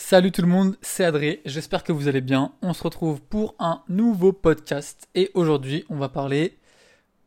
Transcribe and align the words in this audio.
Salut 0.00 0.30
tout 0.30 0.42
le 0.42 0.48
monde, 0.48 0.76
c'est 0.80 1.04
Adré, 1.04 1.42
j'espère 1.44 1.82
que 1.82 1.90
vous 1.90 2.06
allez 2.06 2.20
bien. 2.20 2.52
On 2.62 2.72
se 2.72 2.84
retrouve 2.84 3.20
pour 3.20 3.56
un 3.58 3.82
nouveau 3.88 4.32
podcast 4.32 5.08
et 5.16 5.28
aujourd'hui 5.34 5.84
on 5.90 5.96
va 5.96 6.08
parler, 6.08 6.56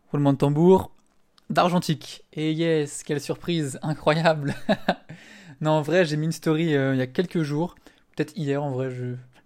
roulement 0.10 0.32
de 0.32 0.38
tambour, 0.38 0.90
d'argentique. 1.50 2.24
Et 2.32 2.54
yes, 2.54 3.04
quelle 3.04 3.20
surprise, 3.20 3.78
incroyable. 3.84 4.56
non, 5.62 5.72
en 5.72 5.82
vrai, 5.82 6.06
j'ai 6.06 6.16
mis 6.16 6.28
une 6.28 6.32
story 6.32 6.74
euh, 6.74 6.96
il 6.96 6.98
y 6.98 7.02
a 7.02 7.08
quelques 7.08 7.42
jours, 7.42 7.76
peut-être 8.16 8.36
hier 8.38 8.64
en 8.64 8.72
vrai. 8.72 8.90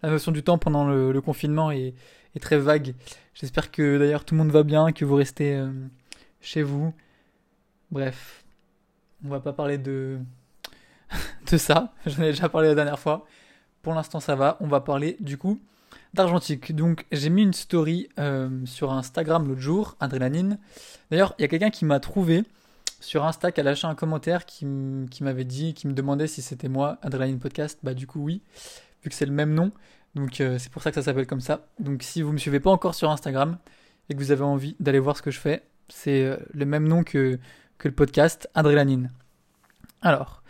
La 0.04 0.12
notion 0.12 0.32
du 0.32 0.44
temps 0.44 0.60
pendant 0.60 0.86
le, 0.86 1.20
confinement 1.20 1.71
est, 1.71 1.96
très 2.39 2.60
vague. 2.60 2.94
J'espère 3.34 3.71
que 3.71 3.98
d'ailleurs 3.98 4.23
tout 4.23 4.36
le 4.36 4.38
monde 4.38 4.52
va 4.52 4.62
bien, 4.62 4.92
que 4.92 5.04
vous 5.04 5.16
restez 5.16 5.55
euh, 5.55 5.71
chez 6.42 6.62
vous. 6.62 6.94
Bref, 7.89 8.46
on 9.26 9.30
va 9.30 9.39
pas 9.39 9.52
parler 9.52 9.80
de 9.80 10.20
de 11.52 11.58
ça. 11.58 11.94
J'en 12.06 12.24
ai 12.24 12.28
déjà 12.32 12.50
parlé 12.50 12.68
la 12.70 12.76
dernière 12.76 13.00
fois. 13.00 13.26
Pour 13.82 13.94
l'instant, 13.94 14.20
ça 14.20 14.36
va. 14.36 14.58
On 14.62 14.68
va 14.68 14.82
parler 14.82 15.18
du 15.20 15.38
coup 15.38 15.62
d'argentique. 16.14 16.76
Donc, 16.76 17.05
j'ai 17.12 17.30
mis 17.30 17.44
une 17.44 17.54
story 17.54 18.09
euh, 18.20 18.50
sur 18.66 18.91
Instagram 18.91 19.48
l'autre 19.48 19.62
jour, 19.62 19.95
Adrénaline. 20.00 20.59
D'ailleurs, 21.12 21.36
il 21.38 21.41
y 21.41 21.45
a 21.45 21.48
quelqu'un 21.48 21.70
qui 21.70 21.86
m'a 21.86 22.00
trouvé 22.00 22.44
sur 23.02 23.26
Insta 23.26 23.52
qui 23.52 23.59
a 23.59 23.64
lâché 23.64 23.86
un 23.86 23.95
commentaire 23.95 24.45
qui 24.45 24.66
m'avait 24.66 25.44
dit, 25.44 25.73
qui 25.73 25.88
me 25.88 25.94
demandait 25.94 26.28
si 26.28 26.41
c'était 26.41 26.70
moi, 26.70 26.98
Adrénaline 27.02 27.40
Podcast. 27.40 27.80
Bah, 27.84 27.94
du 27.94 28.08
coup, 28.08 28.23
oui, 28.23 28.42
vu 29.03 29.09
que 29.09 29.16
c'est 29.16 29.26
le 29.26 29.34
même 29.34 29.53
nom. 29.53 29.72
Donc, 30.16 30.40
euh, 30.40 30.58
c'est 30.58 30.72
pour 30.72 30.81
ça 30.81 30.92
que 30.92 30.95
ça 30.95 31.03
s'appelle 31.03 31.28
comme 31.28 31.42
ça. 31.42 31.67
Donc, 31.80 32.02
si 32.02 32.22
vous 32.22 32.31
me 32.31 32.38
suivez 32.38 32.59
pas 32.59 32.72
encore 32.72 32.95
sur 32.95 33.12
Instagram 33.12 33.58
et 34.09 34.14
que 34.14 34.20
vous 34.20 34.31
avez 34.31 34.44
envie 34.44 34.76
d'aller 34.80 35.00
voir 35.00 35.17
ce 35.17 35.22
que 35.22 35.31
je 35.31 35.40
fais, 35.40 35.64
c'est 35.90 36.23
euh, 36.23 36.38
le 36.53 36.66
même 36.66 36.88
nom 36.88 37.03
que, 37.03 37.38
que 37.78 37.88
le 37.88 37.94
podcast, 37.94 38.50
Adrénaline. 38.56 39.12
Alors, 40.02 40.42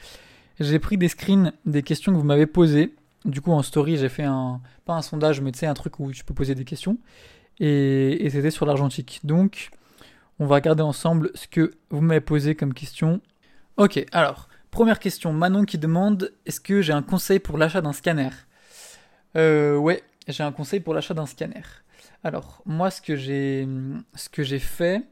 j'ai 0.59 0.79
pris 0.79 0.97
des 0.97 1.07
screens 1.07 1.51
des 1.65 1.83
questions 1.83 2.11
que 2.11 2.17
vous 2.17 2.23
m'avez 2.23 2.45
posées. 2.45 2.95
Du 3.25 3.41
coup, 3.41 3.51
en 3.51 3.61
story, 3.61 3.97
j'ai 3.97 4.09
fait 4.09 4.23
un, 4.23 4.61
pas 4.85 4.93
un 4.93 5.01
sondage, 5.01 5.41
mais 5.41 5.51
tu 5.51 5.59
sais, 5.59 5.65
un 5.65 5.73
truc 5.73 5.99
où 5.99 6.11
tu 6.11 6.23
peux 6.23 6.33
poser 6.33 6.55
des 6.55 6.65
questions. 6.65 6.97
Et, 7.59 8.27
c'était 8.29 8.51
sur 8.51 8.65
l'argentique. 8.65 9.21
Donc, 9.23 9.69
on 10.39 10.45
va 10.45 10.55
regarder 10.55 10.83
ensemble 10.83 11.31
ce 11.33 11.47
que 11.47 11.71
vous 11.89 12.01
m'avez 12.01 12.21
posé 12.21 12.55
comme 12.55 12.73
question. 12.73 13.21
Ok, 13.77 14.05
alors, 14.11 14.49
première 14.71 14.99
question. 14.99 15.33
Manon 15.33 15.63
qui 15.63 15.77
demande 15.77 16.33
est-ce 16.45 16.59
que 16.59 16.81
j'ai 16.81 16.93
un 16.93 17.01
conseil 17.01 17.39
pour 17.39 17.57
l'achat 17.57 17.81
d'un 17.81 17.93
scanner? 17.93 18.29
Euh, 19.35 19.77
Ouais, 19.77 20.03
j'ai 20.27 20.43
un 20.43 20.51
conseil 20.51 20.79
pour 20.79 20.93
l'achat 20.93 21.13
d'un 21.13 21.25
scanner. 21.25 21.63
Alors, 22.23 22.61
moi, 22.65 22.89
ce 22.91 23.01
que 23.01 23.15
j'ai, 23.15 23.67
ce 24.15 24.29
que 24.29 24.43
j'ai 24.43 24.59
fait, 24.59 25.03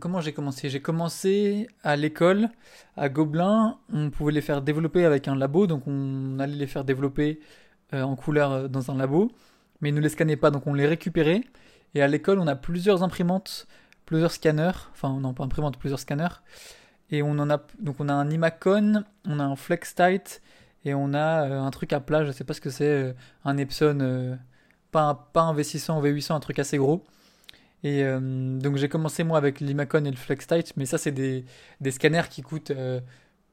comment 0.00 0.20
j'ai 0.20 0.32
commencé? 0.32 0.68
J'ai 0.68 0.80
commencé 0.80 1.68
à 1.82 1.96
l'école, 1.96 2.48
à 2.96 3.08
Gobelin. 3.08 3.78
On 3.92 4.10
pouvait 4.10 4.32
les 4.32 4.40
faire 4.40 4.62
développer 4.62 5.04
avec 5.04 5.28
un 5.28 5.36
labo, 5.36 5.66
donc 5.66 5.86
on 5.86 6.38
allait 6.38 6.56
les 6.56 6.66
faire 6.66 6.84
développer 6.84 7.40
euh, 7.92 8.02
en 8.02 8.16
couleur 8.16 8.52
euh, 8.52 8.68
dans 8.68 8.90
un 8.90 8.96
labo, 8.96 9.32
mais 9.80 9.90
ils 9.90 9.94
ne 9.94 10.00
les 10.00 10.08
scannaient 10.08 10.36
pas, 10.36 10.50
donc 10.50 10.66
on 10.66 10.74
les 10.74 10.86
récupérait. 10.86 11.42
Et 11.94 12.02
à 12.02 12.08
l'école, 12.08 12.38
on 12.38 12.46
a 12.46 12.56
plusieurs 12.56 13.02
imprimantes, 13.02 13.66
plusieurs 14.06 14.32
scanners, 14.32 14.88
enfin 14.92 15.18
non 15.20 15.34
pas 15.34 15.44
imprimantes, 15.44 15.78
plusieurs 15.78 16.00
scanners. 16.00 16.40
Et 17.10 17.22
on 17.22 17.32
en 17.38 17.50
a 17.50 17.60
donc 17.80 17.96
on 17.98 18.08
a 18.08 18.12
un 18.12 18.30
Imacon, 18.30 19.04
on 19.26 19.40
a 19.40 19.44
un 19.44 19.56
FlexTight 19.56 20.42
et 20.84 20.94
on 20.94 21.14
a 21.14 21.48
euh, 21.48 21.60
un 21.60 21.70
truc 21.70 21.92
à 21.92 22.00
plat, 22.00 22.24
je 22.24 22.32
sais 22.32 22.44
pas 22.44 22.54
ce 22.54 22.60
que 22.60 22.70
c'est, 22.70 23.14
un 23.44 23.56
Epson, 23.56 24.38
pas, 24.92 25.02
un, 25.02 25.14
pas 25.14 25.42
un 25.42 25.54
V600 25.54 25.98
ou 25.98 26.02
V800, 26.02 26.34
un 26.34 26.40
truc 26.40 26.58
assez 26.58 26.78
gros. 26.78 27.04
Et 27.82 28.04
euh, 28.04 28.58
donc 28.58 28.76
j'ai 28.76 28.88
commencé 28.88 29.24
moi 29.24 29.38
avec 29.38 29.60
l'Imacon 29.60 30.04
et 30.04 30.10
le 30.10 30.16
FlexTight, 30.16 30.74
mais 30.76 30.86
ça 30.86 30.98
c'est 30.98 31.12
des, 31.12 31.44
des, 31.80 31.90
scanners 31.90 32.28
qui 32.28 32.42
coûtent, 32.42 32.72
euh, 32.72 33.00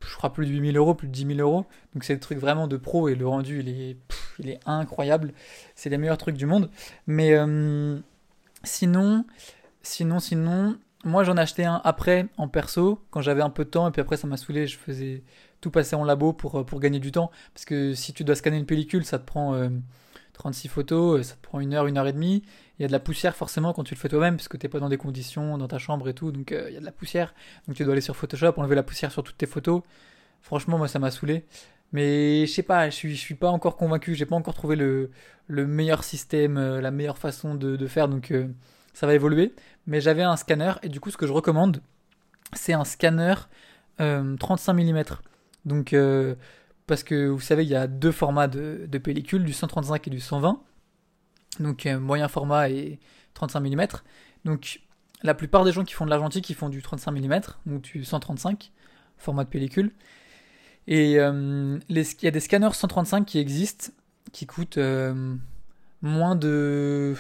je 0.06 0.16
crois, 0.16 0.34
plus 0.34 0.46
de 0.46 0.52
8000 0.52 0.78
euros, 0.78 0.96
plus 0.96 1.08
de 1.08 1.14
10 1.14 1.36
000 1.36 1.40
euros. 1.40 1.66
Donc 1.94 2.04
c'est 2.04 2.16
des 2.16 2.20
trucs 2.20 2.40
vraiment 2.40 2.68
de 2.68 2.78
pro 2.78 3.08
et 3.08 3.16
le 3.16 3.28
rendu 3.28 3.60
il 3.60 3.70
est, 3.70 3.98
il 4.40 4.50
est 4.50 4.60
incroyable. 4.66 5.34
C'est 5.76 5.90
les 5.90 5.98
meilleurs 5.98 6.18
trucs 6.18 6.36
du 6.36 6.46
monde. 6.46 6.70
Mais 7.08 7.34
euh, 7.34 7.98
sinon, 8.64 9.26
sinon, 9.82 10.20
sinon, 10.20 10.78
moi 11.06 11.24
j'en 11.24 11.38
ai 11.38 11.42
acheté 11.42 11.64
un 11.64 11.82
après 11.86 12.28
en 12.38 12.50
perso 12.50 13.00
quand 13.12 13.22
j'avais 13.22 13.42
un 13.42 13.50
peu 13.50 13.64
de 13.64 13.70
temps 13.70 13.88
et 13.88 13.92
puis 13.92 14.02
après 14.02 14.18
ça 14.18 14.28
m'a 14.28 14.38
saoulé. 14.38 14.68
Je 14.68 14.78
faisais 14.78 15.24
tout 15.62 15.72
passer 15.72 15.96
en 15.96 16.04
labo 16.04 16.34
pour, 16.34 16.66
pour 16.66 16.80
gagner 16.82 17.00
du 17.00 17.14
temps 17.14 17.32
parce 17.54 17.64
que 17.64 17.94
si 17.94 18.12
tu 18.12 18.26
dois 18.26 18.36
scanner 18.36 18.58
une 18.58 18.66
pellicule, 18.66 19.06
ça 19.06 19.20
te 19.20 19.26
prend 19.26 19.56
36 20.38 20.68
photos, 20.68 21.28
ça 21.28 21.36
te 21.36 21.42
prend 21.42 21.60
une 21.60 21.74
heure, 21.74 21.88
une 21.88 21.98
heure 21.98 22.08
et 22.08 22.14
demie. 22.14 22.44
Il 22.78 22.84
y 22.84 22.86
a 22.86 22.88
de 22.88 22.92
la 22.92 23.00
poussière 23.00 23.36
forcément 23.36 23.74
quand 23.74 23.84
tu 23.84 23.96
le 23.96 24.00
fais 24.00 24.08
toi-même, 24.08 24.38
parce 24.38 24.48
que 24.48 24.56
t'es 24.56 24.70
pas 24.70 24.80
dans 24.80 24.90
des 24.90 24.98
conditions, 24.98 25.58
dans 25.58 25.68
ta 25.68 25.80
chambre 25.80 26.08
et 26.08 26.14
tout, 26.14 26.32
donc 26.32 26.52
euh, 26.52 26.66
il 26.70 26.74
y 26.76 26.78
a 26.78 26.80
de 26.80 26.86
la 26.86 26.92
poussière. 26.92 27.34
Donc 27.68 27.76
tu 27.76 27.84
dois 27.84 27.94
aller 27.94 28.02
sur 28.02 28.16
Photoshop, 28.16 28.54
enlever 28.58 28.76
la 28.76 28.84
poussière 28.84 29.12
sur 29.12 29.24
toutes 29.24 29.38
tes 29.38 29.48
photos. 29.48 29.82
Franchement, 30.42 30.78
moi 30.78 30.88
ça 30.88 31.00
m'a 31.00 31.12
saoulé. 31.12 31.46
Mais 31.92 32.46
je 32.46 32.52
sais 32.52 32.64
pas, 32.64 32.90
je 32.90 32.96
suis, 32.96 33.18
suis 33.18 33.36
pas 33.36 33.50
encore 33.50 33.78
convaincu, 33.78 34.14
j'ai 34.14 34.26
pas 34.26 34.36
encore 34.36 34.54
trouvé 34.54 34.76
le, 34.76 35.10
le 35.48 35.66
meilleur 35.66 36.04
système, 36.04 36.58
euh, 36.58 36.82
la 36.82 36.92
meilleure 36.92 37.18
façon 37.18 37.56
de, 37.56 37.88
faire, 37.88 38.08
donc 38.08 38.32
euh, 38.32 38.48
ça 38.94 39.08
va 39.08 39.16
évoluer. 39.16 39.54
Mais 39.88 40.02
j'avais 40.02 40.24
un 40.24 40.36
scanner, 40.36 40.74
et 40.84 40.90
du 40.90 41.00
coup 41.00 41.10
ce 41.12 41.18
que 41.18 41.26
je 41.26 41.34
recommande, 41.34 41.82
c'est 42.54 42.74
un 42.74 42.86
scanner 42.86 43.36
35 43.98 44.74
mm. 44.74 45.04
Donc 45.66 45.96
parce 46.88 47.04
que 47.04 47.28
vous 47.28 47.42
savez, 47.42 47.64
il 47.64 47.70
y 47.70 47.76
a 47.76 47.86
deux 47.86 48.14
formats 48.14 48.48
de, 48.48 48.88
pellicule, 48.98 49.44
du 49.44 49.54
135 49.54 50.08
et 50.08 50.10
du 50.10 50.22
120. 50.22 50.62
Donc 51.60 51.86
euh, 51.86 52.00
moyen 52.00 52.28
format 52.28 52.70
et 52.70 53.00
35 53.34 53.60
mm. 53.60 53.88
Donc 54.46 54.82
la 55.22 55.34
plupart 55.34 55.66
des 55.66 55.74
gens 55.74 55.84
qui 55.84 55.94
font 55.94 56.06
de 56.06 56.10
l'argentique, 56.10 56.50
ils 56.50 56.56
font 56.56 56.70
du 56.70 56.82
35 56.82 57.12
mm, 57.12 57.42
ou 57.68 57.80
du 57.80 58.06
135, 58.06 58.72
format 59.18 59.44
de 59.44 59.50
pellicule. 59.50 59.92
Et 60.88 61.20
euh, 61.20 61.78
il 61.90 62.24
y 62.24 62.28
a 62.28 62.32
des 62.32 62.40
scanners 62.40 62.74
135 62.74 63.26
qui 63.26 63.40
existent, 63.40 63.92
qui 64.32 64.46
coûtent 64.46 64.78
euh, 64.78 65.36
moins 66.02 66.38
de 66.38 67.16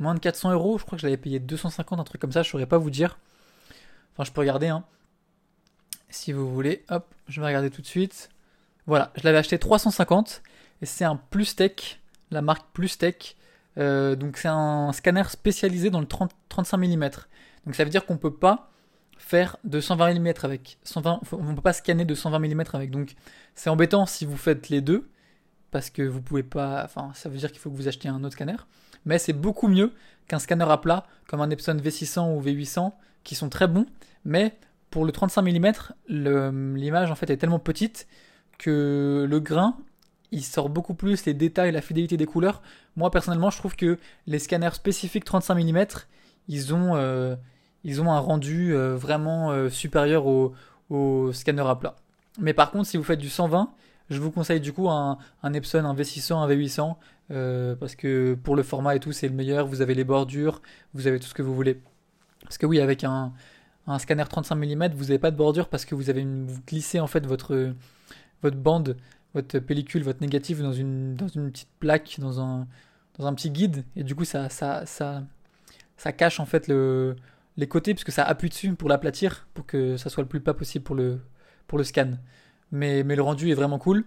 moins 0.00 0.14
de 0.14 0.18
400 0.18 0.52
euros. 0.52 0.78
Je 0.78 0.84
crois 0.84 0.96
que 0.96 1.02
je 1.02 1.06
l'avais 1.06 1.16
payé 1.16 1.38
250, 1.38 2.00
un 2.00 2.04
truc 2.04 2.20
comme 2.20 2.32
ça. 2.32 2.42
Je 2.42 2.50
saurais 2.50 2.66
pas 2.66 2.78
vous 2.78 2.90
dire. 2.90 3.18
Enfin, 4.12 4.24
je 4.24 4.32
peux 4.32 4.40
regarder, 4.40 4.66
hein. 4.66 4.84
Si 6.08 6.32
vous 6.32 6.52
voulez, 6.52 6.84
hop, 6.88 7.06
je 7.28 7.40
vais 7.40 7.46
regarder 7.46 7.70
tout 7.70 7.82
de 7.82 7.86
suite. 7.86 8.30
Voilà, 8.86 9.12
je 9.16 9.22
l'avais 9.24 9.38
acheté 9.38 9.58
350 9.58 10.42
et 10.82 10.86
c'est 10.86 11.04
un 11.04 11.16
Plus-Tech, 11.16 12.00
la 12.30 12.42
marque 12.42 12.66
Plus-Tech. 12.72 13.36
Euh, 13.78 14.16
donc 14.16 14.36
c'est 14.36 14.48
un 14.48 14.92
scanner 14.92 15.24
spécialisé 15.28 15.90
dans 15.90 16.00
le 16.00 16.06
30, 16.06 16.30
35 16.48 16.76
mm. 16.78 17.10
Donc 17.66 17.74
ça 17.74 17.84
veut 17.84 17.90
dire 17.90 18.06
qu'on 18.06 18.16
peut 18.16 18.34
pas 18.34 18.70
faire 19.18 19.56
de 19.64 19.80
120 19.80 20.18
mm 20.18 20.32
avec. 20.44 20.78
120, 20.84 21.20
on 21.32 21.54
peut 21.54 21.62
pas 21.62 21.72
scanner 21.72 22.04
de 22.04 22.14
120 22.14 22.38
mm 22.38 22.62
avec. 22.74 22.90
Donc 22.90 23.14
c'est 23.54 23.70
embêtant 23.70 24.06
si 24.06 24.24
vous 24.24 24.36
faites 24.36 24.68
les 24.68 24.80
deux 24.80 25.08
parce 25.72 25.90
que 25.90 26.02
vous 26.02 26.22
pouvez 26.22 26.44
pas. 26.44 26.82
Enfin, 26.84 27.10
ça 27.14 27.28
veut 27.28 27.38
dire 27.38 27.50
qu'il 27.50 27.60
faut 27.60 27.70
que 27.70 27.76
vous 27.76 27.88
achetiez 27.88 28.08
un 28.08 28.22
autre 28.22 28.34
scanner. 28.34 28.56
Mais 29.04 29.18
c'est 29.18 29.32
beaucoup 29.32 29.68
mieux 29.68 29.92
qu'un 30.28 30.38
scanner 30.38 30.66
à 30.68 30.78
plat 30.78 31.06
comme 31.26 31.40
un 31.40 31.50
Epson 31.50 31.76
V600 31.76 32.36
ou 32.36 32.42
V800 32.42 32.92
qui 33.24 33.34
sont 33.34 33.48
très 33.48 33.66
bons. 33.66 33.86
Mais 34.24 34.56
pour 34.90 35.04
le 35.04 35.12
35 35.12 35.42
mm, 35.42 36.76
l'image 36.76 37.10
en 37.10 37.16
fait 37.16 37.30
est 37.30 37.36
tellement 37.36 37.58
petite 37.58 38.06
que 38.58 39.26
le 39.28 39.40
grain, 39.40 39.76
il 40.32 40.44
sort 40.44 40.68
beaucoup 40.68 40.94
plus 40.94 41.24
les 41.24 41.34
détails, 41.34 41.72
la 41.72 41.80
fidélité 41.80 42.16
des 42.16 42.26
couleurs. 42.26 42.62
Moi 42.96 43.10
personnellement, 43.10 43.50
je 43.50 43.58
trouve 43.58 43.76
que 43.76 43.98
les 44.26 44.38
scanners 44.38 44.74
spécifiques 44.74 45.24
35 45.24 45.54
mm, 45.54 45.86
ils 46.48 46.74
ont, 46.74 46.96
euh, 46.96 47.36
ils 47.84 48.00
ont 48.00 48.10
un 48.10 48.18
rendu 48.18 48.74
euh, 48.74 48.96
vraiment 48.96 49.50
euh, 49.50 49.68
supérieur 49.68 50.26
au, 50.26 50.54
au, 50.90 51.32
scanner 51.32 51.64
à 51.66 51.74
plat. 51.74 51.96
Mais 52.38 52.52
par 52.52 52.70
contre, 52.70 52.86
si 52.86 52.96
vous 52.96 53.04
faites 53.04 53.18
du 53.18 53.28
120, 53.28 53.72
je 54.10 54.20
vous 54.20 54.30
conseille 54.30 54.60
du 54.60 54.72
coup 54.72 54.88
un, 54.88 55.18
Epson, 55.52 55.84
un 55.84 55.94
V600, 55.94 56.34
un 56.34 56.48
V800, 56.48 57.76
parce 57.78 57.96
que 57.96 58.34
pour 58.34 58.54
le 58.54 58.62
format 58.62 58.94
et 58.94 59.00
tout, 59.00 59.12
c'est 59.12 59.26
le 59.26 59.34
meilleur. 59.34 59.66
Vous 59.66 59.80
avez 59.80 59.94
les 59.94 60.04
bordures, 60.04 60.62
vous 60.94 61.06
avez 61.06 61.18
tout 61.18 61.26
ce 61.26 61.34
que 61.34 61.42
vous 61.42 61.54
voulez. 61.54 61.80
Parce 62.42 62.58
que 62.58 62.66
oui, 62.66 62.80
avec 62.80 63.02
un, 63.02 63.32
scanner 63.98 64.24
35 64.28 64.54
mm, 64.54 64.88
vous 64.94 65.04
n'avez 65.04 65.18
pas 65.18 65.30
de 65.30 65.36
bordure 65.36 65.68
parce 65.68 65.84
que 65.84 65.94
vous 65.94 66.10
avez 66.10 66.24
vous 66.24 66.60
glissez 66.66 67.00
en 67.00 67.06
fait 67.06 67.26
votre 67.26 67.74
votre 68.42 68.56
bande, 68.56 68.96
votre 69.34 69.58
pellicule, 69.58 70.02
votre 70.02 70.20
négatif 70.20 70.60
dans 70.60 70.72
une, 70.72 71.14
dans 71.14 71.28
une 71.28 71.50
petite 71.50 71.68
plaque, 71.78 72.16
dans 72.18 72.40
un, 72.40 72.66
dans 73.18 73.26
un 73.26 73.34
petit 73.34 73.50
guide, 73.50 73.84
et 73.96 74.04
du 74.04 74.14
coup 74.14 74.24
ça, 74.24 74.48
ça, 74.48 74.86
ça, 74.86 75.22
ça 75.96 76.12
cache 76.12 76.40
en 76.40 76.46
fait 76.46 76.68
le, 76.68 77.16
les 77.56 77.66
côtés, 77.66 77.94
puisque 77.94 78.12
ça 78.12 78.24
appuie 78.24 78.48
dessus 78.48 78.74
pour 78.74 78.88
l'aplatir, 78.88 79.46
pour 79.54 79.66
que 79.66 79.96
ça 79.96 80.10
soit 80.10 80.22
le 80.22 80.28
plus 80.28 80.40
pas 80.40 80.54
possible 80.54 80.84
pour 80.84 80.94
le, 80.96 81.20
pour 81.66 81.78
le 81.78 81.84
scan. 81.84 82.12
Mais, 82.72 83.04
mais 83.04 83.16
le 83.16 83.22
rendu 83.22 83.50
est 83.50 83.54
vraiment 83.54 83.78
cool. 83.78 84.04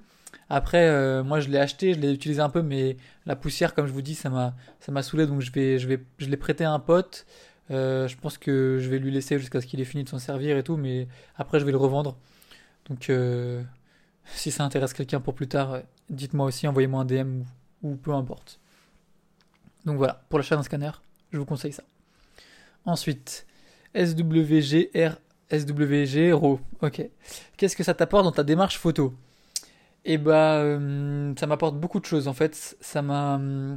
Après, 0.50 0.88
euh, 0.88 1.24
moi 1.24 1.40
je 1.40 1.50
l'ai 1.50 1.58
acheté, 1.60 1.94
je 1.94 2.00
l'ai 2.00 2.12
utilisé 2.14 2.42
un 2.42 2.50
peu, 2.50 2.62
mais 2.62 2.98
la 3.26 3.36
poussière, 3.36 3.74
comme 3.74 3.88
je 3.88 3.94
vous 3.94 4.02
dis, 4.02 4.16
ça 4.16 4.30
m'a, 4.30 4.56
ça 4.80 4.92
m'a 4.92 5.02
saoulé, 5.02 5.26
donc 5.28 5.42
je 5.42 5.52
vais, 5.52 5.80
je 5.80 5.88
vais, 5.88 6.04
je 6.18 6.28
l'ai 6.28 6.38
prêté 6.38 6.64
à 6.64 6.72
un 6.72 6.80
pote. 6.80 7.26
Euh, 7.72 8.08
je 8.08 8.18
pense 8.18 8.38
que 8.40 8.80
je 8.82 8.90
vais 8.90 8.98
lui 8.98 9.12
laisser 9.12 9.38
jusqu'à 9.38 9.62
ce 9.62 9.68
qu'il 9.68 9.80
ait 9.80 9.86
fini 9.86 10.04
de 10.04 10.10
s'en 10.10 10.18
servir 10.20 10.58
et 10.58 10.64
tout, 10.64 10.76
mais 10.76 11.08
après 11.38 11.60
je 11.60 11.66
vais 11.66 11.72
le 11.72 11.78
revendre. 11.78 12.18
Donc 12.90 13.10
euh, 13.10 13.62
si 14.34 14.52
ça 14.52 14.64
intéresse 14.64 14.94
quelqu'un 14.94 15.20
pour 15.20 15.34
plus 15.34 15.48
tard, 15.48 15.80
dites-moi 16.10 16.46
aussi, 16.46 16.68
envoyez-moi 16.68 17.02
un 17.02 17.06
DM 17.06 17.44
ou, 17.84 17.96
peu 17.96 18.14
importe. 18.14 18.60
Donc 19.86 19.98
voilà, 19.98 20.24
pour 20.30 20.40
l'achat 20.40 20.56
d'un 20.56 20.64
scanner, 20.64 20.92
je 21.32 21.38
vous 21.38 21.46
conseille 21.46 21.74
ça. 21.74 21.84
Ensuite, 22.86 23.46
SWGR, 23.96 25.18
SWG 25.52 26.34
RAW. 26.34 26.60
Ok. 26.82 27.10
Qu'est-ce 27.58 27.76
que 27.76 27.84
ça 27.84 27.94
t'apporte 27.94 28.24
dans 28.24 28.32
ta 28.32 28.44
démarche 28.44 28.78
photo? 28.78 29.14
Et 30.06 30.18
bah, 30.18 30.58
euh, 30.58 31.34
ça 31.38 31.48
m'apporte 31.48 31.76
beaucoup 31.78 32.00
de 32.00 32.06
choses 32.06 32.28
en 32.28 32.34
fait. 32.34 32.78
Ça 32.80 33.02
m'a. 33.02 33.38
euh, 33.40 33.76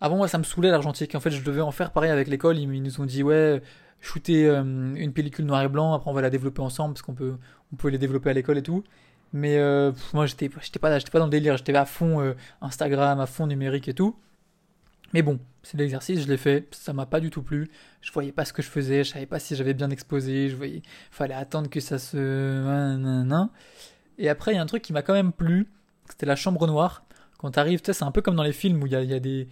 Avant, 0.00 0.16
moi, 0.16 0.28
ça 0.28 0.38
me 0.38 0.44
saoulait 0.44 0.70
l'argentique. 0.70 1.14
En 1.14 1.20
fait, 1.20 1.30
je 1.30 1.42
devais 1.42 1.60
en 1.60 1.70
faire 1.70 1.90
pareil 1.92 2.10
avec 2.10 2.28
l'école. 2.28 2.58
Ils, 2.58 2.82
nous 2.82 3.00
ont 3.00 3.04
dit, 3.04 3.22
ouais, 3.22 3.62
shooter 4.00 4.46
euh, 4.46 4.62
une 4.94 5.12
pellicule 5.12 5.44
noir 5.46 5.62
et 5.62 5.68
blanc. 5.68 5.94
Après, 5.94 6.10
on 6.10 6.14
va 6.14 6.22
la 6.22 6.30
développer 6.30 6.62
ensemble 6.62 6.94
parce 6.94 7.02
qu'on 7.02 7.14
peut, 7.14 7.36
on 7.72 7.76
peut 7.76 7.88
les 7.88 7.98
développer 7.98 8.30
à 8.30 8.32
l'école 8.32 8.58
et 8.58 8.62
tout. 8.62 8.84
Mais 9.34 9.58
euh, 9.58 9.90
moi, 10.12 10.26
j'étais, 10.26 10.48
j'étais 10.62 10.78
pas, 10.78 10.96
j'étais 10.96 11.10
pas 11.10 11.18
dans 11.18 11.26
le 11.26 11.30
délire. 11.30 11.56
J'étais 11.56 11.74
à 11.74 11.84
fond 11.84 12.20
euh, 12.20 12.34
Instagram, 12.60 13.18
à 13.18 13.26
fond 13.26 13.48
numérique 13.48 13.88
et 13.88 13.94
tout. 13.94 14.16
Mais 15.12 15.22
bon, 15.22 15.40
c'est 15.64 15.76
l'exercice, 15.76 16.20
je 16.20 16.28
l'ai 16.28 16.36
fait. 16.36 16.68
Ça 16.72 16.92
m'a 16.92 17.04
pas 17.04 17.18
du 17.18 17.30
tout 17.30 17.42
plu. 17.42 17.68
Je 18.00 18.12
voyais 18.12 18.32
pas 18.32 18.44
ce 18.44 18.52
que 18.52 18.62
je 18.62 18.68
faisais. 18.68 19.02
Je 19.04 19.10
savais 19.10 19.26
pas 19.26 19.40
si 19.40 19.56
j'avais 19.56 19.74
bien 19.74 19.90
exposé. 19.90 20.48
Je 20.48 20.56
voyais, 20.56 20.82
fallait 21.10 21.34
attendre 21.34 21.68
que 21.68 21.80
ça 21.80 21.98
se. 21.98 22.16
Et 24.18 24.28
après, 24.28 24.52
il 24.52 24.54
y 24.54 24.58
a 24.58 24.62
un 24.62 24.66
truc 24.66 24.82
qui 24.82 24.92
m'a 24.92 25.02
quand 25.02 25.14
même 25.14 25.32
plu. 25.32 25.68
C'était 26.08 26.26
la 26.26 26.36
chambre 26.36 26.66
noire. 26.68 27.04
Quand 27.38 27.50
t'arrives, 27.50 27.80
tu 27.80 27.86
sais, 27.86 27.92
c'est 27.92 28.04
un 28.04 28.12
peu 28.12 28.22
comme 28.22 28.36
dans 28.36 28.44
les 28.44 28.52
films 28.52 28.82
où 28.82 28.86
il 28.86 28.92
y 28.92 29.06
y 29.06 29.14
a 29.14 29.20
des, 29.20 29.48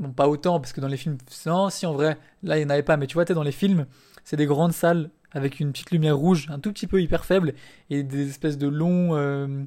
Bon, 0.00 0.12
pas 0.12 0.28
autant, 0.28 0.60
parce 0.60 0.72
que 0.72 0.80
dans 0.80 0.88
les 0.88 0.96
films. 0.96 1.18
Non, 1.46 1.68
si 1.68 1.84
en 1.84 1.92
vrai, 1.92 2.16
là 2.42 2.56
il 2.56 2.60
n'y 2.60 2.66
en 2.66 2.70
avait 2.70 2.82
pas, 2.82 2.96
mais 2.96 3.06
tu 3.06 3.14
vois, 3.14 3.26
t'es 3.26 3.34
dans 3.34 3.42
les 3.42 3.52
films, 3.52 3.86
c'est 4.24 4.36
des 4.36 4.46
grandes 4.46 4.72
salles 4.72 5.10
avec 5.32 5.60
une 5.60 5.72
petite 5.72 5.90
lumière 5.90 6.16
rouge, 6.16 6.48
un 6.50 6.58
tout 6.58 6.72
petit 6.72 6.86
peu 6.86 7.00
hyper 7.02 7.24
faible, 7.24 7.54
et 7.90 8.02
des 8.02 8.28
espèces 8.28 8.58
de 8.58 8.68
longs. 8.68 9.16
euh, 9.16 9.64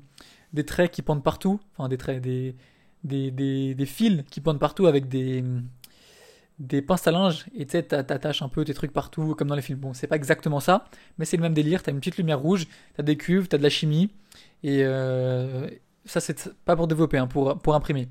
des 0.53 0.65
traits 0.65 0.91
qui 0.91 1.01
pendent 1.01 1.23
partout. 1.23 1.59
Enfin, 1.75 1.89
des 1.89 1.97
traits, 1.97 2.21
des, 2.21 2.55
des, 3.03 3.31
des, 3.31 3.85
fils 3.85 4.23
qui 4.29 4.39
pendent 4.41 4.59
partout 4.59 4.85
avec 4.87 5.07
des. 5.09 5.43
des 6.59 6.81
pinces 6.81 7.07
à 7.07 7.11
linge, 7.11 7.45
et 7.55 7.65
tu 7.65 7.71
sais, 7.71 7.83
t'a- 7.83 8.03
t'attaches 8.03 8.41
un 8.41 8.49
peu 8.49 8.63
tes 8.63 8.73
trucs 8.73 8.93
partout, 8.93 9.35
comme 9.35 9.47
dans 9.47 9.55
les 9.55 9.61
films. 9.61 9.79
Bon, 9.79 9.93
c'est 9.93 10.07
pas 10.07 10.15
exactement 10.15 10.59
ça, 10.59 10.85
mais 11.17 11.25
c'est 11.25 11.37
le 11.37 11.41
même 11.41 11.53
délire. 11.53 11.81
T'as 11.83 11.91
une 11.91 11.99
petite 11.99 12.17
lumière 12.17 12.39
rouge, 12.39 12.67
t'as 12.95 13.03
des 13.03 13.17
cuves, 13.17 13.47
t'as 13.47 13.57
de 13.57 13.63
la 13.63 13.69
chimie, 13.69 14.11
et 14.63 14.83
euh, 14.83 15.67
ça, 16.05 16.19
c'est 16.19 16.53
pas 16.65 16.75
pour 16.75 16.87
développer, 16.87 17.17
hein, 17.17 17.27
pour, 17.27 17.57
pour 17.59 17.73
imprimer. 17.75 18.07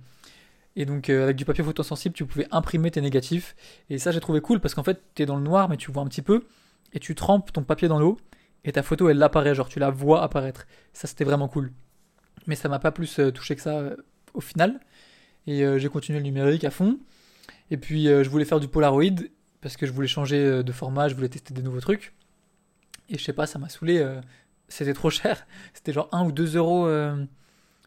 Et 0.74 0.86
donc 0.86 1.10
euh, 1.10 1.24
avec 1.24 1.36
du 1.36 1.44
papier 1.44 1.62
photosensible, 1.62 2.14
tu 2.14 2.24
pouvais 2.26 2.46
imprimer 2.50 2.90
tes 2.90 3.00
négatifs. 3.00 3.54
Et 3.90 3.98
ça, 3.98 4.10
j'ai 4.10 4.20
trouvé 4.20 4.40
cool 4.40 4.58
parce 4.60 4.74
qu'en 4.74 4.82
fait, 4.82 5.02
t'es 5.14 5.26
dans 5.26 5.36
le 5.36 5.42
noir, 5.42 5.68
mais 5.68 5.76
tu 5.76 5.92
vois 5.92 6.02
un 6.02 6.06
petit 6.06 6.22
peu. 6.22 6.44
Et 6.92 7.00
tu 7.00 7.14
trempes 7.14 7.52
ton 7.52 7.62
papier 7.62 7.88
dans 7.88 7.98
l'eau. 7.98 8.18
Et 8.64 8.72
ta 8.72 8.82
photo, 8.82 9.08
elle 9.08 9.22
apparaît, 9.22 9.54
genre 9.54 9.68
tu 9.68 9.78
la 9.78 9.90
vois 9.90 10.22
apparaître. 10.22 10.66
Ça, 10.92 11.08
c'était 11.08 11.24
vraiment 11.24 11.48
cool. 11.48 11.72
Mais 12.46 12.54
ça 12.54 12.68
m'a 12.68 12.78
pas 12.78 12.92
plus 12.92 13.18
euh, 13.18 13.30
touché 13.30 13.56
que 13.56 13.62
ça 13.62 13.78
euh, 13.78 13.96
au 14.34 14.40
final. 14.40 14.80
Et 15.46 15.64
euh, 15.64 15.78
j'ai 15.78 15.88
continué 15.88 16.18
le 16.18 16.24
numérique 16.24 16.64
à 16.64 16.70
fond. 16.70 16.98
Et 17.70 17.76
puis 17.76 18.04
je 18.04 18.28
voulais 18.28 18.44
faire 18.44 18.60
du 18.60 18.68
Polaroid 18.68 19.24
parce 19.62 19.78
que 19.78 19.86
je 19.86 19.92
voulais 19.92 20.08
changer 20.08 20.62
de 20.62 20.72
format, 20.72 21.08
je 21.08 21.14
voulais 21.14 21.30
tester 21.30 21.54
des 21.54 21.62
nouveaux 21.62 21.80
trucs. 21.80 22.12
Et 23.08 23.16
je 23.16 23.24
sais 23.24 23.32
pas, 23.32 23.46
ça 23.46 23.58
m'a 23.58 23.70
saoulé. 23.70 24.06
c'était 24.68 24.92
trop 24.92 25.08
cher. 25.10 25.46
C'était 25.72 25.94
genre 25.94 26.08
1 26.12 26.26
ou 26.26 26.32
2 26.32 26.56
euros. 26.56 26.86
je 26.86 27.24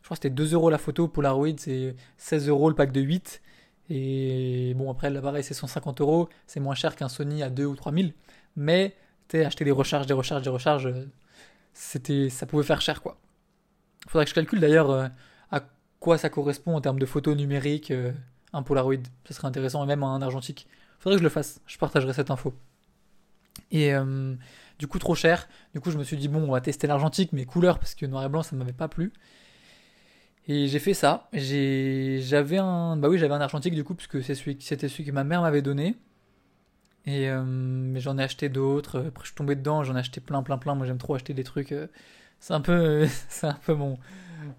crois 0.04 0.16
que 0.18 0.24
c'était 0.24 0.32
2 0.32 0.54
euros 0.54 0.72
la 0.72 0.80
photo. 0.80 1.08
Polaroid, 1.08 1.56
c'est 1.58 1.96
16 2.18 2.50
euros 2.50 2.70
le 2.70 2.76
pack 2.76 2.92
de 2.92 3.02
8. 3.02 3.44
Et 3.92 4.74
bon, 4.76 4.90
après, 4.92 5.12
l'appareil, 5.12 5.44
c'est 5.44 5.54
150 5.54 6.02
euros. 6.02 6.30
C'est 6.48 6.60
moins 6.60 6.74
cher 6.74 6.96
qu'un 6.96 7.10
Sony 7.10 7.44
à 7.44 7.52
2 7.52 7.66
ou 7.66 7.76
3000. 7.76 8.14
Mais, 8.56 8.96
acheter 9.34 9.66
des 9.66 9.72
recharges, 9.72 10.08
des 10.08 10.14
recharges, 10.14 10.44
des 10.44 10.50
recharges, 10.50 10.88
euh, 10.88 11.06
c'était, 11.74 12.30
ça 12.30 12.46
pouvait 12.46 12.64
faire 12.64 12.82
cher, 12.82 13.02
quoi. 13.02 13.18
Faudrait 14.08 14.26
que 14.26 14.30
je 14.30 14.36
calcule 14.36 14.60
d'ailleurs 14.60 14.92
euh, 14.92 15.08
à 15.52 15.62
quoi 16.00 16.18
ça 16.18 16.30
correspond 16.30 16.76
en 16.76 16.82
termes 16.82 17.00
de 17.00 17.06
photos 17.06 17.36
numériques, 17.36 17.92
euh, 17.92 18.12
un 18.54 18.64
Polaroid. 18.64 19.04
Ça 19.28 19.34
serait 19.34 19.48
intéressant, 19.48 19.84
et 19.84 19.88
même 19.88 20.04
un 20.04 20.22
argentique. 20.22 20.68
Faudrait 21.00 21.18
que 21.18 21.22
je 21.22 21.24
le 21.24 21.30
fasse. 21.30 21.60
Je 21.66 21.78
partagerai 21.78 22.14
cette 22.14 22.32
info. 22.32 22.54
Et 23.72 23.94
du 24.80 24.88
coup, 24.88 25.00
trop 25.00 25.16
cher. 25.16 25.48
Du 25.74 25.82
coup, 25.82 25.92
je 25.92 25.98
me 25.98 26.04
suis 26.04 26.18
dit, 26.18 26.28
bon, 26.28 26.44
on 26.44 26.52
va 26.52 26.62
tester 26.62 26.88
l'argentique, 26.88 27.34
mais 27.34 27.46
couleur, 27.46 27.80
parce 27.80 27.96
que 27.96 28.06
noir 28.06 28.24
et 28.24 28.30
blanc, 28.30 28.44
ça 28.44 28.56
m'avait 28.56 28.74
pas 28.74 28.88
plu. 28.88 29.12
Et 30.48 30.68
j'ai 30.68 30.80
fait 30.80 30.94
ça. 30.94 31.28
J'ai, 31.34 32.20
j'avais 32.22 32.58
un, 32.58 32.96
bah 32.96 33.10
oui, 33.10 33.18
j'avais 33.18 33.34
un 33.34 33.42
argentique 33.42 33.74
du 33.74 33.84
coup, 33.84 33.96
parce 33.96 34.08
que 34.08 34.22
c'était 34.22 34.88
celui 34.88 35.06
que 35.06 35.12
ma 35.12 35.24
mère 35.24 35.42
m'avait 35.42 35.62
donné. 35.62 35.96
Et 37.08 37.30
euh, 37.30 37.44
mais 37.46 38.00
j'en 38.00 38.18
ai 38.18 38.24
acheté 38.24 38.50
d'autres. 38.50 39.00
Après, 39.08 39.24
je 39.24 39.30
suis 39.30 39.36
tombé 39.36 39.56
dedans. 39.56 39.84
J'en 39.84 39.96
ai 39.96 40.00
acheté 40.00 40.22
plein, 40.22 40.42
plein, 40.44 40.58
plein. 40.58 40.76
Moi, 40.76 40.86
j'aime 40.88 40.98
trop 40.98 41.16
acheter 41.16 41.34
des 41.34 41.44
trucs. 41.44 41.72
euh, 41.72 41.88
c'est 42.40 42.54
un 42.54 42.62
peu, 42.62 43.08
euh, 43.44 43.54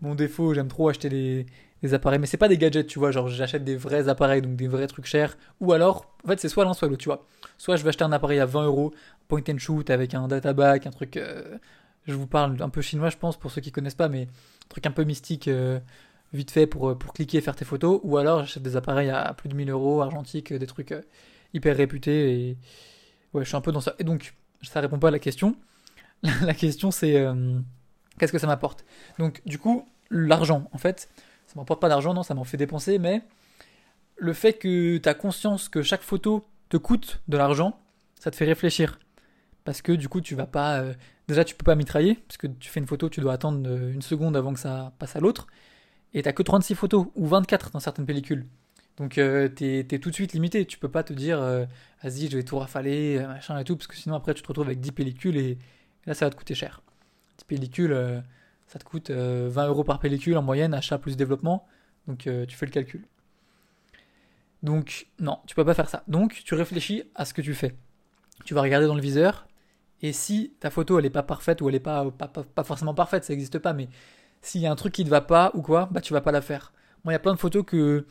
mon, 0.00 0.14
défaut. 0.14 0.54
J'aime 0.54 0.68
trop 0.68 0.88
acheter 0.88 1.08
des, 1.08 1.94
appareils. 1.94 2.18
Mais 2.18 2.26
c'est 2.26 2.36
pas 2.36 2.48
des 2.48 2.58
gadgets, 2.58 2.86
tu 2.86 2.98
vois. 2.98 3.10
Genre, 3.10 3.28
j'achète 3.28 3.64
des 3.64 3.76
vrais 3.76 4.08
appareils, 4.08 4.42
donc 4.42 4.56
des 4.56 4.68
vrais 4.68 4.86
trucs 4.86 5.06
chers. 5.06 5.36
Ou 5.60 5.72
alors, 5.72 6.14
en 6.24 6.28
fait, 6.28 6.40
c'est 6.40 6.48
soit 6.48 6.64
l'un, 6.64 6.74
soit 6.74 6.88
l'autre, 6.88 7.02
tu 7.02 7.08
vois. 7.08 7.26
Soit 7.58 7.76
je 7.76 7.82
vais 7.82 7.88
acheter 7.88 8.04
un 8.04 8.12
appareil 8.12 8.38
à 8.38 8.46
20 8.46 8.64
euros, 8.64 8.94
point 9.28 9.42
and 9.50 9.58
shoot, 9.58 9.90
avec 9.90 10.14
un 10.14 10.28
databack, 10.28 10.86
un 10.86 10.90
truc. 10.90 11.18
je 12.06 12.14
vous 12.14 12.26
parle 12.26 12.56
un 12.62 12.68
peu 12.68 12.80
chinois, 12.80 13.10
je 13.10 13.16
pense, 13.16 13.36
pour 13.36 13.50
ceux 13.50 13.60
qui 13.60 13.72
connaissent 13.72 13.94
pas, 13.94 14.08
mais 14.08 14.22
un 14.22 14.68
truc 14.68 14.86
un 14.86 14.92
peu 14.92 15.04
mystique, 15.04 15.50
vite 16.32 16.50
fait 16.50 16.66
pour, 16.66 16.96
pour 16.98 17.12
cliquer 17.12 17.38
et 17.38 17.40
faire 17.40 17.56
tes 17.56 17.64
photos. 17.64 18.00
Ou 18.04 18.18
alors 18.18 18.40
j'achète 18.40 18.62
des 18.62 18.76
appareils 18.76 19.10
à 19.10 19.32
plus 19.34 19.48
de 19.48 19.54
1000 19.54 19.70
euros, 19.70 20.02
argentiques, 20.02 20.52
des 20.52 20.66
trucs 20.66 20.94
hyper 21.54 21.76
réputés. 21.76 22.32
Et 22.32 22.56
ouais, 23.34 23.44
je 23.44 23.48
suis 23.48 23.56
un 23.56 23.60
peu 23.60 23.72
dans 23.72 23.80
ça. 23.80 23.94
Et 23.98 24.04
donc, 24.04 24.34
ça 24.62 24.80
répond 24.80 24.98
pas 24.98 25.08
à 25.08 25.12
la 25.12 25.18
question. 25.18 25.56
La 26.42 26.54
question, 26.54 26.90
c'est 26.90 27.16
euh, 27.16 27.58
qu'est-ce 28.18 28.32
que 28.32 28.38
ça 28.38 28.46
m'apporte? 28.46 28.84
Donc, 29.18 29.42
du 29.46 29.58
coup, 29.58 29.86
l'argent, 30.10 30.68
en 30.72 30.78
fait, 30.78 31.08
ça 31.46 31.54
m'apporte 31.56 31.80
pas 31.80 31.88
d'argent, 31.88 32.14
non, 32.14 32.22
ça 32.22 32.34
m'en 32.34 32.44
fait 32.44 32.56
dépenser, 32.56 32.98
mais 32.98 33.22
le 34.16 34.32
fait 34.32 34.54
que 34.54 34.96
tu 34.96 35.08
as 35.08 35.14
conscience 35.14 35.68
que 35.68 35.82
chaque 35.82 36.02
photo 36.02 36.46
te 36.68 36.76
coûte 36.76 37.20
de 37.28 37.36
l'argent, 37.36 37.78
ça 38.18 38.30
te 38.30 38.36
fait 38.36 38.46
réfléchir. 38.46 38.98
Parce 39.64 39.82
que 39.82 39.92
du 39.92 40.08
coup, 40.08 40.20
tu 40.20 40.34
vas 40.34 40.46
pas. 40.46 40.78
euh, 40.80 40.94
déjà, 41.28 41.44
tu 41.44 41.54
peux 41.54 41.64
pas 41.64 41.74
mitrailler, 41.74 42.14
parce 42.26 42.38
que 42.38 42.46
tu 42.46 42.70
fais 42.70 42.80
une 42.80 42.86
photo, 42.86 43.08
tu 43.08 43.20
dois 43.20 43.34
attendre 43.34 43.68
euh, 43.68 43.92
une 43.92 44.02
seconde 44.02 44.36
avant 44.36 44.54
que 44.54 44.60
ça 44.60 44.92
passe 44.98 45.16
à 45.16 45.20
l'autre. 45.20 45.46
Et 46.14 46.22
t'as 46.22 46.32
que 46.32 46.42
36 46.42 46.74
photos, 46.74 47.08
ou 47.14 47.26
24 47.26 47.72
dans 47.72 47.80
certaines 47.80 48.06
pellicules. 48.06 48.46
Donc, 48.98 49.18
euh, 49.18 49.48
t'es 49.48 49.80
es 49.80 49.98
tout 49.98 50.10
de 50.10 50.14
suite 50.14 50.32
limité. 50.32 50.64
Tu 50.64 50.78
peux 50.78 50.88
pas 50.88 51.02
te 51.02 51.12
dire, 51.12 51.40
euh, 51.40 51.66
vas-y, 52.02 52.28
je 52.28 52.36
vais 52.36 52.42
tout 52.42 52.58
rafaler, 52.58 53.18
euh, 53.18 53.26
machin 53.26 53.58
et 53.58 53.64
tout, 53.64 53.76
parce 53.76 53.86
que 53.86 53.96
sinon, 53.96 54.14
après, 54.14 54.34
tu 54.34 54.42
te 54.42 54.48
retrouves 54.48 54.66
avec 54.66 54.80
10 54.80 54.92
pellicules 54.92 55.36
et, 55.36 55.58
là, 56.06 56.14
ça 56.14 56.26
va 56.26 56.30
te 56.30 56.36
coûter 56.36 56.54
cher. 56.54 56.82
10 57.38 57.44
pellicules, 57.44 57.92
euh, 57.92 58.20
ça 58.66 58.78
te 58.78 58.84
coûte 58.84 59.10
euh, 59.10 59.48
20 59.50 59.68
euros 59.68 59.84
par 59.84 60.00
pellicule 60.00 60.36
en 60.36 60.42
moyenne, 60.42 60.74
achat 60.74 60.98
plus 60.98 61.16
développement. 61.16 61.66
Donc, 62.06 62.28
tu 62.48 62.56
fais 62.56 62.66
le 62.66 62.70
calcul. 62.70 63.04
Donc, 64.62 65.08
non, 65.18 65.40
tu 65.46 65.56
peux 65.56 65.64
pas 65.64 65.74
faire 65.74 65.88
ça. 65.88 66.04
Donc, 66.06 66.42
tu 66.44 66.54
réfléchis 66.54 67.02
à 67.16 67.24
ce 67.24 67.34
que 67.34 67.42
tu 67.42 67.52
fais. 67.52 67.74
Tu 68.44 68.54
vas 68.54 68.62
regarder 68.62 68.86
dans 68.86 68.94
le 68.94 69.00
viseur, 69.00 69.48
et 70.02 70.12
si 70.12 70.54
ta 70.60 70.70
photo 70.70 70.98
elle 70.98 71.06
est 71.06 71.10
pas 71.10 71.24
parfaite 71.24 71.60
ou 71.62 71.68
elle 71.68 71.74
est 71.74 71.80
pas 71.80 72.12
forcément 72.64 72.94
parfaite, 72.94 73.24
ça 73.24 73.32
n'existe 73.32 73.58
pas, 73.58 73.72
mais 73.72 73.88
s'il 74.40 74.60
y 74.60 74.66
a 74.66 74.70
un 74.70 74.76
truc 74.76 74.92
qui 74.92 75.04
ne 75.04 75.10
va 75.10 75.20
pas 75.20 75.50
ou 75.54 75.62
quoi, 75.62 75.88
bah 75.90 76.00
tu 76.00 76.12
vas 76.12 76.20
pas 76.20 76.32
la 76.32 76.42
faire. 76.42 76.72
Moi, 77.02 77.12
il 77.12 77.14
y 77.14 77.16
a 77.16 77.20
plein 77.20 77.34
de 77.34 77.38
photos 77.38 77.64
que, 77.66 78.06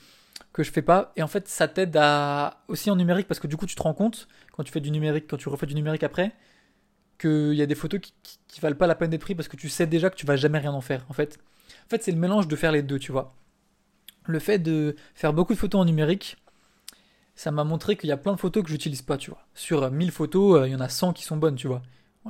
que 0.56 0.64
je 0.64 0.72
fais 0.72 0.82
pas, 0.82 1.12
et 1.18 1.22
en 1.22 1.28
fait, 1.28 1.50
ça 1.50 1.68
t'aide 1.68 1.98
à 1.98 2.64
aussi 2.70 2.90
en 2.90 2.96
numérique 2.96 3.28
parce 3.28 3.42
que 3.42 3.48
du 3.48 3.58
coup, 3.58 3.66
tu 3.66 3.76
te 3.76 3.82
rends 3.84 3.94
compte 3.94 4.30
quand 4.54 4.64
tu 4.64 4.72
fais 4.72 4.80
du 4.80 4.90
numérique, 4.90 5.26
quand 5.28 5.36
tu 5.36 5.50
refais 5.50 5.66
du 5.66 5.76
numérique 5.76 6.04
après, 6.04 6.32
qu'il 7.20 7.56
y 7.56 7.62
a 7.62 7.66
des 7.66 7.76
photos 7.76 8.00
qui, 8.00 8.14
qui, 8.48 8.62
valent 8.62 8.78
pas 8.78 8.88
la 8.88 8.96
peine 8.96 9.10
d'être 9.10 9.20
prises 9.20 9.36
parce 9.36 9.50
que 9.50 9.58
tu 9.58 9.68
sais 9.68 9.86
déjà 9.86 10.10
que 10.10 10.16
tu 10.16 10.26
vas 10.26 10.38
jamais 10.38 10.60
rien 10.60 10.72
en 10.72 10.80
faire. 10.80 11.06
En 11.10 11.14
fait, 11.14 11.40
en 11.86 11.90
fait, 11.90 12.04
c'est 12.04 12.12
le 12.14 12.18
mélange 12.18 12.48
de 12.48 12.56
faire 12.56 12.72
les 12.72 12.84
deux, 12.84 13.00
tu 13.00 13.12
vois. 13.12 13.36
Le 14.28 14.40
fait 14.40 14.58
de 14.58 14.96
faire 15.14 15.34
beaucoup 15.34 15.54
de 15.54 15.60
photos 15.60 15.82
en 15.82 15.86
numérique, 15.86 16.38
ça 17.36 17.52
m'a 17.52 17.66
montré 17.66 17.98
qu'il 17.98 18.08
y 18.08 18.14
a 18.14 18.18
plein 18.18 18.32
de 18.34 18.40
photos 18.40 18.64
que 18.64 18.70
j'utilise 18.70 19.02
pas, 19.02 19.18
tu 19.18 19.32
vois. 19.32 19.46
Sur 19.56 19.84
euh, 19.84 19.90
1000 19.90 20.12
photos, 20.12 20.62
euh, 20.62 20.68
il 20.70 20.72
y 20.72 20.76
en 20.76 20.80
a 20.80 20.88
100 20.88 21.12
qui 21.12 21.24
sont 21.26 21.36
bonnes, 21.36 21.56
tu 21.56 21.68
vois. 21.68 21.82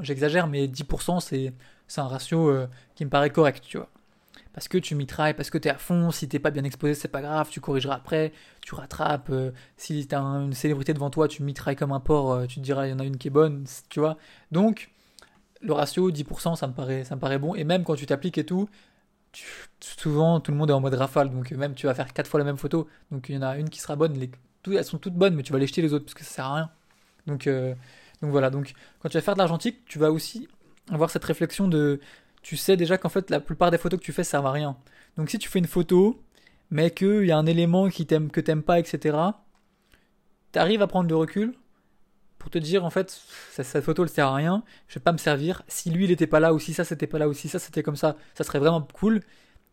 J'exagère, 0.01 0.47
mais 0.47 0.67
10% 0.67 1.19
c'est 1.19 1.53
c'est 1.87 2.01
un 2.01 2.07
ratio 2.07 2.49
euh, 2.49 2.67
qui 2.95 3.05
me 3.05 3.11
paraît 3.11 3.29
correct, 3.29 3.63
tu 3.67 3.77
vois. 3.77 3.89
Parce 4.55 4.69
que 4.69 4.79
tu 4.79 4.95
mitrailles, 4.95 5.35
parce 5.35 5.51
que 5.51 5.59
t'es 5.59 5.69
à 5.69 5.77
fond, 5.77 6.11
si 6.11 6.29
t'es 6.29 6.39
pas 6.39 6.51
bien 6.51 6.65
exposé, 6.65 6.95
c'est 6.95 7.09
pas 7.09 7.21
grave, 7.21 7.49
tu 7.51 7.61
corrigeras 7.61 7.95
après, 7.97 8.33
tu 8.63 8.75
rattrapes. 8.75 9.29
euh, 9.31 9.51
si 9.77 10.07
t'as 10.07 10.19
un- 10.21 10.45
une 10.47 10.53
célébrité 10.55 10.93
devant 10.95 11.11
toi, 11.11 11.27
tu 11.29 11.43
mitrailles 11.43 11.77
comme 11.77 11.93
un 11.93 12.01
porc, 12.01 12.33
euh, 12.33 12.47
tu 12.47 12.57
te 12.57 12.61
diras 12.61 12.87
il 12.87 12.91
y 12.91 12.93
en 12.93 12.99
a 12.99 13.05
une 13.05 13.17
qui 13.19 13.29
est 13.29 13.31
bonne, 13.31 13.65
tu 13.89 14.01
vois. 14.01 14.17
Donc, 14.51 14.91
le 15.61 15.73
ratio 15.73 16.11
10%, 16.11 16.55
ça 16.55 16.67
me 16.67 16.73
paraît, 16.73 17.03
ça 17.05 17.15
me 17.15 17.21
paraît 17.21 17.39
bon. 17.39 17.55
Et 17.55 17.63
même 17.65 17.83
quand 17.85 17.95
tu 17.95 18.05
t'appliques 18.07 18.37
et 18.39 18.45
tout, 18.45 18.69
tu- 19.33 19.45
souvent 19.81 20.39
tout 20.39 20.51
le 20.51 20.57
monde 20.57 20.69
est 20.69 20.73
en 20.73 20.81
mode 20.81 20.93
rafale, 20.95 21.29
donc 21.31 21.51
euh, 21.51 21.57
même 21.57 21.75
tu 21.75 21.87
vas 21.87 21.93
faire 21.95 22.13
4 22.13 22.27
fois 22.29 22.39
la 22.39 22.45
même 22.45 22.57
photo, 22.57 22.87
donc 23.11 23.29
il 23.29 23.35
y 23.35 23.37
en 23.37 23.41
a 23.43 23.57
une 23.57 23.69
qui 23.69 23.79
sera 23.81 23.95
bonne, 23.95 24.13
les, 24.19 24.31
elles 24.67 24.83
sont 24.85 24.97
toutes 24.99 25.15
bonnes, 25.15 25.35
mais 25.35 25.43
tu 25.43 25.53
vas 25.53 25.59
les 25.59 25.67
jeter 25.67 25.81
les 25.81 25.93
autres 25.93 26.05
parce 26.05 26.15
que 26.15 26.23
ça 26.23 26.31
sert 26.31 26.45
à 26.45 26.55
rien. 26.55 26.71
Donc, 27.27 27.47
donc 28.21 28.31
voilà, 28.31 28.49
donc 28.49 28.73
quand 28.99 29.09
tu 29.09 29.17
vas 29.17 29.21
faire 29.21 29.35
de 29.35 29.39
l'argentique, 29.39 29.85
tu 29.85 29.99
vas 29.99 30.11
aussi 30.11 30.47
avoir 30.91 31.09
cette 31.09 31.23
réflexion 31.25 31.67
de, 31.67 31.99
tu 32.45 32.57
sais 32.57 32.77
déjà 32.77 32.99
qu'en 32.99 33.09
fait 33.09 33.31
la 33.31 33.39
plupart 33.39 33.71
des 33.71 33.79
photos 33.79 33.99
que 33.99 34.05
tu 34.05 34.13
fais 34.13 34.23
servent 34.23 34.45
à 34.45 34.51
rien. 34.51 34.77
Donc 35.17 35.31
si 35.31 35.39
tu 35.39 35.49
fais 35.49 35.57
une 35.57 35.65
photo, 35.65 36.21
mais 36.69 36.91
qu'il 36.91 37.25
y 37.25 37.31
a 37.31 37.37
un 37.39 37.47
élément 37.47 37.89
qui 37.89 38.05
t'aime, 38.05 38.29
que 38.29 38.39
t'aimes 38.39 38.61
pas, 38.61 38.77
etc., 38.77 39.17
t'arrives 40.51 40.83
à 40.83 40.87
prendre 40.87 41.07
du 41.07 41.15
recul 41.15 41.55
pour 42.37 42.51
te 42.51 42.59
dire 42.59 42.85
en 42.85 42.91
fait 42.91 43.19
cette 43.51 43.81
photo 43.81 44.03
elle 44.03 44.09
sert 44.09 44.27
à 44.27 44.35
rien, 44.35 44.63
je 44.87 44.99
vais 44.99 45.03
pas 45.03 45.11
me 45.11 45.17
servir. 45.17 45.63
Si 45.67 45.89
lui 45.89 46.05
il 46.05 46.11
était 46.11 46.27
pas 46.27 46.39
là 46.39 46.53
ou 46.53 46.59
si 46.59 46.75
ça 46.75 46.83
c'était 46.85 47.07
pas 47.07 47.17
là 47.17 47.27
ou 47.27 47.33
si 47.33 47.47
ça 47.49 47.57
c'était 47.57 47.81
comme 47.81 47.95
ça, 47.95 48.15
ça 48.35 48.43
serait 48.43 48.59
vraiment 48.59 48.87
cool. 48.93 49.21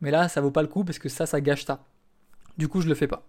Mais 0.00 0.10
là 0.10 0.28
ça 0.28 0.40
vaut 0.40 0.50
pas 0.50 0.62
le 0.62 0.68
coup 0.68 0.82
parce 0.82 0.98
que 0.98 1.10
ça 1.10 1.26
ça 1.26 1.42
gâche 1.42 1.66
ça. 1.66 1.84
Du 2.56 2.68
coup 2.68 2.80
je 2.80 2.88
le 2.88 2.94
fais 2.94 3.06
pas. 3.06 3.28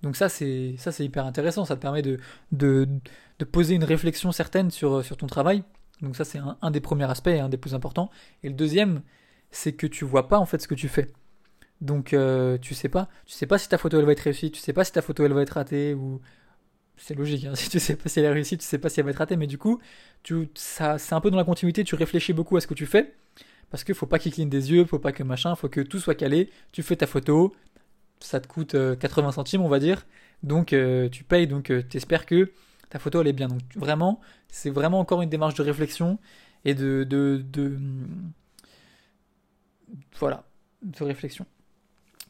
Donc 0.00 0.16
ça 0.16 0.30
c'est 0.30 0.76
ça 0.78 0.92
c'est 0.92 1.04
hyper 1.04 1.26
intéressant, 1.26 1.66
ça 1.66 1.76
te 1.76 1.82
permet 1.82 2.00
de, 2.00 2.18
de, 2.52 2.88
poser 3.52 3.74
une 3.74 3.84
réflexion 3.84 4.32
certaine 4.32 4.70
sur 4.70 5.04
ton 5.18 5.26
travail. 5.26 5.62
Donc 6.02 6.16
ça 6.16 6.24
c'est 6.24 6.38
un, 6.38 6.70
des 6.70 6.80
premiers 6.80 7.10
aspects, 7.10 7.28
et 7.28 7.40
un 7.40 7.48
des 7.48 7.56
plus 7.56 7.74
importants. 7.74 8.10
Et 8.42 8.48
le 8.48 8.54
deuxième, 8.54 9.02
c'est 9.50 9.72
que 9.72 9.86
tu 9.86 10.04
vois 10.04 10.28
pas 10.28 10.38
en 10.38 10.46
fait 10.46 10.60
ce 10.60 10.68
que 10.68 10.74
tu 10.74 10.88
fais. 10.88 11.08
Donc 11.80 12.12
euh, 12.12 12.58
tu 12.58 12.74
sais 12.74 12.88
pas, 12.88 13.08
tu 13.26 13.32
sais 13.32 13.46
pas 13.46 13.58
si 13.58 13.68
ta 13.68 13.78
photo 13.78 13.98
elle 13.98 14.06
va 14.06 14.12
être 14.12 14.20
réussie, 14.20 14.50
tu 14.50 14.60
sais 14.60 14.72
pas 14.72 14.84
si 14.84 14.92
ta 14.92 15.02
photo 15.02 15.24
elle 15.24 15.32
va 15.32 15.42
être 15.42 15.50
ratée 15.50 15.94
ou 15.94 16.20
c'est 16.96 17.14
logique. 17.14 17.44
Hein. 17.44 17.52
Si 17.56 17.68
tu 17.68 17.80
sais 17.80 17.96
pas 17.96 18.08
si 18.08 18.18
elle 18.20 18.26
est 18.26 18.30
réussie, 18.32 18.58
tu 18.58 18.64
sais 18.64 18.78
pas 18.78 18.88
si 18.88 19.00
elle 19.00 19.06
va 19.06 19.10
être 19.10 19.18
ratée, 19.18 19.36
mais 19.36 19.46
du 19.46 19.58
coup, 19.58 19.80
tu 20.22 20.48
ça 20.54 20.98
c'est 20.98 21.14
un 21.14 21.20
peu 21.20 21.30
dans 21.30 21.36
la 21.36 21.44
continuité. 21.44 21.84
Tu 21.84 21.94
réfléchis 21.94 22.32
beaucoup 22.32 22.56
à 22.56 22.60
ce 22.60 22.66
que 22.66 22.74
tu 22.74 22.86
fais 22.86 23.14
parce 23.70 23.84
qu'il 23.84 23.94
faut 23.94 24.06
pas 24.06 24.18
qu'il 24.18 24.32
cligne 24.32 24.48
des 24.48 24.72
yeux, 24.72 24.84
faut 24.84 24.98
pas 24.98 25.12
que 25.12 25.22
machin, 25.22 25.54
faut 25.54 25.68
que 25.68 25.80
tout 25.80 25.98
soit 25.98 26.14
calé. 26.14 26.50
Tu 26.72 26.82
fais 26.82 26.96
ta 26.96 27.06
photo, 27.06 27.54
ça 28.20 28.40
te 28.40 28.46
coûte 28.46 28.76
80 28.98 29.28
euh, 29.28 29.32
centimes 29.32 29.62
on 29.62 29.68
va 29.68 29.78
dire, 29.78 30.06
donc 30.42 30.72
euh, 30.72 31.08
tu 31.08 31.24
payes, 31.24 31.46
donc 31.46 31.72
tu 31.88 31.96
espères 31.96 32.26
que 32.26 32.52
ta 32.90 32.98
photo 32.98 33.20
elle 33.20 33.28
est 33.28 33.32
bien. 33.32 33.48
Donc 33.48 33.60
vraiment, 33.74 34.20
c'est 34.48 34.70
vraiment 34.70 35.00
encore 35.00 35.22
une 35.22 35.28
démarche 35.28 35.54
de 35.54 35.62
réflexion 35.62 36.18
et 36.64 36.74
de, 36.74 37.04
de, 37.04 37.44
de 37.52 37.78
voilà, 40.18 40.44
de 40.82 41.04
réflexion. 41.04 41.46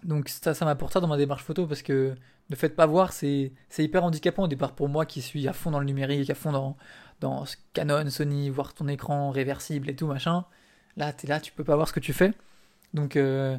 Donc 0.02 0.28
ça, 0.28 0.54
ça 0.54 0.64
m'apporte 0.64 0.92
ça 0.92 1.00
dans 1.00 1.08
ma 1.08 1.16
démarche 1.16 1.42
photo 1.42 1.66
parce 1.66 1.82
que 1.82 2.14
le 2.49 2.56
fait 2.56 2.68
de 2.68 2.75
pas 2.75 2.87
voir, 2.87 3.12
c'est, 3.12 3.52
hyper 3.78 4.04
handicapant 4.04 4.44
au 4.44 4.49
départ 4.49 4.75
pour 4.75 4.88
moi 4.88 5.04
qui 5.06 5.20
suis 5.23 5.49
à 5.49 5.52
fond 5.52 5.70
dans 5.70 5.80
le 5.80 5.87
numérique, 5.87 6.30
à 6.30 6.35
fond 6.35 6.52
dans, 6.52 6.76
dans 7.20 7.44
Canon, 7.73 8.08
Sony, 8.08 8.50
voir 8.50 8.75
ton 8.75 8.88
écran 8.88 9.30
réversible 9.30 9.90
et 9.90 9.96
tout 9.96 10.06
machin. 10.06 10.44
Là, 10.96 11.12
tu 11.12 11.26
es 11.26 11.28
là, 11.28 11.40
tu 11.40 11.52
peux 11.52 11.64
pas 11.64 11.75
voir 11.75 11.88
ce 11.88 11.92
que 11.92 12.00
tu 12.00 12.12
fais. 12.12 12.32
Donc, 12.94 13.16
euh, 13.16 13.58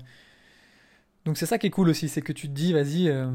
donc 1.25 1.37
c'est 1.37 1.45
ça 1.45 1.57
qui 1.57 1.67
est 1.67 1.71
cool 1.71 1.89
aussi, 1.89 2.07
c'est 2.07 2.21
que 2.21 2.31
tu 2.31 2.47
te 2.47 2.53
dis, 2.53 2.71
vas-y, 2.71 3.09
euh, 3.09 3.29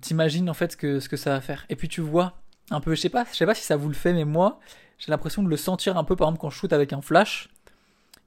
t'imagines 0.00 0.48
en 0.48 0.54
fait 0.54 0.72
ce 0.72 0.76
que, 0.76 1.00
ce 1.00 1.08
que 1.08 1.16
ça 1.16 1.30
va 1.30 1.40
faire. 1.40 1.66
Et 1.68 1.76
puis 1.76 1.88
tu 1.88 2.00
vois 2.00 2.41
un 2.70 2.80
peu, 2.80 2.94
je 2.94 3.00
sais 3.00 3.08
pas, 3.08 3.26
je 3.30 3.36
sais 3.36 3.46
pas 3.46 3.54
si 3.54 3.64
ça 3.64 3.76
vous 3.76 3.88
le 3.88 3.94
fait, 3.94 4.12
mais 4.12 4.24
moi, 4.24 4.60
j'ai 4.98 5.10
l'impression 5.10 5.42
de 5.42 5.48
le 5.48 5.56
sentir 5.56 5.96
un 5.96 6.04
peu, 6.04 6.16
par 6.16 6.28
exemple, 6.28 6.40
quand 6.40 6.50
je 6.50 6.56
shoot 6.56 6.72
avec 6.72 6.92
un 6.92 7.02
flash, 7.02 7.48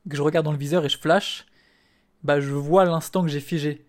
que 0.09 0.15
je 0.15 0.21
regarde 0.21 0.45
dans 0.45 0.51
le 0.51 0.57
viseur 0.57 0.85
et 0.85 0.89
je 0.89 0.97
flash, 0.97 1.45
bah 2.23 2.39
je 2.39 2.53
vois 2.53 2.85
l'instant 2.85 3.23
que 3.23 3.29
j'ai 3.29 3.39
figé. 3.39 3.85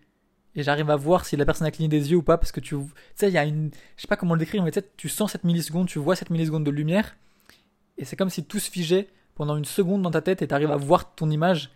Et 0.55 0.63
j'arrive 0.63 0.89
à 0.89 0.95
voir 0.95 1.25
si 1.25 1.35
la 1.37 1.45
personne 1.45 1.67
a 1.67 1.71
cligné 1.71 1.87
des 1.87 2.11
yeux 2.11 2.17
ou 2.17 2.23
pas, 2.23 2.37
parce 2.37 2.51
que 2.51 2.59
tu 2.59 2.75
sais, 3.15 3.27
il 3.27 3.33
y 3.33 3.37
a 3.37 3.45
une. 3.45 3.69
Je 3.95 4.01
sais 4.01 4.07
pas 4.07 4.15
comment 4.15 4.33
le 4.33 4.39
décrire, 4.39 4.63
mais 4.63 4.71
tu 4.95 5.09
sens 5.09 5.31
cette 5.31 5.43
milliseconde, 5.43 5.87
tu 5.87 5.99
vois 5.99 6.15
cette 6.15 6.31
milliseconde 6.31 6.63
de 6.63 6.71
lumière, 6.71 7.15
et 7.97 8.05
c'est 8.05 8.15
comme 8.15 8.29
si 8.29 8.43
tout 8.43 8.59
se 8.59 8.69
figeait 8.69 9.07
pendant 9.35 9.55
une 9.55 9.65
seconde 9.65 10.01
dans 10.01 10.11
ta 10.11 10.21
tête 10.21 10.41
et 10.41 10.47
t'arrives 10.47 10.71
à 10.71 10.77
voir 10.77 11.13
ton 11.13 11.29
image, 11.29 11.69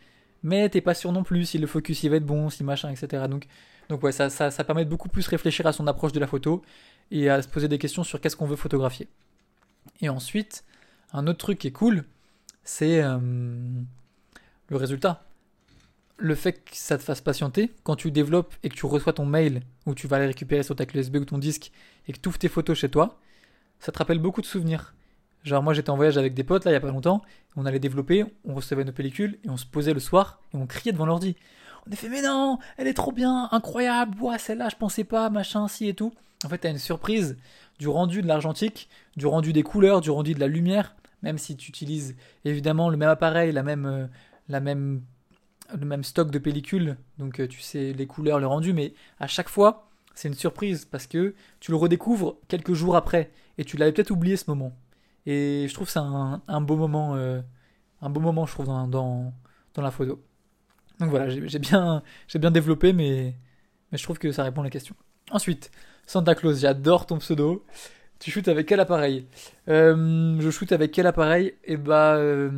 mais 0.44 0.68
t'es 0.70 0.82
pas 0.82 0.94
sûr 0.94 1.12
non 1.12 1.24
plus 1.24 1.46
si 1.46 1.58
le 1.58 1.68
focus 1.68 2.04
il 2.04 2.10
va 2.10 2.16
être 2.16 2.25
bon, 2.25 2.50
si 2.50 2.63
machin, 2.63 2.90
etc. 2.90 3.25
Donc, 3.30 3.46
donc 3.90 4.01
ouais, 4.04 4.12
ça, 4.12 4.30
ça, 4.30 4.50
ça 4.50 4.63
permet 4.63 4.86
de 4.86 4.90
beaucoup 4.90 5.10
plus 5.10 5.28
réfléchir 5.28 5.68
à 5.68 5.74
son 5.74 5.86
approche 5.88 6.12
de 6.12 6.20
la 6.20 6.28
photo 6.28 6.63
et 7.12 7.30
à 7.30 7.41
se 7.41 7.48
poser 7.48 7.68
des 7.68 7.77
questions 7.77 8.03
sur 8.03 8.20
qu'est-ce 8.20 8.36
qu'on 8.36 8.46
veut 8.48 8.56
photographier. 8.56 9.08
Et 10.01 10.10
ensuite, 10.10 10.63
un 11.13 11.27
autre 11.27 11.39
truc 11.39 11.60
qui 11.60 11.68
est 11.68 11.72
cool, 11.72 12.06
c'est 12.63 13.03
euh, 13.03 13.20
le 14.68 14.75
résultat. 14.75 15.24
Le 16.18 16.36
fait 16.36 16.53
que 16.53 16.75
ça 16.75 16.98
te 16.98 17.03
fasse 17.03 17.22
patienter, 17.22 17.72
quand 17.84 17.96
tu 17.96 18.12
développes 18.12 18.53
et 18.63 18.70
que 18.70 18.75
tu 18.75 18.86
reçois 18.86 19.13
ton 19.13 19.25
mail 19.25 19.62
ou 19.86 19.96
tu 19.96 20.08
vas 20.08 20.18
aller 20.18 20.27
récupérer 20.27 20.63
sur 20.63 20.75
ta 20.75 20.86
clé 20.86 21.01
USB 21.01 21.18
ou 21.18 21.25
ton 21.25 21.38
disque 21.38 21.72
et 22.08 22.13
que 22.13 22.20
tu 22.20 22.30
ouvres 22.30 22.38
tes 22.38 22.48
photos 22.48 22.77
chez 22.77 22.89
toi, 22.89 23.20
ça 23.80 23.91
te 23.91 23.98
rappelle 23.98 24.20
beaucoup 24.20 24.41
de 24.41 24.46
souvenirs. 24.46 24.94
Genre 25.44 25.63
moi 25.63 25.74
j'étais 25.74 25.89
en 25.89 25.96
voyage 25.96 26.20
avec 26.20 26.36
des 26.36 26.44
potes 26.44 26.65
là 26.65 26.72
il 26.72 26.75
y 26.75 26.77
a 26.77 26.80
pas 26.80 26.91
longtemps, 26.91 27.24
on 27.56 27.65
allait 27.65 27.80
développer, 27.80 28.25
on 28.46 28.53
recevait 28.53 28.84
nos 28.84 28.91
pellicules 28.91 29.39
et 29.44 29.50
on 29.50 29.58
se 29.58 29.65
posait 29.65 29.96
le 29.96 30.00
soir 30.00 30.39
et 30.53 30.58
on 30.58 30.68
criait 30.68 30.91
devant 30.91 31.08
l'ordi. 31.08 31.36
On 31.88 31.91
a 31.91 31.95
fait 31.95 32.09
mais 32.09 32.21
non, 32.21 32.59
elle 32.77 32.88
est 32.88 32.93
trop 32.93 33.11
bien, 33.11 33.50
incroyable, 33.51 34.19
ouais 34.21 34.38
celle-là 34.38 34.69
je 34.69 34.75
pensais 34.75 35.03
pas, 35.03 35.29
machin, 35.29 35.67
si 35.67 35.88
et 35.88 35.93
tout. 35.93 36.13
En 36.45 36.50
fait 36.50 36.59
t'as 36.59 36.71
une 36.71 36.77
surprise 36.77 37.38
du 37.79 37.88
rendu 37.88 38.21
de 38.21 38.27
l'argentique, 38.27 38.89
du 39.17 39.25
rendu 39.25 39.53
des 39.53 39.63
couleurs, 39.63 40.01
du 40.01 40.11
rendu 40.11 40.33
de 40.33 40.39
la 40.39 40.47
lumière, 40.47 40.95
même 41.23 41.38
si 41.38 41.55
tu 41.55 41.69
utilises 41.69 42.15
évidemment 42.45 42.89
le 42.89 42.97
même 42.97 43.09
appareil, 43.09 43.51
la 43.51 43.63
même, 43.63 44.09
la 44.47 44.59
même, 44.59 45.01
le 45.73 45.85
même 45.85 46.03
stock 46.03 46.29
de 46.29 46.39
pellicules, 46.39 46.97
donc 47.17 47.39
euh, 47.39 47.47
tu 47.47 47.61
sais 47.61 47.93
les 47.93 48.07
couleurs, 48.07 48.39
le 48.39 48.47
rendu, 48.47 48.73
mais 48.73 48.93
à 49.19 49.27
chaque 49.27 49.50
fois, 49.50 49.89
c'est 50.13 50.27
une 50.27 50.35
surprise 50.35 50.85
parce 50.85 51.07
que 51.07 51.33
tu 51.59 51.71
le 51.71 51.77
redécouvres 51.77 52.35
quelques 52.47 52.73
jours 52.73 52.95
après 52.95 53.31
et 53.57 53.65
tu 53.65 53.77
l'avais 53.77 53.91
peut-être 53.91 54.11
oublié 54.11 54.38
ce 54.38 54.45
moment. 54.50 54.73
Et 55.25 55.67
je 55.67 55.73
trouve 55.73 55.89
c'est 55.89 56.00
un, 56.00 56.41
un, 56.47 56.61
beau 56.61 56.75
moment, 56.75 57.15
euh, 57.15 57.41
un 58.01 58.09
beau 58.09 58.19
moment, 58.19 58.45
je 58.45 58.53
trouve, 58.53 58.67
dans, 58.67 58.88
dans 58.88 59.81
la 59.81 59.91
photo. 59.91 60.21
Donc 61.01 61.10
voilà, 61.10 61.29
j'ai 61.29 61.60
bien, 61.60 62.03
bien 62.36 62.51
développé, 62.51 62.93
mais, 62.93 63.34
je 63.91 64.03
trouve 64.03 64.20
que 64.20 64.31
ça 64.31 64.43
répond 64.43 64.62
à 64.62 64.65
la 64.65 64.70
question. 64.70 64.96
Ensuite, 65.31 65.72
Santa 66.05 66.36
Claus, 66.36 66.60
j'adore 66.60 67.08
ton 67.08 67.17
pseudo. 67.17 67.65
Tu 68.20 68.29
shootes 68.29 68.48
avec 68.48 68.67
quel 68.67 68.79
appareil 68.79 69.25
euh, 69.67 70.39
Je 70.39 70.50
shoot 70.51 70.72
avec 70.72 70.91
quel 70.91 71.08
appareil 71.08 71.55
Eh 71.63 71.75
bah, 71.75 72.17
euh, 72.17 72.50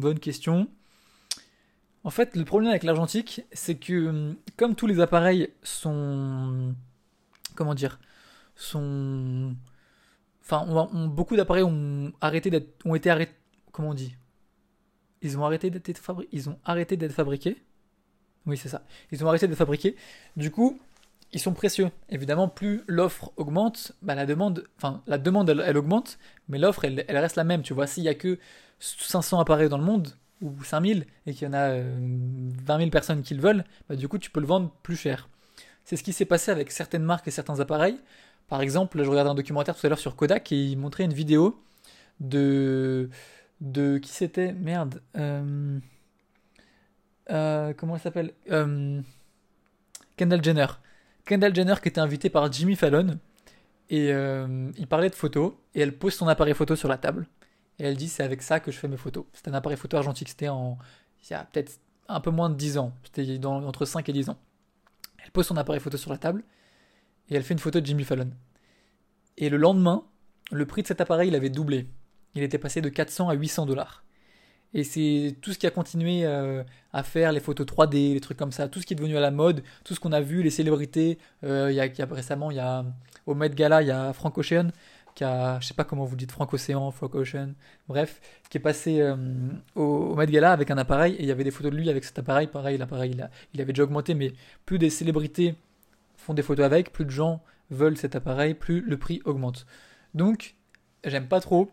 bonne 0.00 0.18
question. 0.18 0.68
En 2.02 2.10
fait, 2.10 2.34
le 2.34 2.44
problème 2.44 2.70
avec 2.70 2.82
l'argentique, 2.82 3.42
c'est 3.52 3.76
que 3.76 4.34
comme 4.56 4.74
tous 4.74 4.88
les 4.88 4.98
appareils 4.98 5.50
sont, 5.62 6.74
comment 7.54 7.74
dire, 7.74 8.00
sont, 8.56 9.54
enfin, 10.42 10.66
beaucoup 11.06 11.36
d'appareils 11.36 11.62
ont 11.62 12.12
arrêté 12.20 12.50
d'être, 12.50 12.84
ont 12.84 12.96
été 12.96 13.08
arrêtés, 13.08 13.34
comment 13.70 13.90
on 13.90 13.94
dit? 13.94 14.16
Ils 15.22 15.38
ont 15.38 15.44
arrêté 15.44 15.70
d'être 15.70 15.96
fabriqués? 15.98 16.28
Ils 16.32 16.50
ont 16.50 16.58
arrêté 16.64 16.96
d'être 16.96 17.12
fabriqués. 17.12 17.56
Oui, 18.46 18.56
c'est 18.56 18.68
ça. 18.68 18.82
Ils 19.10 19.24
ont 19.24 19.28
arrêté 19.28 19.48
d'être 19.48 19.58
fabriqués. 19.58 19.96
Du 20.36 20.50
coup, 20.50 20.78
ils 21.32 21.40
sont 21.40 21.52
précieux. 21.52 21.90
Évidemment, 22.10 22.48
plus 22.48 22.82
l'offre 22.86 23.32
augmente, 23.36 23.92
bah, 24.02 24.14
la 24.14 24.26
demande, 24.26 24.64
enfin 24.76 25.02
la 25.06 25.18
demande 25.18 25.50
elle, 25.50 25.76
augmente, 25.76 26.18
mais 26.48 26.58
l'offre 26.58 26.84
elle, 26.84 27.04
reste 27.08 27.36
la 27.36 27.44
même. 27.44 27.62
Tu 27.62 27.74
vois, 27.74 27.86
s'il 27.86 28.04
y 28.04 28.08
a 28.08 28.14
que 28.14 28.38
500 28.78 29.40
appareils 29.40 29.68
dans 29.68 29.78
le 29.78 29.84
monde 29.84 30.08
ou 30.42 30.62
5000 30.62 31.06
et 31.26 31.32
qu'il 31.34 31.46
y 31.46 31.50
en 31.50 31.54
a 31.54 31.70
20 31.70 31.74
euh, 31.76 32.78
000 32.78 32.90
personnes 32.90 33.22
qui 33.22 33.34
le 33.34 33.40
veulent, 33.40 33.64
bah, 33.88 33.96
du 33.96 34.08
coup 34.08 34.18
tu 34.18 34.30
peux 34.30 34.40
le 34.40 34.46
vendre 34.46 34.70
plus 34.82 34.96
cher. 34.96 35.28
C'est 35.84 35.96
ce 35.96 36.02
qui 36.02 36.12
s'est 36.12 36.24
passé 36.24 36.50
avec 36.50 36.70
certaines 36.70 37.02
marques 37.02 37.28
et 37.28 37.30
certains 37.30 37.60
appareils. 37.60 37.98
Par 38.48 38.60
exemple, 38.62 39.02
je 39.02 39.08
regardais 39.08 39.30
un 39.30 39.34
documentaire 39.34 39.74
tout 39.76 39.86
à 39.86 39.88
l'heure 39.88 39.98
sur 39.98 40.16
Kodak 40.16 40.52
et 40.52 40.62
il 40.62 40.78
montrait 40.78 41.04
une 41.04 41.12
vidéo 41.14 41.62
de 42.20 43.10
de 43.60 43.98
qui 43.98 44.12
c'était? 44.12 44.52
Merde 44.52 45.02
euh, 45.16 45.78
euh, 47.30 47.72
comment 47.74 47.94
elle 47.96 48.02
s'appelle 48.02 48.32
Kendall 50.16 50.44
Jenner 50.44 50.66
Kendall 51.24 51.54
Jenner 51.54 51.74
qui 51.82 51.88
était 51.88 52.00
invitée 52.00 52.30
par 52.30 52.52
Jimmy 52.52 52.76
Fallon 52.76 53.18
et 53.90 54.12
euh, 54.12 54.70
il 54.76 54.86
parlait 54.86 55.10
de 55.10 55.14
photos 55.14 55.52
et 55.74 55.80
elle 55.80 55.96
pose 55.96 56.14
son 56.14 56.28
appareil 56.28 56.54
photo 56.54 56.76
sur 56.76 56.88
la 56.88 56.98
table 56.98 57.26
et 57.78 57.84
elle 57.84 57.96
dit 57.96 58.08
c'est 58.08 58.22
avec 58.22 58.42
ça 58.42 58.60
que 58.60 58.70
je 58.70 58.78
fais 58.78 58.88
mes 58.88 58.96
photos. 58.96 59.24
C'est 59.32 59.48
un 59.48 59.54
appareil 59.54 59.78
photo 59.78 59.96
argentique, 59.96 60.28
c'était 60.28 60.48
en 60.48 60.78
il 61.22 61.32
y 61.32 61.34
a 61.34 61.44
peut-être 61.44 61.80
un 62.08 62.20
peu 62.20 62.30
moins 62.30 62.50
de 62.50 62.54
10 62.54 62.78
ans, 62.78 62.92
c'était 63.02 63.44
entre 63.46 63.84
5 63.84 64.08
et 64.08 64.12
10 64.12 64.30
ans. 64.30 64.38
Elle 65.24 65.30
pose 65.30 65.46
son 65.46 65.56
appareil 65.56 65.80
photo 65.80 65.96
sur 65.96 66.10
la 66.10 66.18
table 66.18 66.44
et 67.30 67.34
elle 67.34 67.42
fait 67.42 67.54
une 67.54 67.60
photo 67.60 67.80
de 67.80 67.86
Jimmy 67.86 68.04
Fallon. 68.04 68.30
Et 69.36 69.48
le 69.48 69.56
lendemain, 69.56 70.04
le 70.52 70.66
prix 70.66 70.82
de 70.82 70.86
cet 70.86 71.00
appareil 71.00 71.28
il 71.28 71.34
avait 71.34 71.50
doublé. 71.50 71.88
Il 72.34 72.42
était 72.42 72.58
passé 72.58 72.80
de 72.80 72.88
400 72.88 73.28
à 73.28 73.34
800 73.34 73.66
dollars. 73.66 74.04
Et 74.74 74.82
c'est 74.82 75.36
tout 75.40 75.52
ce 75.52 75.58
qui 75.58 75.66
a 75.66 75.70
continué 75.70 76.24
euh, 76.24 76.62
à 76.92 77.04
faire, 77.04 77.32
les 77.32 77.40
photos 77.40 77.66
3D, 77.66 78.14
les 78.14 78.20
trucs 78.20 78.36
comme 78.36 78.52
ça, 78.52 78.68
tout 78.68 78.80
ce 78.80 78.86
qui 78.86 78.94
est 78.94 78.96
devenu 78.96 79.16
à 79.16 79.20
la 79.20 79.30
mode, 79.30 79.62
tout 79.84 79.94
ce 79.94 80.00
qu'on 80.00 80.12
a 80.12 80.20
vu, 80.20 80.42
les 80.42 80.50
célébrités. 80.50 81.18
Euh, 81.44 81.70
y, 81.72 81.80
a, 81.80 82.06
récemment, 82.10 82.50
il 82.50 82.56
y 82.56 82.60
a 82.60 82.84
au 83.26 83.34
Met 83.34 83.50
Gala, 83.50 83.82
il 83.82 83.88
y 83.88 83.92
a 83.92 84.12
Frank 84.12 84.36
Ocean, 84.36 84.70
qui 85.14 85.22
a, 85.22 85.60
je 85.60 85.68
sais 85.68 85.74
pas 85.74 85.84
comment 85.84 86.04
vous 86.04 86.16
dites, 86.16 86.32
Frank 86.32 86.52
Océan, 86.52 86.90
Frank 86.90 87.14
Ocean, 87.14 87.52
bref, 87.88 88.20
qui 88.50 88.58
est 88.58 88.60
passé 88.60 89.00
euh, 89.00 89.16
au, 89.76 90.16
Met 90.16 90.26
Gala 90.26 90.52
avec 90.52 90.72
un 90.72 90.78
appareil, 90.78 91.14
et 91.14 91.22
il 91.22 91.26
y 91.26 91.30
avait 91.30 91.44
des 91.44 91.52
photos 91.52 91.70
de 91.70 91.76
lui 91.76 91.88
avec 91.88 92.02
cet 92.02 92.18
appareil, 92.18 92.48
pareil, 92.48 92.76
l'appareil, 92.76 93.12
il, 93.12 93.30
il 93.54 93.60
avait 93.60 93.72
déjà 93.72 93.84
augmenté, 93.84 94.14
mais 94.14 94.32
plus 94.66 94.78
des 94.78 94.90
célébrités 94.90 95.54
font 96.16 96.34
des 96.34 96.42
photos 96.42 96.66
avec, 96.66 96.92
plus 96.92 97.04
de 97.04 97.10
gens 97.10 97.40
veulent 97.70 97.96
cet 97.96 98.16
appareil, 98.16 98.54
plus 98.54 98.80
le 98.80 98.96
prix 98.96 99.22
augmente. 99.24 99.66
Donc, 100.14 100.56
j'aime 101.04 101.28
pas 101.28 101.40
trop 101.40 101.70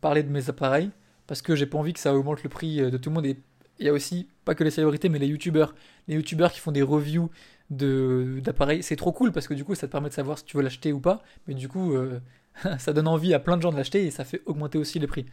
parler 0.00 0.22
de 0.22 0.30
mes 0.30 0.48
appareils, 0.48 0.90
parce 1.28 1.42
que 1.42 1.54
j'ai 1.54 1.66
pas 1.66 1.78
envie 1.78 1.92
que 1.92 2.00
ça 2.00 2.12
augmente 2.16 2.42
le 2.42 2.48
prix 2.48 2.80
euh, 2.80 2.90
de 2.90 2.96
tout 2.96 3.10
le 3.10 3.14
monde. 3.14 3.26
Et 3.26 3.36
il 3.78 3.86
y 3.86 3.88
a 3.88 3.92
aussi, 3.92 4.26
pas 4.44 4.56
que 4.56 4.64
les 4.64 4.72
célébrités, 4.72 5.08
mais 5.08 5.20
les 5.20 5.28
youtubeurs. 5.28 5.76
Les 6.08 6.16
youtubeurs 6.16 6.50
qui 6.50 6.58
font 6.58 6.72
des 6.72 6.82
reviews 6.82 7.30
d'appareils, 7.70 8.82
c'est 8.82 8.96
trop 8.96 9.12
cool 9.12 9.30
parce 9.30 9.46
que 9.46 9.52
du 9.52 9.62
coup 9.62 9.74
ça 9.74 9.86
te 9.86 9.92
permet 9.92 10.08
de 10.08 10.14
savoir 10.14 10.38
si 10.38 10.44
tu 10.44 10.56
veux 10.56 10.62
l'acheter 10.62 10.90
ou 10.90 11.00
pas, 11.00 11.22
mais 11.46 11.52
du 11.52 11.68
coup 11.68 11.92
euh, 11.92 12.18
ça 12.78 12.94
donne 12.94 13.06
envie 13.06 13.34
à 13.34 13.38
plein 13.38 13.58
de 13.58 13.62
gens 13.62 13.70
de 13.70 13.76
l'acheter 13.76 14.06
et 14.06 14.10
ça 14.10 14.24
fait 14.24 14.40
augmenter 14.46 14.78
aussi 14.78 14.98
les 14.98 15.06
prix. 15.06 15.26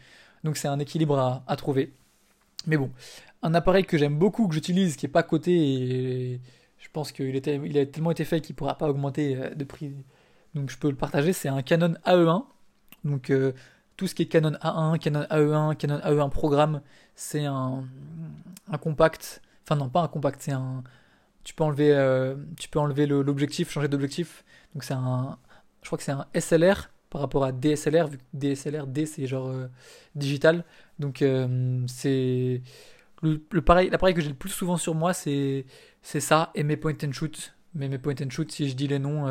Donc 0.44 0.58
c'est 0.58 0.68
un 0.68 0.78
équilibre 0.80 1.18
à, 1.48 1.56
trouver. 1.56 1.94
Mais 2.68 2.76
bon, 2.76 2.92
un 3.42 3.54
appareil 3.54 3.86
que 3.86 3.98
j'aime 3.98 4.20
beaucoup, 4.20 4.50
que 4.50 4.54
j'utilise, 4.54 4.98
qui 4.98 5.06
est 5.06 5.10
pas 5.10 5.24
coté 5.24 5.54
et 5.54 6.42
je 6.78 6.90
pense 6.92 7.14
qu'il 7.14 7.34
il 7.34 7.78
a 7.78 7.86
tellement 7.86 8.12
été 8.12 8.26
fait 8.26 8.42
qu'il 8.42 8.54
pourra 8.54 8.78
pas 8.78 8.90
augmenter 8.90 9.38
euh, 9.38 9.56
de 9.56 9.64
prix. 9.64 9.96
Donc 10.56 10.70
je 10.70 10.78
peux 10.78 10.90
le 10.90 10.98
partager, 10.98 11.32
c'est 11.32 11.48
un 11.48 11.62
Canon 11.62 11.94
AE1. 12.06 12.44
Donc 13.06 13.32
tout 13.98 14.08
ce 14.08 14.16
qui 14.16 14.24
est 14.24 14.26
Canon 14.26 14.52
A1, 14.62 15.00
Canon 15.00 15.24
AE1, 15.24 15.76
Canon 15.78 16.00
AE1 16.00 16.30
programme, 16.30 16.82
c'est 17.16 17.46
un, 17.46 17.86
compact. 18.82 19.42
Enfin 19.64 19.76
non, 19.76 19.90
pas 19.90 20.02
un 20.02 20.08
compact, 20.08 20.42
c'est 20.42 20.52
un. 20.52 20.84
Tu 21.44 21.54
peux 21.54 21.64
enlever, 21.64 21.94
euh, 21.94 22.36
tu 22.58 22.70
peux 22.70 22.80
enlever 22.80 23.06
l'objectif, 23.06 23.72
changer 23.72 23.88
d'objectif. 23.88 24.44
Donc 24.74 24.84
c'est 24.84 24.94
un, 24.94 25.38
je 25.82 25.88
crois 25.88 25.98
que 25.98 26.04
c'est 26.04 26.12
un 26.12 26.26
SLR 26.38 26.90
par 27.10 27.22
rapport 27.22 27.46
à 27.46 27.52
DSLR, 27.52 28.08
vu 28.08 28.18
que 28.18 28.24
DSLR, 28.34 28.88
D 28.88 29.06
c'est 29.06 29.28
genre 29.28 29.48
euh, 29.48 29.68
digital. 30.16 30.66
Donc 31.00 31.22
euh, 31.22 31.84
c'est 31.88 32.62
l'appareil 33.52 34.14
que 34.14 34.22
j'ai 34.22 34.30
le 34.30 34.36
plus 34.36 34.50
souvent 34.50 34.78
sur 34.78 34.96
moi, 34.96 35.14
c'est 35.14 35.66
ça 36.04 36.52
et 36.56 36.64
mes 36.64 36.78
point 36.78 36.96
and 37.04 37.12
shoot. 37.12 37.54
Mais 37.76 37.90
mes 37.90 37.98
point 37.98 38.16
and 38.22 38.30
shoot, 38.30 38.52
si 38.52 38.70
je 38.70 38.76
dis 38.76 38.88
les 38.88 39.00
noms, 39.00 39.26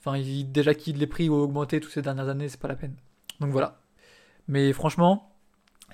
enfin 0.00 0.20
déjà 0.46 0.74
qu'ils 0.74 0.98
les 0.98 1.06
prix 1.06 1.30
ont 1.30 1.34
augmenté 1.34 1.80
toutes 1.80 1.92
ces 1.92 2.02
dernières 2.02 2.28
années, 2.28 2.48
c'est 2.48 2.60
pas 2.60 2.68
la 2.68 2.76
peine. 2.76 2.96
Donc 3.40 3.50
voilà. 3.50 3.78
Mais 4.48 4.72
franchement, 4.72 5.32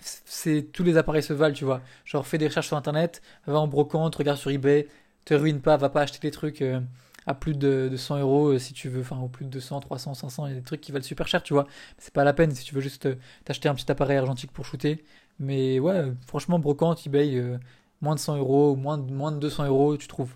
c'est 0.00 0.72
tous 0.72 0.84
les 0.84 0.96
appareils 0.96 1.22
se 1.22 1.32
valent, 1.32 1.54
tu 1.54 1.64
vois. 1.64 1.82
Genre 2.04 2.26
fais 2.26 2.38
des 2.38 2.48
recherches 2.48 2.68
sur 2.68 2.76
internet, 2.76 3.22
va 3.46 3.58
en 3.58 3.68
brocante, 3.68 4.16
regarde 4.16 4.38
sur 4.38 4.50
eBay, 4.50 4.88
te 5.24 5.34
ruine 5.34 5.60
pas, 5.60 5.76
va 5.76 5.90
pas 5.90 6.02
acheter 6.02 6.18
des 6.20 6.30
trucs 6.30 6.62
euh, 6.62 6.80
à 7.26 7.34
plus 7.34 7.54
de, 7.56 7.94
100 7.96 8.18
euros 8.20 8.48
euh, 8.48 8.58
si 8.58 8.72
tu 8.72 8.88
veux, 8.88 9.02
enfin 9.02 9.18
au 9.18 9.28
plus 9.28 9.44
de 9.44 9.50
200, 9.50 9.80
300, 9.80 10.14
500, 10.14 10.46
il 10.46 10.50
y 10.50 10.56
a 10.56 10.58
des 10.58 10.64
trucs 10.64 10.80
qui 10.80 10.92
valent 10.92 11.04
super 11.04 11.28
cher, 11.28 11.42
tu 11.42 11.52
vois. 11.52 11.66
C'est 11.98 12.12
pas 12.12 12.24
la 12.24 12.32
peine 12.32 12.52
si 12.54 12.64
tu 12.64 12.74
veux 12.74 12.80
juste 12.80 13.08
t'acheter 13.44 13.68
un 13.68 13.74
petit 13.74 13.90
appareil 13.90 14.18
argentique 14.18 14.52
pour 14.52 14.64
shooter. 14.66 15.04
Mais 15.38 15.78
ouais, 15.80 16.12
franchement, 16.26 16.58
brocante, 16.58 17.06
eBay, 17.06 17.58
moins 18.00 18.14
de 18.14 18.20
100 18.20 18.36
euros, 18.38 18.76
moins 18.76 18.98
de, 18.98 19.12
moins 19.12 19.32
de 19.32 19.38
200 19.38 19.66
euros, 19.66 19.96
tu 19.96 20.08
trouves. 20.08 20.34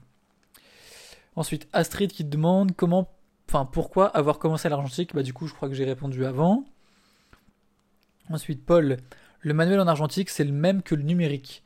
Ensuite, 1.37 1.69
Astrid 1.73 2.13
qui 2.13 2.25
te 2.25 2.31
demande 2.31 2.73
comment, 2.77 3.11
enfin 3.49 3.65
pourquoi 3.65 4.07
avoir 4.09 4.39
commencé 4.39 4.69
l'argentique. 4.69 5.15
Bah 5.15 5.23
du 5.23 5.33
coup, 5.33 5.47
je 5.47 5.55
crois 5.55 5.69
que 5.69 5.75
j'ai 5.75 5.85
répondu 5.85 6.25
avant. 6.25 6.65
Ensuite, 8.31 8.65
Paul, 8.65 8.99
le 9.41 9.55
manuel 9.55 9.81
en 9.81 9.87
argentique, 9.87 10.31
c'est 10.31 10.45
le 10.45 10.53
même 10.53 10.83
que 10.83 10.95
le 10.95 11.03
numérique. 11.03 11.63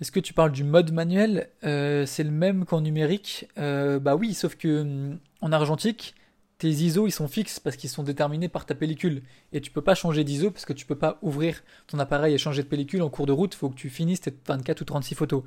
Est-ce 0.00 0.12
que 0.12 0.20
tu 0.20 0.32
parles 0.32 0.52
du 0.52 0.64
mode 0.64 0.92
manuel? 0.92 1.50
Euh, 1.64 2.06
C'est 2.06 2.22
le 2.22 2.30
même 2.30 2.64
qu'en 2.64 2.80
numérique? 2.80 3.48
Euh, 3.58 3.98
Bah 3.98 4.14
oui, 4.16 4.34
sauf 4.34 4.56
que 4.56 4.82
hum, 4.82 5.18
en 5.40 5.52
argentique, 5.52 6.14
tes 6.58 6.68
ISO 6.70 7.06
ils 7.06 7.12
sont 7.12 7.28
fixes 7.28 7.60
parce 7.60 7.76
qu'ils 7.76 7.90
sont 7.90 8.02
déterminés 8.02 8.48
par 8.48 8.66
ta 8.66 8.74
pellicule 8.74 9.22
et 9.52 9.60
tu 9.60 9.70
peux 9.70 9.82
pas 9.82 9.94
changer 9.94 10.24
d'ISO 10.24 10.50
parce 10.50 10.64
que 10.64 10.72
tu 10.72 10.86
peux 10.86 10.98
pas 10.98 11.18
ouvrir 11.22 11.62
ton 11.86 11.98
appareil 12.00 12.34
et 12.34 12.38
changer 12.38 12.62
de 12.64 12.68
pellicule 12.68 13.02
en 13.02 13.10
cours 13.10 13.26
de 13.26 13.32
route, 13.32 13.54
il 13.54 13.58
faut 13.58 13.70
que 13.70 13.76
tu 13.76 13.90
finisses 13.90 14.20
tes 14.22 14.34
24 14.46 14.80
ou 14.80 14.84
36 14.84 15.14
photos. 15.14 15.42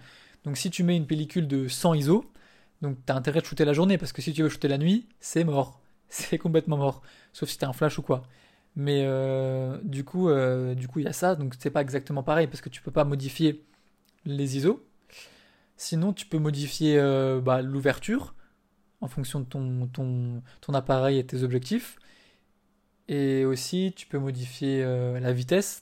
Donc 0.45 0.57
si 0.57 0.69
tu 0.69 0.83
mets 0.83 0.95
une 0.97 1.07
pellicule 1.07 1.47
de 1.47 1.67
100 1.67 1.93
ISO, 1.95 2.25
donc 2.81 2.97
tu 3.05 3.11
as 3.11 3.15
intérêt 3.15 3.41
de 3.41 3.45
shooter 3.45 3.65
la 3.65 3.73
journée 3.73 3.97
parce 3.97 4.11
que 4.13 4.21
si 4.21 4.33
tu 4.33 4.43
veux 4.43 4.49
shooter 4.49 4.67
la 4.69 4.77
nuit, 4.77 5.07
c'est 5.19 5.43
mort. 5.43 5.79
C'est 6.09 6.37
complètement 6.37 6.75
mort, 6.77 7.01
sauf 7.31 7.49
si 7.49 7.57
t'as 7.57 7.67
un 7.69 7.73
flash 7.73 7.97
ou 7.97 8.01
quoi. 8.01 8.23
Mais 8.75 9.03
euh, 9.05 9.77
du 9.83 10.03
coup, 10.03 10.29
euh, 10.29 10.75
du 10.75 10.87
coup 10.87 10.99
il 10.99 11.05
y 11.05 11.07
a 11.07 11.13
ça, 11.13 11.35
donc 11.35 11.55
c'est 11.59 11.71
pas 11.71 11.81
exactement 11.81 12.23
pareil 12.23 12.47
parce 12.47 12.61
que 12.61 12.69
tu 12.69 12.81
peux 12.81 12.91
pas 12.91 13.03
modifier 13.03 13.65
les 14.25 14.57
ISO. 14.57 14.85
Sinon, 15.77 16.13
tu 16.13 16.27
peux 16.27 16.37
modifier 16.37 16.97
euh, 16.99 17.41
bah, 17.41 17.61
l'ouverture 17.61 18.35
en 19.01 19.07
fonction 19.07 19.39
de 19.39 19.45
ton, 19.45 19.87
ton, 19.87 20.43
ton 20.61 20.73
appareil 20.73 21.17
et 21.17 21.25
tes 21.25 21.43
objectifs. 21.43 21.97
Et 23.07 23.45
aussi, 23.45 23.93
tu 23.95 24.07
peux 24.07 24.19
modifier 24.19 24.83
la 24.83 25.33
vitesse. 25.33 25.81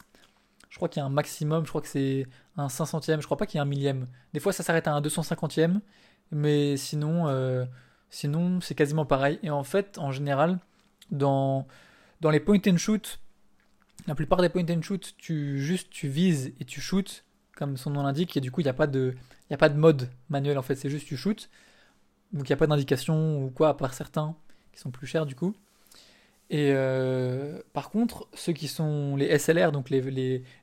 Je 0.69 0.77
crois 0.77 0.89
qu'il 0.89 1.01
y 1.01 1.03
a 1.03 1.05
un 1.05 1.09
maximum, 1.09 1.65
je 1.65 1.69
crois 1.69 1.81
que 1.81 1.87
c'est 1.87 2.25
un 2.57 2.67
500e, 2.67 3.19
je 3.19 3.25
crois 3.25 3.37
pas 3.37 3.45
qu'il 3.45 3.57
y 3.57 3.59
ait 3.59 3.61
un 3.61 3.65
millième. 3.65 4.07
Des 4.33 4.39
fois, 4.39 4.53
ça 4.53 4.63
s'arrête 4.63 4.87
à 4.87 4.93
un 4.93 5.01
250e, 5.01 5.81
mais 6.31 6.77
sinon, 6.77 7.67
sinon 8.09 8.61
c'est 8.61 8.73
quasiment 8.73 9.05
pareil. 9.05 9.37
Et 9.43 9.51
en 9.51 9.63
fait, 9.63 9.99
en 9.99 10.11
général, 10.11 10.57
dans, 11.11 11.67
dans 12.21 12.29
les 12.29 12.39
point 12.39 12.59
and 12.67 12.77
shoot, 12.77 13.19
la 14.07 14.15
plupart 14.15 14.41
des 14.41 14.49
point 14.49 14.65
and 14.69 14.81
shoot, 14.81 15.15
tu 15.17 15.59
juste 15.59 15.89
tu 15.89 16.07
vises 16.07 16.53
et 16.59 16.65
tu 16.65 16.81
shoots, 16.81 17.23
comme 17.55 17.77
son 17.77 17.91
nom 17.91 18.03
l'indique, 18.03 18.37
et 18.37 18.41
du 18.41 18.51
coup, 18.51 18.61
il 18.61 18.65
n'y 18.65 18.69
a, 18.69 18.73
pas 18.73 18.87
de, 18.87 19.15
a 19.51 19.57
pas 19.57 19.69
de 19.69 19.77
mode 19.77 20.09
manuel 20.29 20.57
en 20.57 20.61
fait, 20.61 20.75
c'est 20.75 20.89
juste 20.89 21.07
tu 21.07 21.17
shoots. 21.17 21.49
Donc 22.31 22.47
il 22.47 22.51
n'y 22.51 22.53
a 22.53 22.57
pas 22.57 22.67
d'indication 22.67 23.43
ou 23.43 23.49
quoi, 23.49 23.69
à 23.69 23.73
part 23.73 23.93
certains 23.93 24.35
qui 24.71 24.79
sont 24.79 24.91
plus 24.91 25.07
chers 25.07 25.25
du 25.25 25.35
coup. 25.35 25.55
Et 26.49 26.71
euh, 26.73 27.61
par 27.73 27.91
contre, 27.91 28.27
ceux 28.33 28.53
qui 28.53 28.67
sont 28.67 29.15
les 29.15 29.37
SLR, 29.37 29.71
donc 29.71 29.89
les, 29.91 30.01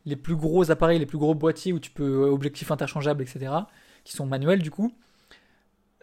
les, 0.05 0.17
plus 0.17 0.35
gros 0.35 0.71
appareils, 0.71 0.99
les 0.99 1.07
plus 1.07 1.19
gros 1.19 1.35
boîtiers 1.35 1.73
où 1.73 1.79
tu 1.79 1.91
peux 1.93 2.25
euh, 2.25 2.31
objectifs 2.31 2.73
interchangeables, 2.73 3.23
etc., 3.23 3.53
qui 4.03 4.13
sont 4.13 4.27
manuels 4.27 4.63
du 4.63 4.71
coup, 4.73 4.93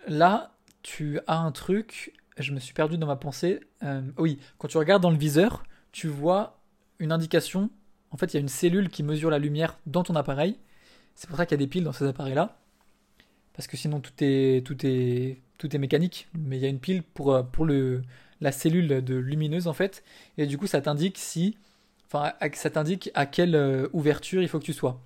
là, 0.07 0.53
tu 0.83 1.19
as 1.27 1.37
un 1.37 1.51
truc, 1.51 2.13
je 2.37 2.51
me 2.53 2.59
suis 2.59 2.73
perdu 2.73 2.97
dans 2.97 3.07
ma 3.07 3.15
pensée. 3.15 3.59
Euh, 3.83 4.01
oui, 4.17 4.39
quand 4.57 4.67
tu 4.67 4.77
regardes 4.77 5.03
dans 5.03 5.11
le 5.11 5.17
viseur, 5.17 5.63
tu 5.91 6.07
vois 6.07 6.59
une 6.99 7.11
indication. 7.11 7.69
En 8.11 8.17
fait, 8.17 8.33
il 8.33 8.35
y 8.35 8.37
a 8.37 8.41
une 8.41 8.47
cellule 8.47 8.89
qui 8.89 9.03
mesure 9.03 9.29
la 9.29 9.39
lumière 9.39 9.79
dans 9.85 10.03
ton 10.03 10.15
appareil. 10.15 10.57
C'est 11.15 11.27
pour 11.27 11.37
ça 11.37 11.45
qu'il 11.45 11.53
y 11.53 11.61
a 11.61 11.65
des 11.65 11.67
piles 11.67 11.83
dans 11.83 11.93
ces 11.93 12.05
appareils-là. 12.05 12.57
Parce 13.53 13.67
que 13.67 13.77
sinon, 13.77 13.99
tout 13.99 14.13
est, 14.19 14.65
tout 14.65 14.77
est 14.85 15.41
tout 15.63 15.73
est 15.73 15.79
mécanique, 15.79 16.27
mais 16.37 16.57
il 16.57 16.61
y 16.61 16.65
a 16.65 16.69
une 16.69 16.79
pile 16.79 17.03
pour, 17.03 17.33
euh, 17.33 17.41
pour 17.41 17.63
le, 17.65 18.01
la 18.41 18.51
cellule 18.51 19.01
de 19.01 19.15
lumineuse 19.15 19.67
en 19.67 19.73
fait, 19.73 20.03
et 20.37 20.45
du 20.45 20.57
coup 20.57 20.67
ça 20.67 20.81
t'indique 20.81 21.17
si, 21.17 21.57
enfin 22.05 22.33
ça 22.53 22.69
t'indique 22.69 23.11
à 23.13 23.25
quelle 23.25 23.55
euh, 23.55 23.87
ouverture 23.93 24.41
il 24.41 24.49
faut 24.49 24.59
que 24.59 24.65
tu 24.65 24.73
sois. 24.73 24.99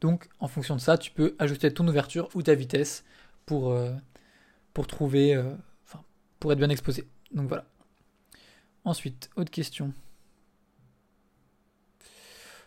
Donc 0.00 0.28
en 0.38 0.46
fonction 0.46 0.76
de 0.76 0.80
ça, 0.80 0.96
tu 0.98 1.10
peux 1.10 1.34
ajuster 1.40 1.72
ton 1.74 1.86
ouverture 1.88 2.28
ou 2.34 2.42
ta 2.42 2.54
vitesse 2.54 3.04
pour, 3.44 3.76
pour 4.72 4.86
trouver, 4.86 5.34
pour 6.40 6.52
être 6.52 6.58
bien 6.58 6.70
exposé. 6.70 7.06
Donc 7.32 7.48
voilà. 7.48 7.66
Ensuite, 8.84 9.30
autre 9.36 9.50
question. 9.50 9.92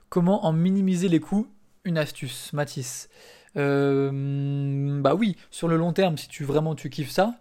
Comment 0.09 0.45
en 0.45 0.53
minimiser 0.53 1.09
les 1.09 1.19
coûts? 1.19 1.47
Une 1.85 1.97
astuce, 1.97 2.53
Mathis. 2.53 3.09
Euh, 3.57 5.01
bah 5.01 5.15
oui, 5.15 5.35
sur 5.51 5.67
le 5.67 5.75
long 5.75 5.91
terme, 5.91 6.17
si 6.17 6.27
tu 6.27 6.43
vraiment 6.43 6.75
tu 6.75 6.89
kiffes 6.89 7.11
ça 7.11 7.35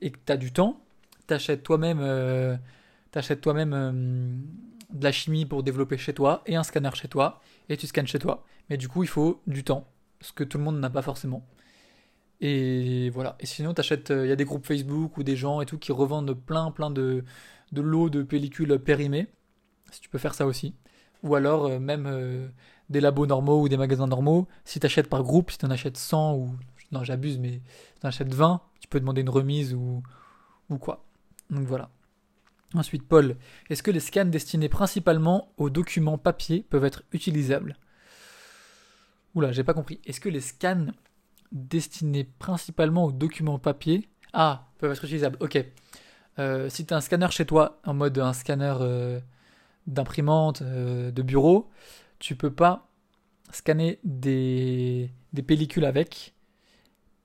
et 0.00 0.10
que 0.10 0.18
tu 0.24 0.32
as 0.32 0.36
du 0.36 0.52
temps, 0.52 0.80
t'achètes 1.26 1.62
toi-même 1.62 2.00
euh, 2.00 2.56
toi-même 3.40 3.72
euh, 3.72 3.90
de 4.90 5.04
la 5.04 5.12
chimie 5.12 5.46
pour 5.46 5.62
développer 5.62 5.96
chez 5.98 6.12
toi 6.14 6.42
et 6.46 6.56
un 6.56 6.62
scanner 6.62 6.90
chez 6.94 7.08
toi 7.08 7.40
et 7.68 7.76
tu 7.76 7.86
scannes 7.86 8.06
chez 8.06 8.18
toi. 8.18 8.44
Mais 8.68 8.76
du 8.76 8.88
coup, 8.88 9.02
il 9.02 9.08
faut 9.08 9.40
du 9.46 9.62
temps, 9.62 9.86
ce 10.20 10.32
que 10.32 10.44
tout 10.44 10.58
le 10.58 10.64
monde 10.64 10.80
n'a 10.80 10.90
pas 10.90 11.02
forcément. 11.02 11.46
Et 12.40 13.10
voilà. 13.10 13.36
Et 13.40 13.46
sinon, 13.46 13.74
t'achètes, 13.74 14.10
il 14.10 14.28
y 14.28 14.32
a 14.32 14.36
des 14.36 14.44
groupes 14.44 14.66
Facebook 14.66 15.16
ou 15.16 15.22
des 15.22 15.36
gens 15.36 15.60
et 15.60 15.66
tout 15.66 15.78
qui 15.78 15.92
revendent 15.92 16.34
plein, 16.34 16.70
plein 16.70 16.90
de, 16.90 17.24
de 17.72 17.80
lots 17.80 18.10
de 18.10 18.22
pellicules 18.22 18.78
périmées. 18.78 19.26
Si 19.90 20.00
tu 20.00 20.08
peux 20.08 20.18
faire 20.18 20.34
ça 20.34 20.46
aussi. 20.46 20.74
Ou 21.22 21.34
alors, 21.34 21.80
même 21.80 22.50
des 22.90 23.00
labos 23.00 23.26
normaux 23.26 23.62
ou 23.62 23.68
des 23.68 23.76
magasins 23.76 24.06
normaux, 24.06 24.46
si 24.64 24.80
tu 24.80 24.86
achètes 24.86 25.08
par 25.08 25.22
groupe, 25.22 25.50
si 25.50 25.58
tu 25.58 25.66
en 25.66 25.70
achètes 25.70 25.96
100 25.96 26.34
ou. 26.34 26.56
Non, 26.92 27.02
j'abuse, 27.02 27.38
mais 27.38 27.52
si 27.94 28.00
tu 28.00 28.06
en 28.06 28.08
achètes 28.08 28.32
20, 28.32 28.60
tu 28.80 28.88
peux 28.88 29.00
demander 29.00 29.22
une 29.22 29.30
remise 29.30 29.74
ou, 29.74 30.02
ou 30.70 30.78
quoi. 30.78 31.04
Donc 31.50 31.66
voilà. 31.66 31.90
Ensuite, 32.74 33.06
Paul, 33.06 33.36
est-ce 33.70 33.82
que 33.82 33.90
les 33.90 34.00
scans 34.00 34.24
destinés 34.26 34.68
principalement 34.68 35.52
aux 35.56 35.70
documents 35.70 36.18
papier 36.18 36.64
peuvent 36.68 36.84
être 36.84 37.02
utilisables? 37.12 37.76
Oula, 39.34 39.52
j'ai 39.52 39.64
pas 39.64 39.74
compris. 39.74 40.00
Est-ce 40.04 40.20
que 40.20 40.28
les 40.28 40.40
scans 40.40 40.86
destinés 41.52 42.24
principalement 42.38 43.04
aux 43.04 43.12
documents 43.12 43.58
papier 43.58 44.08
Ah, 44.32 44.68
peuvent 44.78 44.92
être 44.92 45.04
utilisables, 45.04 45.38
ok. 45.40 45.64
Euh, 46.38 46.68
si 46.68 46.84
tu 46.84 46.92
as 46.92 46.96
un 46.96 47.00
scanner 47.00 47.30
chez 47.30 47.46
toi, 47.46 47.80
en 47.84 47.94
mode 47.94 48.18
un 48.18 48.32
scanner 48.32 48.74
euh, 48.80 49.20
d'imprimante, 49.86 50.62
euh, 50.62 51.10
de 51.10 51.22
bureau, 51.22 51.70
tu 52.18 52.36
peux 52.36 52.52
pas 52.52 52.88
scanner 53.52 54.00
des, 54.04 55.10
pellicules 55.46 55.84
avec 55.84 56.34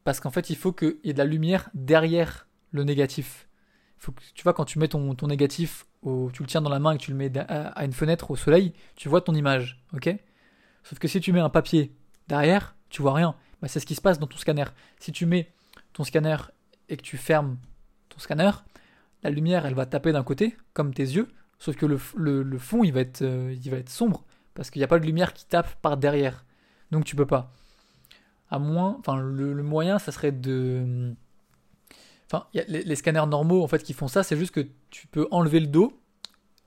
parce 0.04 0.20
qu'en 0.20 0.32
fait 0.32 0.50
il 0.50 0.56
faut 0.56 0.74
qu'il 0.74 0.98
y 1.04 1.10
ait 1.10 1.14
de 1.14 1.18
la 1.18 1.26
lumière 1.26 1.70
derrière 1.74 2.48
le 2.72 2.84
négatif. 2.84 3.48
Tu 4.34 4.44
vois 4.44 4.54
quand 4.54 4.66
tu 4.66 4.80
mets 4.80 4.88
ton, 4.88 5.16
négatif, 5.28 5.86
tu 6.04 6.42
le 6.42 6.48
tiens 6.48 6.62
dans 6.62 6.70
la 6.70 6.80
main 6.80 6.94
et 6.94 6.98
que 6.98 7.04
tu 7.04 7.12
le 7.12 7.18
mets 7.18 7.32
à, 7.38 7.86
une 7.86 7.94
fenêtre 7.94 8.32
au 8.32 8.36
soleil, 8.36 8.74
tu 8.96 9.10
vois 9.10 9.22
ton 9.22 9.36
image, 9.36 9.84
ok? 9.94 10.16
Sauf 10.84 10.98
que 10.98 11.08
si 11.08 11.22
tu 11.22 11.32
mets 11.32 11.40
un 11.40 11.50
papier 11.50 11.96
derrière, 12.28 12.76
tu 12.90 13.04
vois 13.04 13.14
rien. 13.14 13.36
Bah, 13.62 13.68
c'est 13.68 13.80
ce 13.80 13.86
qui 13.86 13.96
se 13.96 14.02
passe 14.02 14.20
dans 14.20 14.28
ton 14.28 14.38
scanner. 14.38 14.66
Si 15.00 15.12
tu 15.12 15.26
mets 15.26 15.52
ton 15.94 16.04
scanner 16.04 16.38
et 16.90 16.98
que 16.98 17.02
tu 17.02 17.18
fermes 17.18 17.58
ton 18.10 18.20
scanner, 18.20 18.52
la 19.24 19.30
lumière 19.30 19.66
elle 19.66 19.76
va 19.76 19.86
taper 19.86 20.12
d'un 20.12 20.24
côté, 20.24 20.58
comme 20.74 20.94
tes 20.94 21.04
yeux, 21.04 21.28
sauf 21.60 21.76
que 21.76 21.86
le, 21.86 21.98
fond 22.58 22.84
il 22.84 22.92
va 22.92 23.02
être, 23.02 23.22
euh, 23.22 23.56
il 23.64 23.72
va 23.72 23.78
être 23.78 23.90
sombre 23.90 24.26
parce 24.54 24.70
qu'il 24.70 24.80
n'y 24.80 24.84
a 24.84 24.88
pas 24.88 25.00
de 25.00 25.06
lumière 25.06 25.34
qui 25.34 25.46
tape 25.46 25.76
par 25.82 25.98
derrière. 25.98 26.46
Donc 26.92 27.06
tu 27.06 27.16
peux 27.16 27.26
pas. 27.26 27.52
À 28.50 28.60
moins, 28.60 28.98
enfin 29.00 29.18
le, 29.18 29.64
moyen, 29.64 29.98
ça 29.98 30.12
serait 30.12 30.34
de, 30.34 31.14
enfin 32.28 32.48
les, 32.54 32.96
scanners 32.96 33.28
normaux 33.28 33.64
en 33.64 33.68
fait 33.68 33.82
qui 33.82 33.94
font 33.94 34.10
ça, 34.10 34.24
c'est 34.24 34.36
juste 34.36 34.54
que 34.54 34.68
tu 34.90 35.08
peux 35.08 35.28
enlever 35.32 35.62
le 35.62 35.68
dos 35.68 35.98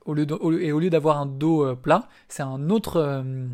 au 0.07 0.15
lieu 0.15 0.27
et 0.63 0.73
au 0.73 0.81
lieu 0.81 0.91
d'avoir 0.91 1.19
un 1.19 1.27
dos 1.27 1.65
euh, 1.65 1.75
plat, 1.75 2.09
c'est 2.29 2.43
un 2.43 2.71
autre, 2.71 2.97
euh, 2.97 3.47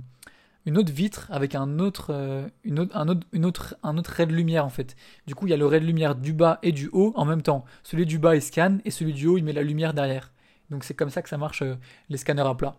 une 0.67 0.77
autre 0.79 0.93
vitre 0.93 1.27
avec 1.31 1.55
un 1.55 1.79
autre, 1.79 2.09
euh, 2.11 2.49
autre, 2.79 2.97
autre, 3.45 3.77
autre, 3.83 4.11
ray 4.11 4.27
de 4.27 4.33
lumière 4.33 4.65
en 4.65 4.71
fait. 4.71 4.97
Du 5.27 5.35
coup, 5.35 5.47
il 5.47 5.51
y 5.51 5.55
a 5.55 5.57
le 5.57 5.67
ray 5.67 5.81
de 5.81 5.87
lumière 5.87 6.15
du 6.15 6.33
bas 6.33 6.59
et 6.63 6.73
du 6.73 6.89
haut 6.93 7.13
en 7.17 7.25
même 7.25 7.43
temps. 7.43 7.65
Celui 7.83 8.07
du 8.07 8.19
bas 8.19 8.35
il 8.37 8.43
scanne 8.43 8.81
et 8.85 8.91
celui 8.91 9.13
du 9.13 9.27
haut 9.27 9.39
il 9.39 9.45
met 9.45 9.53
la 9.53 9.63
lumière 9.63 9.95
derrière. 9.95 10.33
Donc 10.71 10.85
c'est 10.85 10.95
comme 10.95 11.11
ça 11.11 11.23
que 11.23 11.29
ça 11.29 11.39
marche 11.39 11.63
les 12.09 12.17
scanners 12.17 12.47
à 12.47 12.55
plat. 12.55 12.77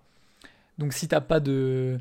Donc 0.78 0.94
si 0.94 1.08
t'as 1.08 1.22
pas 1.22 1.40
de 1.40 2.00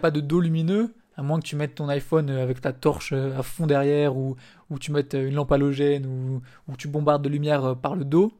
pas 0.00 0.10
de 0.10 0.20
dos 0.20 0.40
lumineux, 0.40 0.94
à 1.16 1.22
moins 1.22 1.40
que 1.40 1.46
tu 1.46 1.56
mettes 1.56 1.74
ton 1.74 1.88
iPhone 1.88 2.30
avec 2.30 2.60
ta 2.60 2.72
torche 2.72 3.12
euh, 3.12 3.38
à 3.38 3.42
fond 3.42 3.66
derrière 3.66 4.16
ou, 4.16 4.36
ou 4.70 4.78
tu 4.78 4.92
mettes 4.92 5.14
une 5.14 5.34
lampe 5.34 5.52
halogène 5.52 6.06
ou, 6.06 6.42
ou 6.68 6.76
tu 6.76 6.88
bombardes 6.88 7.22
de 7.22 7.28
lumière 7.28 7.64
euh, 7.64 7.74
par 7.74 7.96
le 7.96 8.04
dos, 8.04 8.32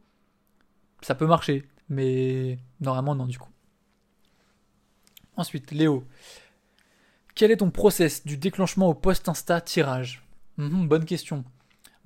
ça 1.01 1.15
peut 1.15 1.27
marcher. 1.27 1.67
Mais 1.89 2.59
normalement 2.79 3.15
non 3.15 3.25
du 3.25 3.37
coup. 3.37 3.49
Ensuite, 5.35 5.71
Léo. 5.71 6.05
Quel 7.35 7.51
est 7.51 7.57
ton 7.57 7.71
process 7.71 8.25
du 8.25 8.37
déclenchement 8.37 8.89
au 8.89 8.93
post 8.93 9.27
Insta 9.27 9.61
tirage 9.61 10.23
Mhm, 10.57 10.87
Bonne 10.87 11.05
question. 11.05 11.43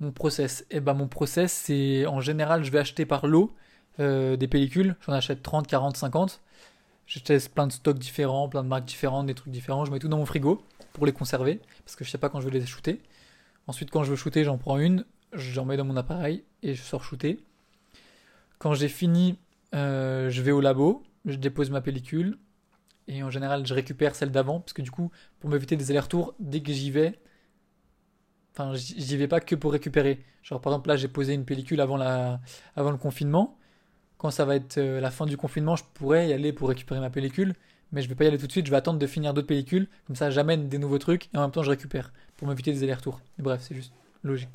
Mon 0.00 0.12
process, 0.12 0.64
eh 0.70 0.80
ben 0.80 0.94
mon 0.94 1.08
process, 1.08 1.52
c'est 1.52 2.06
en 2.06 2.20
général, 2.20 2.64
je 2.64 2.70
vais 2.70 2.78
acheter 2.78 3.04
par 3.04 3.26
lot 3.26 3.52
euh, 4.00 4.36
des 4.36 4.46
pellicules. 4.48 4.96
J'en 5.04 5.12
achète 5.12 5.42
30, 5.42 5.66
40, 5.66 5.96
50. 5.96 6.40
Je 7.06 7.18
teste 7.18 7.52
plein 7.52 7.66
de 7.66 7.72
stocks 7.72 7.98
différents, 7.98 8.48
plein 8.48 8.62
de 8.62 8.68
marques 8.68 8.84
différentes, 8.84 9.26
des 9.26 9.34
trucs 9.34 9.52
différents. 9.52 9.84
Je 9.84 9.90
mets 9.90 9.98
tout 9.98 10.08
dans 10.08 10.18
mon 10.18 10.26
frigo 10.26 10.62
pour 10.92 11.04
les 11.04 11.12
conserver 11.12 11.60
parce 11.84 11.96
que 11.96 12.04
je 12.04 12.10
sais 12.10 12.18
pas 12.18 12.28
quand 12.28 12.40
je 12.40 12.48
vais 12.48 12.58
les 12.58 12.64
shooter. 12.66 13.00
Ensuite, 13.66 13.90
quand 13.90 14.04
je 14.04 14.10
veux 14.10 14.16
shooter, 14.16 14.44
j'en 14.44 14.56
prends 14.56 14.78
une, 14.78 15.04
j'en 15.32 15.64
mets 15.64 15.76
dans 15.76 15.84
mon 15.84 15.96
appareil 15.96 16.44
et 16.62 16.74
je 16.74 16.82
sors 16.82 17.02
shooter. 17.04 17.40
Quand 18.58 18.74
j'ai 18.74 18.88
fini, 18.88 19.36
euh, 19.74 20.30
je 20.30 20.42
vais 20.42 20.52
au 20.52 20.60
labo, 20.60 21.02
je 21.26 21.36
dépose 21.36 21.70
ma 21.70 21.80
pellicule 21.80 22.38
et 23.08 23.22
en 23.22 23.30
général, 23.30 23.66
je 23.66 23.74
récupère 23.74 24.14
celle 24.14 24.30
d'avant 24.30 24.60
parce 24.60 24.74
que 24.74 24.82
du 24.82 24.90
coup, 24.90 25.10
pour 25.40 25.50
m'éviter 25.50 25.76
des 25.76 25.90
allers-retours, 25.90 26.34
dès 26.38 26.60
que 26.60 26.72
j'y 26.72 26.90
vais, 26.90 27.18
enfin, 28.52 28.74
j'y 28.74 29.16
vais 29.16 29.28
pas 29.28 29.40
que 29.40 29.54
pour 29.54 29.72
récupérer. 29.72 30.22
Genre, 30.42 30.60
par 30.60 30.72
exemple, 30.72 30.88
là, 30.90 30.96
j'ai 30.96 31.08
posé 31.08 31.32
une 31.32 31.46
pellicule 31.46 31.80
avant, 31.80 31.96
la, 31.96 32.40
avant 32.76 32.90
le 32.90 32.98
confinement. 32.98 33.56
Quand 34.18 34.30
ça 34.30 34.44
va 34.44 34.56
être 34.56 34.78
euh, 34.78 35.00
la 35.00 35.10
fin 35.10 35.24
du 35.26 35.36
confinement, 35.38 35.74
je 35.74 35.84
pourrais 35.94 36.28
y 36.28 36.32
aller 36.34 36.52
pour 36.52 36.68
récupérer 36.68 37.00
ma 37.00 37.08
pellicule, 37.08 37.54
mais 37.92 38.02
je 38.02 38.08
vais 38.08 38.14
pas 38.14 38.24
y 38.24 38.26
aller 38.26 38.38
tout 38.38 38.46
de 38.46 38.52
suite. 38.52 38.66
Je 38.66 38.70
vais 38.70 38.76
attendre 38.76 38.98
de 38.98 39.06
finir 39.06 39.32
d'autres 39.32 39.46
pellicules, 39.46 39.88
comme 40.06 40.16
ça, 40.16 40.30
j'amène 40.30 40.68
des 40.68 40.78
nouveaux 40.78 40.98
trucs 40.98 41.30
et 41.32 41.38
en 41.38 41.42
même 41.42 41.50
temps, 41.50 41.62
je 41.62 41.70
récupère 41.70 42.12
pour 42.36 42.46
m'éviter 42.46 42.72
des 42.72 42.82
allers-retours. 42.82 43.20
Et 43.38 43.42
bref, 43.42 43.62
c'est 43.66 43.74
juste 43.74 43.92
logique. 44.22 44.50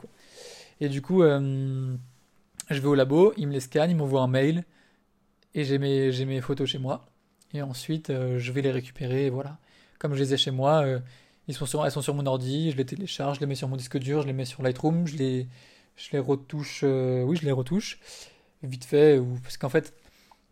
Et 0.79 0.89
du 0.89 1.01
coup, 1.01 1.23
euh, 1.23 1.95
je 2.69 2.79
vais 2.79 2.87
au 2.87 2.95
labo, 2.95 3.33
ils 3.37 3.47
me 3.47 3.53
les 3.53 3.61
scannent, 3.61 3.91
ils 3.91 3.97
m'envoient 3.97 4.21
un 4.21 4.27
mail 4.27 4.63
et 5.55 5.63
j'ai 5.63 5.77
mes, 5.77 6.11
mes 6.25 6.41
photos 6.41 6.69
chez 6.69 6.79
moi. 6.79 7.05
Et 7.53 7.61
ensuite, 7.61 8.09
euh, 8.09 8.39
je 8.39 8.51
vais 8.51 8.61
les 8.61 8.71
récupérer. 8.71 9.29
Voilà. 9.29 9.57
Comme 9.99 10.13
je 10.15 10.19
les 10.19 10.33
ai 10.33 10.37
chez 10.37 10.51
moi, 10.51 10.83
euh, 10.83 10.99
ils 11.47 11.53
sont 11.53 11.65
sur, 11.65 11.85
elles 11.85 11.91
sont 11.91 12.01
sur 12.01 12.13
mon 12.13 12.25
ordi, 12.25 12.71
je 12.71 12.77
les 12.77 12.85
télécharge, 12.85 13.37
je 13.37 13.41
les 13.41 13.45
mets 13.47 13.55
sur 13.55 13.67
mon 13.67 13.75
disque 13.77 13.97
dur, 13.97 14.21
je 14.21 14.27
les 14.27 14.33
mets 14.33 14.45
sur 14.45 14.63
Lightroom, 14.63 15.07
je 15.07 15.17
les, 15.17 15.47
je 15.95 16.09
les 16.13 16.19
retouche. 16.19 16.81
euh, 16.83 17.23
oui, 17.23 17.37
je 17.37 17.45
les 17.45 17.51
retouche 17.51 17.99
vite 18.63 18.85
fait. 18.85 19.19
Parce 19.43 19.57
qu'en 19.57 19.69
fait, 19.69 19.93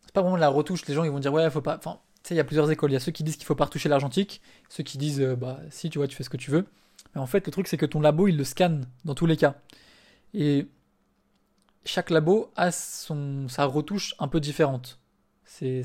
c'est 0.02 0.14
pas 0.14 0.22
vraiment 0.22 0.38
la 0.38 0.50
retouche. 0.50 0.86
Les 0.88 0.94
gens 0.94 1.04
ils 1.04 1.12
vont 1.12 1.20
dire 1.20 1.34
ouais, 1.34 1.50
faut 1.50 1.62
pas. 1.62 1.78
Enfin, 1.78 2.00
tu 2.24 2.30
sais, 2.30 2.34
il 2.36 2.38
y 2.38 2.42
a 2.42 2.44
plusieurs 2.44 2.70
écoles. 2.72 2.92
Il 2.92 2.94
y 2.94 2.98
a 2.98 3.00
ceux 3.00 3.12
qui 3.12 3.24
disent 3.24 3.38
qu'il 3.38 3.46
faut 3.46 3.56
pas 3.56 3.66
retoucher 3.66 3.90
l'argentique, 3.90 4.42
ceux 4.70 4.84
qui 4.84 4.98
disent 4.98 5.22
bah 5.22 5.60
si, 5.70 5.90
tu 5.90 5.98
vois, 5.98 6.08
tu 6.08 6.16
fais 6.16 6.24
ce 6.24 6.30
que 6.30 6.38
tu 6.38 6.52
veux. 6.52 6.66
Mais 7.16 7.22
en 7.22 7.26
fait, 7.28 7.46
le 7.46 7.52
truc 7.52 7.68
c'est 7.68 7.78
que 7.78 7.86
ton 7.86 8.02
labo 8.02 8.28
il 8.28 8.38
le 8.38 8.44
scanne 8.44 8.88
dans 9.06 9.16
tous 9.16 9.26
les 9.26 9.38
cas. 9.38 9.56
Et 10.34 10.68
chaque 11.86 12.10
labo 12.10 12.52
a 12.56 12.72
son, 12.72 13.48
sa 13.50 13.66
retouche 13.66 14.16
un 14.20 14.28
peu 14.28 14.40
différente. 14.40 15.00
C'est 15.46 15.84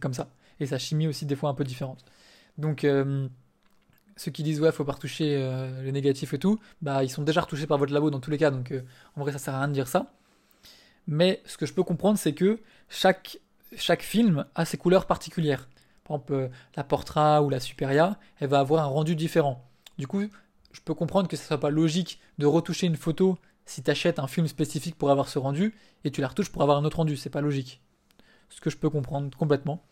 comme 0.00 0.14
ça. 0.14 0.30
Et 0.60 0.66
sa 0.66 0.78
chimie 0.78 1.06
aussi 1.06 1.26
des 1.26 1.36
fois 1.36 1.50
un 1.50 1.54
peu 1.54 1.64
différente. 1.64 2.04
Donc 2.58 2.84
euh, 2.84 3.28
ceux 4.16 4.30
qui 4.30 4.42
disent 4.42 4.60
ouais 4.60 4.72
faut 4.72 4.84
pas 4.84 4.92
retoucher 4.92 5.36
euh, 5.36 5.82
les 5.82 5.92
négatifs 5.92 6.34
et 6.34 6.38
tout, 6.38 6.58
bah 6.82 7.04
ils 7.04 7.08
sont 7.08 7.22
déjà 7.22 7.40
retouchés 7.40 7.66
par 7.66 7.78
votre 7.78 7.92
labo 7.92 8.10
dans 8.10 8.20
tous 8.20 8.30
les 8.30 8.38
cas. 8.38 8.50
Donc 8.50 8.70
euh, 8.70 8.82
en 9.16 9.22
vrai 9.22 9.32
ça 9.32 9.38
sert 9.38 9.54
à 9.54 9.58
rien 9.58 9.68
de 9.68 9.72
dire 9.72 9.88
ça. 9.88 10.12
Mais 11.06 11.42
ce 11.44 11.56
que 11.58 11.66
je 11.66 11.74
peux 11.74 11.82
comprendre 11.82 12.18
c'est 12.18 12.34
que 12.34 12.60
chaque, 12.88 13.38
chaque 13.76 14.02
film 14.02 14.46
a 14.54 14.64
ses 14.64 14.76
couleurs 14.76 15.06
particulières. 15.06 15.68
Par 16.04 16.16
exemple 16.16 16.32
euh, 16.34 16.48
la 16.76 16.84
Portra 16.84 17.42
ou 17.42 17.50
la 17.50 17.60
Superia, 17.60 18.18
elle 18.38 18.48
va 18.48 18.60
avoir 18.60 18.84
un 18.84 18.88
rendu 18.88 19.16
différent. 19.16 19.68
Du 19.98 20.06
coup 20.06 20.22
je 20.72 20.80
peux 20.80 20.94
comprendre 20.94 21.28
que 21.28 21.36
ce 21.36 21.44
soit 21.44 21.60
pas 21.60 21.70
logique 21.70 22.20
de 22.38 22.46
retoucher 22.46 22.86
une 22.86 22.96
photo 22.96 23.38
si 23.66 23.82
tu 23.82 23.90
achètes 23.90 24.18
un 24.18 24.26
film 24.26 24.46
spécifique 24.46 24.96
pour 24.96 25.10
avoir 25.10 25.28
ce 25.28 25.38
rendu 25.38 25.74
et 26.04 26.10
tu 26.10 26.20
la 26.20 26.28
retouches 26.28 26.50
pour 26.50 26.62
avoir 26.62 26.78
un 26.78 26.84
autre 26.84 26.98
rendu. 26.98 27.16
C'est 27.16 27.30
pas 27.30 27.40
logique. 27.40 27.80
Ce 28.48 28.60
que 28.60 28.70
je 28.70 28.76
peux 28.76 28.90
comprendre 28.90 29.36
complètement. 29.36 29.82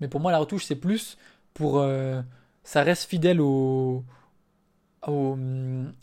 Mais 0.00 0.08
pour 0.08 0.20
moi, 0.20 0.32
la 0.32 0.38
retouche, 0.38 0.64
c'est 0.66 0.76
plus 0.76 1.18
pour. 1.54 1.78
euh, 1.80 2.22
ça 2.64 2.82
reste 2.82 3.04
fidèle 3.08 3.40
au, 3.40 4.04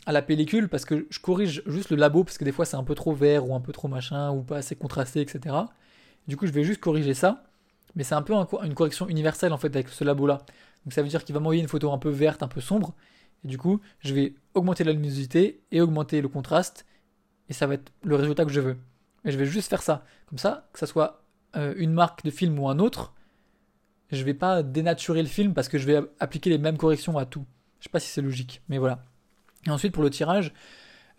à 0.06 0.12
la 0.12 0.22
pellicule 0.22 0.68
parce 0.68 0.84
que 0.84 1.06
je 1.10 1.18
corrige 1.20 1.62
juste 1.66 1.90
le 1.90 1.96
labo 1.96 2.24
parce 2.24 2.38
que 2.38 2.44
des 2.44 2.52
fois 2.52 2.64
c'est 2.64 2.76
un 2.76 2.84
peu 2.84 2.94
trop 2.94 3.12
vert 3.12 3.48
ou 3.48 3.54
un 3.54 3.60
peu 3.60 3.72
trop 3.72 3.88
machin 3.88 4.30
ou 4.32 4.42
pas 4.42 4.58
assez 4.58 4.76
contrasté, 4.76 5.20
etc. 5.20 5.56
Du 6.26 6.36
coup, 6.36 6.46
je 6.46 6.52
vais 6.52 6.64
juste 6.64 6.80
corriger 6.80 7.14
ça. 7.14 7.44
Mais 7.96 8.02
c'est 8.04 8.14
un 8.14 8.22
peu 8.22 8.34
une 8.64 8.74
correction 8.74 9.08
universelle 9.08 9.52
en 9.52 9.58
fait 9.58 9.68
avec 9.68 9.88
ce 9.88 10.04
labo-là. 10.04 10.38
Donc 10.84 10.92
ça 10.92 11.02
veut 11.02 11.08
dire 11.08 11.24
qu'il 11.24 11.34
va 11.34 11.40
m'envoyer 11.40 11.62
une 11.62 11.68
photo 11.68 11.92
un 11.92 11.98
peu 11.98 12.08
verte, 12.10 12.42
un 12.42 12.48
peu 12.48 12.60
sombre. 12.60 12.94
Et 13.44 13.48
du 13.48 13.58
coup, 13.58 13.80
je 14.00 14.14
vais 14.14 14.34
augmenter 14.54 14.84
la 14.84 14.92
luminosité 14.92 15.62
et 15.70 15.80
augmenter 15.80 16.20
le 16.20 16.28
contraste. 16.28 16.86
Et 17.48 17.52
ça 17.52 17.66
va 17.66 17.74
être 17.74 17.92
le 18.02 18.16
résultat 18.16 18.44
que 18.44 18.50
je 18.52 18.60
veux. 18.60 18.76
Et 19.24 19.30
je 19.32 19.38
vais 19.38 19.46
juste 19.46 19.68
faire 19.70 19.82
ça. 19.82 20.04
Comme 20.26 20.38
ça, 20.38 20.68
que 20.72 20.78
ça 20.78 20.86
soit 20.86 21.22
euh, 21.56 21.74
une 21.76 21.92
marque 21.92 22.24
de 22.24 22.30
film 22.30 22.58
ou 22.58 22.68
un 22.68 22.78
autre, 22.78 23.14
je 24.14 24.24
vais 24.24 24.34
pas 24.34 24.62
dénaturer 24.62 25.22
le 25.22 25.28
film 25.28 25.54
parce 25.54 25.68
que 25.68 25.78
je 25.78 25.86
vais 25.86 26.00
appliquer 26.20 26.50
les 26.50 26.58
mêmes 26.58 26.76
corrections 26.76 27.18
à 27.18 27.26
tout. 27.26 27.44
Je 27.80 27.84
sais 27.84 27.90
pas 27.90 28.00
si 28.00 28.08
c'est 28.08 28.22
logique, 28.22 28.62
mais 28.68 28.78
voilà. 28.78 29.02
Et 29.66 29.70
ensuite, 29.70 29.92
pour 29.92 30.02
le 30.02 30.10
tirage, 30.10 30.52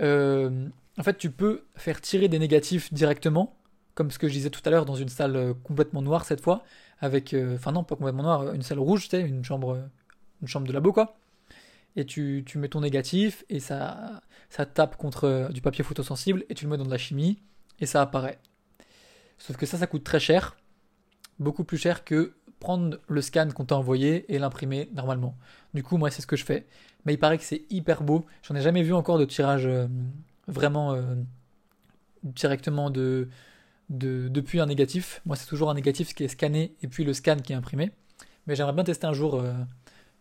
euh, 0.01 0.67
en 0.97 1.03
fait, 1.03 1.17
tu 1.17 1.31
peux 1.31 1.63
faire 1.75 2.01
tirer 2.01 2.27
des 2.27 2.39
négatifs 2.39 2.93
directement, 2.93 3.58
comme 3.93 4.12
ce 4.12 4.19
que 4.19 4.27
je 4.27 4.34
disais 4.34 4.49
tout 4.49 4.62
à 4.65 4.69
l'heure, 4.69 4.86
dans 4.86 4.95
une 4.95 5.10
salle 5.10 5.36
euh, 5.36 5.53
complètement 5.63 6.01
noire 6.01 6.25
cette 6.25 6.41
fois, 6.41 6.63
avec, 6.99 7.34
euh, 7.34 7.55
enfin 7.55 7.71
non, 7.71 7.84
pas 7.84 7.95
complètement 7.95 8.23
noire, 8.23 8.53
une 8.53 8.62
salle 8.62 8.79
rouge, 8.79 9.03
tu 9.03 9.10
sais, 9.10 9.21
une 9.21 9.43
chambre, 9.43 9.79
une 10.41 10.47
chambre 10.47 10.67
de 10.67 10.73
labo 10.73 10.91
quoi. 10.91 11.17
Et 11.95 12.05
tu, 12.05 12.43
mets 12.55 12.67
ton 12.67 12.81
négatif 12.81 13.45
et 13.49 13.62
ça, 13.62 14.21
ça 14.49 14.65
tape 14.65 14.97
contre 14.97 15.49
du 15.53 15.62
papier 15.62 15.84
photosensible 15.84 16.43
et 16.49 16.53
tu 16.53 16.65
le 16.65 16.71
mets 16.71 16.77
dans 16.77 16.84
de 16.84 16.91
la 16.91 16.97
chimie 16.97 17.39
et 17.79 17.86
ça 17.86 18.01
apparaît. 18.01 18.38
Sauf 19.38 19.55
que 19.55 19.65
ça, 19.65 19.77
ça 19.77 19.88
coûte 19.88 20.03
très 20.03 20.19
cher, 20.19 20.58
beaucoup 21.39 21.63
plus 21.63 21.77
cher 21.77 22.03
que 22.03 22.34
prendre 22.65 22.97
le 23.08 23.21
scan 23.21 23.49
qu'on 23.54 23.65
t'a 23.65 23.78
envoyé 23.78 24.25
et 24.34 24.39
l'imprimer 24.39 24.89
normalement. 24.95 25.38
Du 25.75 25.84
coup, 25.84 25.97
moi, 25.97 26.10
c'est 26.10 26.23
ce 26.23 26.25
que 26.25 26.36
je 26.36 26.43
fais. 26.43 26.65
Mais 27.06 27.13
il 27.13 27.19
paraît 27.19 27.38
que 27.38 27.43
c'est 27.43 27.62
hyper 27.69 28.01
beau. 28.01 28.25
J'en 28.41 28.56
ai 28.56 28.62
jamais 28.62 28.82
vu 28.82 28.91
encore 28.91 29.19
de 29.19 29.25
tirage 29.25 29.67
euh, 29.67 29.86
vraiment 30.47 30.93
euh, 30.93 31.13
directement 32.23 32.89
de, 32.89 33.30
de, 33.89 34.30
depuis 34.30 34.60
un 34.60 34.65
négatif. 34.65 35.21
Moi, 35.28 35.36
c'est 35.36 35.45
toujours 35.45 35.69
un 35.69 35.75
négatif 35.75 36.15
qui 36.15 36.23
est 36.23 36.28
scanné 36.28 36.73
et 36.82 36.88
puis 36.88 37.04
le 37.04 37.13
scan 37.13 37.36
qui 37.36 37.54
est 37.54 37.56
imprimé. 37.56 37.91
Mais 38.47 38.56
j'aimerais 38.56 38.73
bien 38.73 38.84
tester 38.84 39.06
un 39.06 39.13
jour 39.13 39.36
euh, 39.36 39.54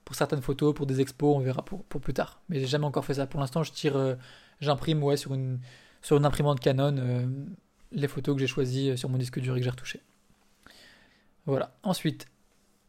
pour 0.05 0.15
certaines 0.15 0.43
photos, 0.43 0.75
pour 0.75 0.85
des 0.85 1.01
expos, 1.01 1.35
on 1.35 1.41
verra 1.41 1.65
pour, 1.65 1.83
pour 1.85 2.03
plus 2.03 2.13
tard. 2.13 2.43
Mais 2.51 2.61
j'ai 2.61 2.67
jamais 2.67 2.85
encore 2.85 3.07
fait 3.07 3.15
ça. 3.15 3.27
Pour 3.27 3.41
l'instant, 3.41 3.63
je 3.63 3.73
tire, 3.73 4.19
j'imprime 4.61 5.03
ouais, 5.03 5.17
sur, 5.17 5.33
une, 5.33 5.61
sur 6.03 6.19
une 6.19 6.27
imprimante 6.27 6.61
Canon 6.61 7.27
les 7.91 8.09
photos 8.09 8.35
que 8.35 8.41
j'ai 8.41 8.49
choisies 8.49 8.99
sur 8.99 9.09
mon 9.09 9.17
disque 9.17 9.39
dur 9.41 9.57
et 9.57 9.61
que 9.61 9.65
j'ai 9.65 9.71
retouchées. 9.71 10.03
Voilà. 11.47 11.75
Ensuite, 11.83 12.27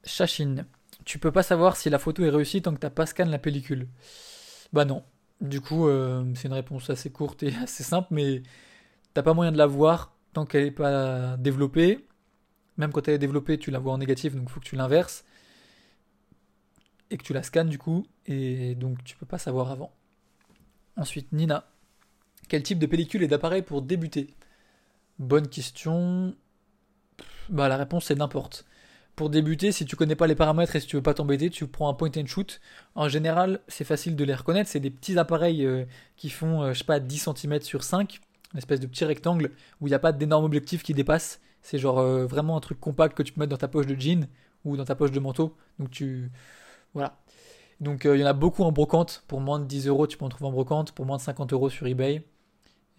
Chachine. 0.06 0.66
Tu 1.06 1.20
peux 1.20 1.32
pas 1.32 1.44
savoir 1.44 1.76
si 1.78 1.90
la 1.90 2.00
photo 2.00 2.24
est 2.24 2.30
réussie 2.30 2.62
tant 2.62 2.74
que 2.74 2.80
t'as 2.80 2.90
pas 2.90 3.06
scanné 3.06 3.32
la 3.32 3.40
pellicule. 3.40 3.88
Bah 4.74 4.86
non. 4.86 5.04
Du 5.42 5.62
coup, 5.62 5.88
euh, 5.88 6.24
c'est 6.36 6.48
une 6.48 6.54
réponse 6.54 6.90
assez 6.90 7.12
courte 7.12 7.44
et 7.44 7.54
assez 7.64 7.84
simple, 7.84 8.08
mais 8.12 8.44
t'as 9.14 9.24
pas 9.24 9.34
moyen 9.34 9.52
de 9.52 9.58
la 9.58 9.68
voir 9.68 10.14
tant 10.34 10.46
qu'elle 10.46 10.66
est 10.66 10.72
pas 10.72 11.38
développée. 11.38 12.06
Même 12.78 12.92
quand 12.92 13.08
elle 13.08 13.16
est 13.16 13.20
développée, 13.20 13.58
tu 13.58 13.72
la 13.72 13.80
vois 13.80 13.94
en 13.94 13.98
négatif, 13.98 14.36
donc 14.36 14.50
faut 14.50 14.60
que 14.60 14.66
tu 14.66 14.76
l'inverses. 14.76 15.24
Et 17.12 17.18
que 17.18 17.24
tu 17.24 17.34
la 17.34 17.44
scannes 17.44 17.70
du 17.70 17.78
coup, 17.78 18.06
et 18.26 18.76
donc 18.76 19.04
tu 19.04 19.16
peux 19.16 19.26
pas 19.26 19.38
savoir 19.38 19.72
avant. 19.72 19.94
Ensuite, 20.98 21.32
Nina. 21.32 21.66
Quel 22.50 22.64
type 22.64 22.80
de 22.80 22.86
pellicule 22.86 23.24
et 23.24 23.28
d'appareil 23.28 23.62
pour 23.62 23.82
débuter? 23.82 24.34
Bonne 25.20 25.48
question. 25.48 26.36
Bah 27.50 27.70
la 27.70 27.78
réponse 27.78 28.06
c'est 28.06 28.16
n'importe. 28.16 28.66
Pour 29.16 29.30
débuter, 29.30 29.72
si 29.72 29.86
tu 29.86 29.96
connais 29.96 30.16
pas 30.16 30.28
les 30.28 30.36
paramètres 30.36 30.76
et 30.76 30.80
si 30.82 30.88
tu 30.88 30.98
veux 30.98 31.02
pas 31.02 31.14
t'embêter, 31.14 31.50
tu 31.50 31.68
prends 31.68 31.88
un 31.90 31.94
point 31.94 32.12
and 32.18 32.26
shoot. 32.26 32.60
En 32.96 33.08
général, 33.08 33.62
c'est 33.68 33.86
facile 33.86 34.16
de 34.16 34.24
les 34.26 34.34
reconnaître. 34.34 34.70
C'est 34.70 34.82
des 34.82 34.90
petits 34.92 35.18
appareils 35.18 35.66
euh, 35.66 35.86
qui 36.18 36.30
font, 36.30 36.64
euh, 36.64 36.74
je 36.74 36.80
sais 36.80 36.86
pas, 36.86 37.00
10 37.00 37.30
cm 37.34 37.62
sur 37.62 37.84
5, 37.84 38.20
une 38.54 38.58
espèce 38.58 38.82
de 38.82 38.88
petit 38.88 39.06
rectangle 39.06 39.52
où 39.80 39.88
il 39.88 39.92
n'y 39.92 39.96
a 39.96 40.00
pas 40.00 40.12
d'énorme 40.12 40.44
objectif 40.46 40.84
qui 40.84 40.94
dépasse. 40.94 41.40
C'est 41.66 41.80
genre 41.80 41.98
euh, 41.98 42.28
vraiment 42.28 42.58
un 42.58 42.60
truc 42.60 42.80
compact 42.80 43.18
que 43.18 43.24
tu 43.24 43.34
peux 43.34 43.40
mettre 43.40 43.50
dans 43.50 43.58
ta 43.58 43.68
poche 43.68 43.88
de 43.88 43.96
jean 44.00 44.28
ou 44.66 44.78
dans 44.78 44.86
ta 44.86 44.94
poche 44.96 45.12
de 45.12 45.20
manteau. 45.20 45.56
Donc 45.80 45.90
tu. 45.90 46.30
Voilà. 46.94 47.18
Donc 47.82 48.06
euh, 48.06 48.16
il 48.16 48.22
y 48.22 48.24
en 48.24 48.28
a 48.28 48.34
beaucoup 48.34 48.64
en 48.64 48.72
brocante. 48.72 49.24
Pour 49.28 49.42
moins 49.42 49.60
de 49.60 49.66
10 49.66 49.88
euros, 49.88 50.08
tu 50.08 50.18
peux 50.18 50.26
en 50.26 50.30
trouver 50.30 50.48
en 50.48 50.52
brocante. 50.52 50.92
Pour 50.92 51.06
moins 51.06 51.18
de 51.18 51.22
50 51.24 51.54
euros 51.54 51.70
sur 51.72 51.88
eBay. 51.88 52.24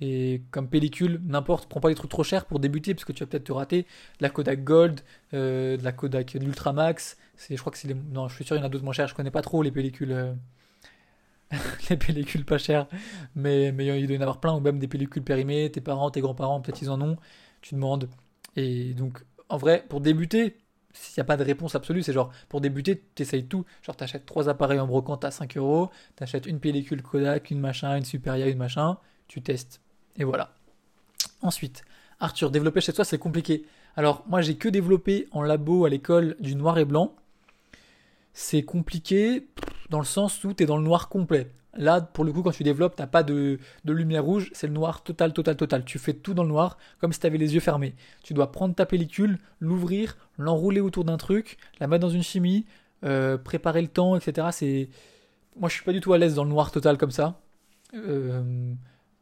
Et 0.00 0.42
comme 0.50 0.68
pellicule, 0.68 1.20
n'importe, 1.24 1.68
prends 1.68 1.80
pas 1.80 1.88
des 1.88 1.94
trucs 1.94 2.10
trop 2.10 2.22
chers 2.24 2.44
pour 2.44 2.60
débuter 2.60 2.94
parce 2.94 3.04
que 3.06 3.12
tu 3.12 3.24
vas 3.24 3.26
peut-être 3.26 3.44
te 3.44 3.52
rater. 3.52 3.86
La 4.20 4.28
Kodak 4.30 4.62
Gold, 4.62 5.00
euh, 5.34 5.76
de 5.78 5.84
la 5.84 5.92
Kodak 5.92 6.36
de 6.36 6.44
l'Ultramax. 6.44 7.16
C'est, 7.36 7.56
je 7.56 7.60
crois 7.60 7.72
que 7.72 7.78
c'est 7.78 7.88
les. 7.88 7.94
Non, 7.94 8.28
je 8.28 8.34
suis 8.34 8.44
sûr, 8.44 8.56
il 8.56 8.60
y 8.60 8.62
en 8.62 8.66
a 8.66 8.68
d'autres 8.68 8.84
moins 8.84 8.92
chers. 8.92 9.08
Je 9.08 9.14
connais 9.14 9.30
pas 9.30 9.42
trop 9.42 9.62
les 9.62 9.70
pellicules. 9.70 10.12
euh, 10.12 10.34
les 11.90 11.96
pellicules 11.96 12.44
pas 12.44 12.58
chères. 12.58 12.86
Mais, 13.34 13.72
mais 13.72 13.86
il 14.00 14.06
doit 14.06 14.16
y 14.16 14.18
en 14.18 14.22
avoir 14.22 14.40
plein, 14.40 14.54
ou 14.54 14.60
même 14.60 14.78
des 14.78 14.88
pellicules 14.88 15.22
périmées. 15.22 15.70
Tes 15.70 15.80
parents, 15.80 16.10
tes 16.10 16.20
grands-parents, 16.20 16.60
peut-être 16.60 16.82
ils 16.82 16.90
en 16.90 17.00
ont. 17.00 17.16
Tu 17.62 17.74
demandes. 17.74 18.08
Et 18.56 18.94
donc, 18.94 19.24
en 19.48 19.56
vrai, 19.58 19.84
pour 19.88 20.00
débuter, 20.00 20.56
s'il 20.92 21.20
n'y 21.20 21.22
a 21.22 21.24
pas 21.24 21.36
de 21.36 21.44
réponse 21.44 21.74
absolue, 21.74 22.02
c'est 22.02 22.12
genre, 22.12 22.32
pour 22.48 22.60
débuter, 22.60 23.02
tu 23.14 23.22
essayes 23.22 23.46
tout. 23.46 23.64
Genre, 23.82 23.96
t'achètes 23.96 24.26
trois 24.26 24.48
appareils 24.48 24.80
en 24.80 24.86
brocante 24.86 25.24
à 25.24 25.30
5 25.30 25.56
euros. 25.56 25.90
T'achètes 26.16 26.46
une 26.46 26.60
pellicule 26.60 27.02
Kodak, 27.02 27.50
une 27.50 27.60
machin, 27.60 27.96
une 27.96 28.04
Superia, 28.04 28.48
une 28.48 28.58
machin. 28.58 28.98
Tu 29.28 29.42
testes. 29.42 29.80
Et 30.18 30.24
voilà. 30.24 30.52
Ensuite, 31.42 31.84
Arthur, 32.20 32.50
développer 32.50 32.80
chez 32.80 32.92
toi, 32.92 33.04
c'est 33.04 33.18
compliqué. 33.18 33.64
Alors, 33.96 34.24
moi, 34.28 34.42
j'ai 34.42 34.56
que 34.56 34.68
développé 34.68 35.28
en 35.32 35.42
labo 35.42 35.84
à 35.84 35.88
l'école 35.88 36.36
du 36.40 36.54
noir 36.54 36.78
et 36.78 36.84
blanc. 36.84 37.14
C'est 38.32 38.62
compliqué. 38.62 39.46
dans 39.88 40.00
le 40.00 40.04
sens 40.04 40.42
où 40.44 40.52
tu 40.52 40.64
es 40.64 40.66
dans 40.66 40.78
le 40.78 40.82
noir 40.82 41.08
complet. 41.08 41.50
Là, 41.78 42.00
pour 42.00 42.24
le 42.24 42.32
coup, 42.32 42.42
quand 42.42 42.52
tu 42.52 42.62
développes, 42.62 42.96
t'as 42.96 43.06
pas 43.06 43.22
de, 43.22 43.58
lumière 43.84 44.24
rouge, 44.24 44.50
c'est 44.52 44.66
le 44.66 44.72
noir 44.72 45.02
total, 45.02 45.32
total, 45.32 45.56
total. 45.56 45.84
Tu 45.84 45.98
fais 45.98 46.14
tout 46.14 46.34
dans 46.34 46.42
le 46.42 46.48
noir, 46.48 46.78
comme 47.00 47.12
si 47.12 47.20
tu 47.20 47.26
avais 47.26 47.38
les 47.38 47.54
yeux 47.54 47.60
fermés. 47.60 47.94
Tu 48.22 48.34
dois 48.34 48.50
prendre 48.50 48.74
ta 48.74 48.86
pellicule, 48.86 49.38
l'ouvrir, 49.60 50.16
l'enrouler 50.38 50.80
autour 50.80 51.04
d'un 51.04 51.16
truc, 51.16 51.58
la 51.78 51.86
mettre 51.86 52.02
dans 52.02 52.10
une 52.10 52.22
chimie, 52.22 52.64
euh, 53.04 53.36
préparer 53.36 53.82
le 53.82 53.88
temps, 53.88 54.16
etc. 54.16 54.88
Moi, 55.58 55.68
je 55.68 55.74
suis 55.74 55.84
pas 55.84 55.92
du 55.92 56.00
tout 56.00 56.12
à 56.12 56.18
l'aise 56.18 56.34
dans 56.34 56.44
le 56.44 56.50
noir 56.50 56.70
total 56.70 56.98
comme 56.98 57.10
ça, 57.10 57.40
euh, 57.94 58.72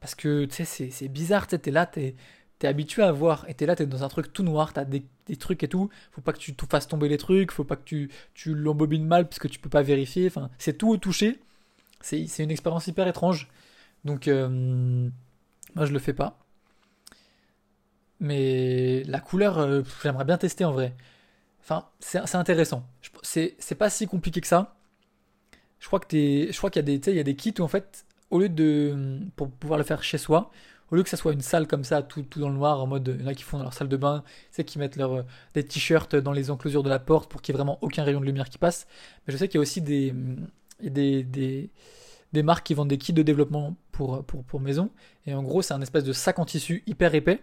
parce 0.04 0.14
que 0.14 0.44
tu 0.44 0.66
sais, 0.66 0.90
c'est 0.90 1.08
bizarre. 1.08 1.46
Tu 1.46 1.56
es 1.56 1.70
là, 1.70 1.86
t'es 1.86 2.14
es 2.60 2.66
habitué 2.66 3.02
à 3.02 3.10
voir, 3.10 3.46
et 3.48 3.54
t'es 3.54 3.64
là, 3.64 3.74
t'es 3.74 3.86
dans 3.86 4.04
un 4.04 4.08
truc 4.08 4.32
tout 4.34 4.42
noir, 4.42 4.74
t'as 4.74 4.84
des, 4.84 5.02
des 5.26 5.36
trucs 5.36 5.62
et 5.62 5.68
tout. 5.68 5.88
Faut 6.12 6.20
pas 6.20 6.34
que 6.34 6.38
tu 6.38 6.54
fasses 6.68 6.88
tomber 6.88 7.08
les 7.08 7.16
trucs, 7.16 7.52
faut 7.52 7.64
pas 7.64 7.76
que 7.76 7.84
tu, 7.84 8.10
tu 8.34 8.54
l'embobines 8.54 9.06
mal 9.06 9.26
parce 9.26 9.38
que 9.38 9.48
tu 9.48 9.58
peux 9.58 9.70
pas 9.70 9.80
vérifier. 9.80 10.26
Enfin, 10.26 10.50
c'est 10.58 10.76
tout 10.76 10.90
au 10.90 10.98
toucher 10.98 11.40
c'est 12.02 12.42
une 12.42 12.50
expérience 12.50 12.86
hyper 12.86 13.08
étrange. 13.08 13.48
Donc, 14.04 14.28
euh, 14.28 15.08
moi, 15.74 15.86
je 15.86 15.92
le 15.94 15.98
fais 15.98 16.12
pas. 16.12 16.38
Mais 18.20 19.04
la 19.04 19.20
couleur, 19.20 19.58
euh, 19.58 19.80
j'aimerais 20.02 20.26
bien 20.26 20.36
tester 20.36 20.66
en 20.66 20.72
vrai. 20.72 20.94
Enfin, 21.62 21.88
c'est 22.00 22.34
intéressant. 22.34 22.86
C'est 23.22 23.74
pas 23.78 23.88
si 23.88 24.06
compliqué 24.06 24.42
que 24.42 24.46
ça. 24.46 24.76
Je 25.78 25.86
crois 25.86 26.00
que 26.00 26.06
je 26.12 26.56
crois 26.58 26.68
qu'il 26.70 26.80
y 26.80 26.94
a 26.94 26.98
des, 26.98 27.12
y 27.14 27.20
a 27.20 27.22
des 27.22 27.36
kits 27.36 27.54
où 27.58 27.62
en 27.62 27.68
fait, 27.68 28.04
au 28.34 28.40
lieu 28.40 28.48
de, 28.48 29.20
pour 29.36 29.48
pouvoir 29.48 29.78
le 29.78 29.84
faire 29.84 30.02
chez 30.02 30.18
soi, 30.18 30.50
au 30.90 30.96
lieu 30.96 31.04
que 31.04 31.08
ça 31.08 31.16
soit 31.16 31.32
une 31.32 31.40
salle 31.40 31.68
comme 31.68 31.84
ça, 31.84 32.02
tout, 32.02 32.22
tout 32.22 32.40
dans 32.40 32.48
le 32.48 32.56
noir, 32.56 32.82
en 32.82 32.86
mode, 32.88 33.22
a 33.24 33.32
qui 33.32 33.44
font 33.44 33.58
dans 33.58 33.62
leur 33.62 33.72
salle 33.72 33.88
de 33.88 33.96
bain, 33.96 34.24
sais, 34.50 34.64
qui 34.64 34.80
mettent 34.80 34.96
leur, 34.96 35.12
euh, 35.12 35.22
des 35.54 35.62
t-shirts 35.62 36.16
dans 36.16 36.32
les 36.32 36.50
enclosures 36.50 36.82
de 36.82 36.88
la 36.88 36.98
porte 36.98 37.30
pour 37.30 37.42
qu'il 37.42 37.52
n'y 37.52 37.56
ait 37.56 37.62
vraiment 37.62 37.78
aucun 37.80 38.02
rayon 38.02 38.18
de 38.20 38.26
lumière 38.26 38.50
qui 38.50 38.58
passe. 38.58 38.88
Mais 39.26 39.32
je 39.32 39.38
sais 39.38 39.46
qu'il 39.46 39.58
y 39.58 39.58
a 39.58 39.62
aussi 39.62 39.82
des, 39.82 40.12
des, 40.82 41.22
des, 41.22 41.70
des, 42.32 42.42
marques 42.42 42.66
qui 42.66 42.74
vendent 42.74 42.88
des 42.88 42.98
kits 42.98 43.12
de 43.12 43.22
développement 43.22 43.76
pour, 43.92 44.24
pour, 44.24 44.42
pour 44.42 44.60
maison. 44.60 44.90
Et 45.26 45.34
en 45.34 45.44
gros, 45.44 45.62
c'est 45.62 45.74
un 45.74 45.80
espèce 45.80 46.02
de 46.02 46.12
sac 46.12 46.40
en 46.40 46.44
tissu 46.44 46.82
hyper 46.88 47.14
épais. 47.14 47.40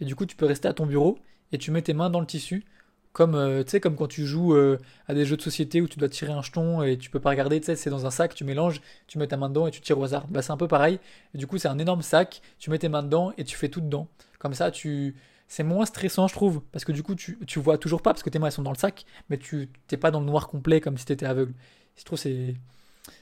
Et 0.00 0.04
du 0.04 0.16
coup, 0.16 0.26
tu 0.26 0.34
peux 0.34 0.46
rester 0.46 0.66
à 0.66 0.72
ton 0.72 0.86
bureau 0.86 1.16
et 1.52 1.58
tu 1.58 1.70
mets 1.70 1.82
tes 1.82 1.94
mains 1.94 2.10
dans 2.10 2.20
le 2.20 2.26
tissu. 2.26 2.64
Comme, 3.12 3.34
euh, 3.34 3.64
comme 3.82 3.96
quand 3.96 4.06
tu 4.06 4.26
joues 4.26 4.54
euh, 4.54 4.78
à 5.08 5.14
des 5.14 5.24
jeux 5.24 5.36
de 5.36 5.42
société 5.42 5.80
où 5.80 5.88
tu 5.88 5.98
dois 5.98 6.08
tirer 6.08 6.32
un 6.32 6.42
jeton 6.42 6.82
et 6.82 6.96
tu 6.96 7.10
peux 7.10 7.20
pas 7.20 7.30
regarder, 7.30 7.60
c'est 7.62 7.90
dans 7.90 8.06
un 8.06 8.10
sac, 8.10 8.34
tu 8.34 8.44
mélanges, 8.44 8.80
tu 9.06 9.18
mets 9.18 9.26
ta 9.26 9.36
main 9.36 9.48
dedans 9.48 9.66
et 9.66 9.70
tu 9.70 9.80
tires 9.80 9.98
au 9.98 10.04
hasard. 10.04 10.26
Bah, 10.28 10.42
c'est 10.42 10.52
un 10.52 10.56
peu 10.56 10.68
pareil. 10.68 11.00
Du 11.34 11.46
coup, 11.46 11.58
c'est 11.58 11.68
un 11.68 11.78
énorme 11.78 12.02
sac, 12.02 12.42
tu 12.58 12.70
mets 12.70 12.78
tes 12.78 12.88
mains 12.88 13.02
dedans 13.02 13.32
et 13.38 13.44
tu 13.44 13.56
fais 13.56 13.68
tout 13.68 13.80
dedans. 13.80 14.08
Comme 14.38 14.54
ça, 14.54 14.70
tu, 14.70 15.16
c'est 15.48 15.64
moins 15.64 15.86
stressant, 15.86 16.28
je 16.28 16.34
trouve, 16.34 16.60
parce 16.72 16.84
que 16.84 16.92
du 16.92 17.02
coup, 17.02 17.14
tu, 17.14 17.38
tu 17.46 17.58
vois 17.58 17.78
toujours 17.78 18.02
pas, 18.02 18.12
parce 18.12 18.22
que 18.22 18.30
tes 18.30 18.38
mains 18.38 18.50
sont 18.50 18.62
dans 18.62 18.72
le 18.72 18.78
sac, 18.78 19.04
mais 19.30 19.38
tu 19.38 19.68
t'es 19.88 19.96
pas 19.96 20.10
dans 20.10 20.20
le 20.20 20.26
noir 20.26 20.48
complet 20.48 20.80
comme 20.80 20.96
si 20.98 21.04
tu 21.04 21.12
étais 21.12 21.26
aveugle. 21.26 21.54
Je 21.96 22.04
trouve 22.04 22.18
c'est 22.18 22.54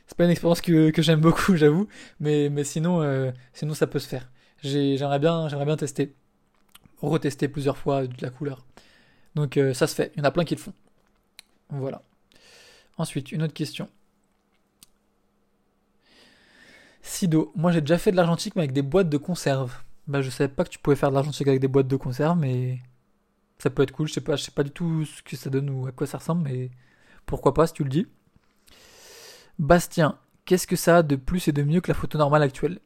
c'est 0.06 0.16
pas 0.16 0.24
une 0.24 0.30
expérience 0.30 0.60
que, 0.60 0.90
que 0.90 1.02
j'aime 1.02 1.20
beaucoup, 1.20 1.56
j'avoue, 1.56 1.88
mais, 2.20 2.48
mais 2.50 2.64
sinon, 2.64 3.02
euh, 3.02 3.30
sinon 3.52 3.74
ça 3.74 3.86
peut 3.86 3.98
se 3.98 4.08
faire. 4.08 4.30
J'aimerais 4.62 5.18
bien, 5.18 5.48
j'aimerais 5.48 5.66
bien 5.66 5.76
tester, 5.76 6.14
retester 7.00 7.48
plusieurs 7.48 7.76
fois 7.76 8.06
de 8.06 8.14
la 8.20 8.30
couleur. 8.30 8.64
Donc 9.36 9.58
euh, 9.58 9.74
ça 9.74 9.86
se 9.86 9.94
fait. 9.94 10.12
Il 10.16 10.18
y 10.18 10.22
en 10.22 10.24
a 10.24 10.30
plein 10.32 10.44
qui 10.44 10.56
le 10.56 10.60
font. 10.60 10.72
Voilà. 11.68 12.02
Ensuite, 12.96 13.30
une 13.30 13.42
autre 13.42 13.52
question. 13.52 13.88
Sido, 17.02 17.52
moi 17.54 17.70
j'ai 17.70 17.82
déjà 17.82 17.98
fait 17.98 18.10
de 18.10 18.16
l'argentique 18.16 18.56
mais 18.56 18.62
avec 18.62 18.72
des 18.72 18.82
boîtes 18.82 19.10
de 19.10 19.18
conserve. 19.18 19.82
Bah 20.08 20.22
je 20.22 20.30
savais 20.30 20.48
pas 20.48 20.64
que 20.64 20.70
tu 20.70 20.78
pouvais 20.78 20.96
faire 20.96 21.10
de 21.10 21.14
l'argentique 21.14 21.46
avec 21.46 21.60
des 21.60 21.68
boîtes 21.68 21.86
de 21.86 21.96
conserve, 21.96 22.38
mais 22.38 22.80
ça 23.58 23.70
peut 23.70 23.82
être 23.82 23.92
cool. 23.92 24.08
Je 24.08 24.14
sais 24.14 24.20
pas, 24.22 24.36
je 24.36 24.44
sais 24.44 24.50
pas 24.50 24.64
du 24.64 24.70
tout 24.70 25.04
ce 25.04 25.22
que 25.22 25.36
ça 25.36 25.50
donne 25.50 25.70
ou 25.70 25.86
à 25.86 25.92
quoi 25.92 26.06
ça 26.06 26.18
ressemble, 26.18 26.42
mais 26.42 26.70
pourquoi 27.26 27.54
pas 27.54 27.66
si 27.66 27.74
tu 27.74 27.84
le 27.84 27.90
dis. 27.90 28.06
Bastien, 29.58 30.18
qu'est-ce 30.46 30.66
que 30.66 30.76
ça 30.76 30.98
a 30.98 31.02
de 31.02 31.16
plus 31.16 31.46
et 31.48 31.52
de 31.52 31.62
mieux 31.62 31.80
que 31.80 31.88
la 31.88 31.94
photo 31.94 32.18
normale 32.18 32.42
actuelle? 32.42 32.80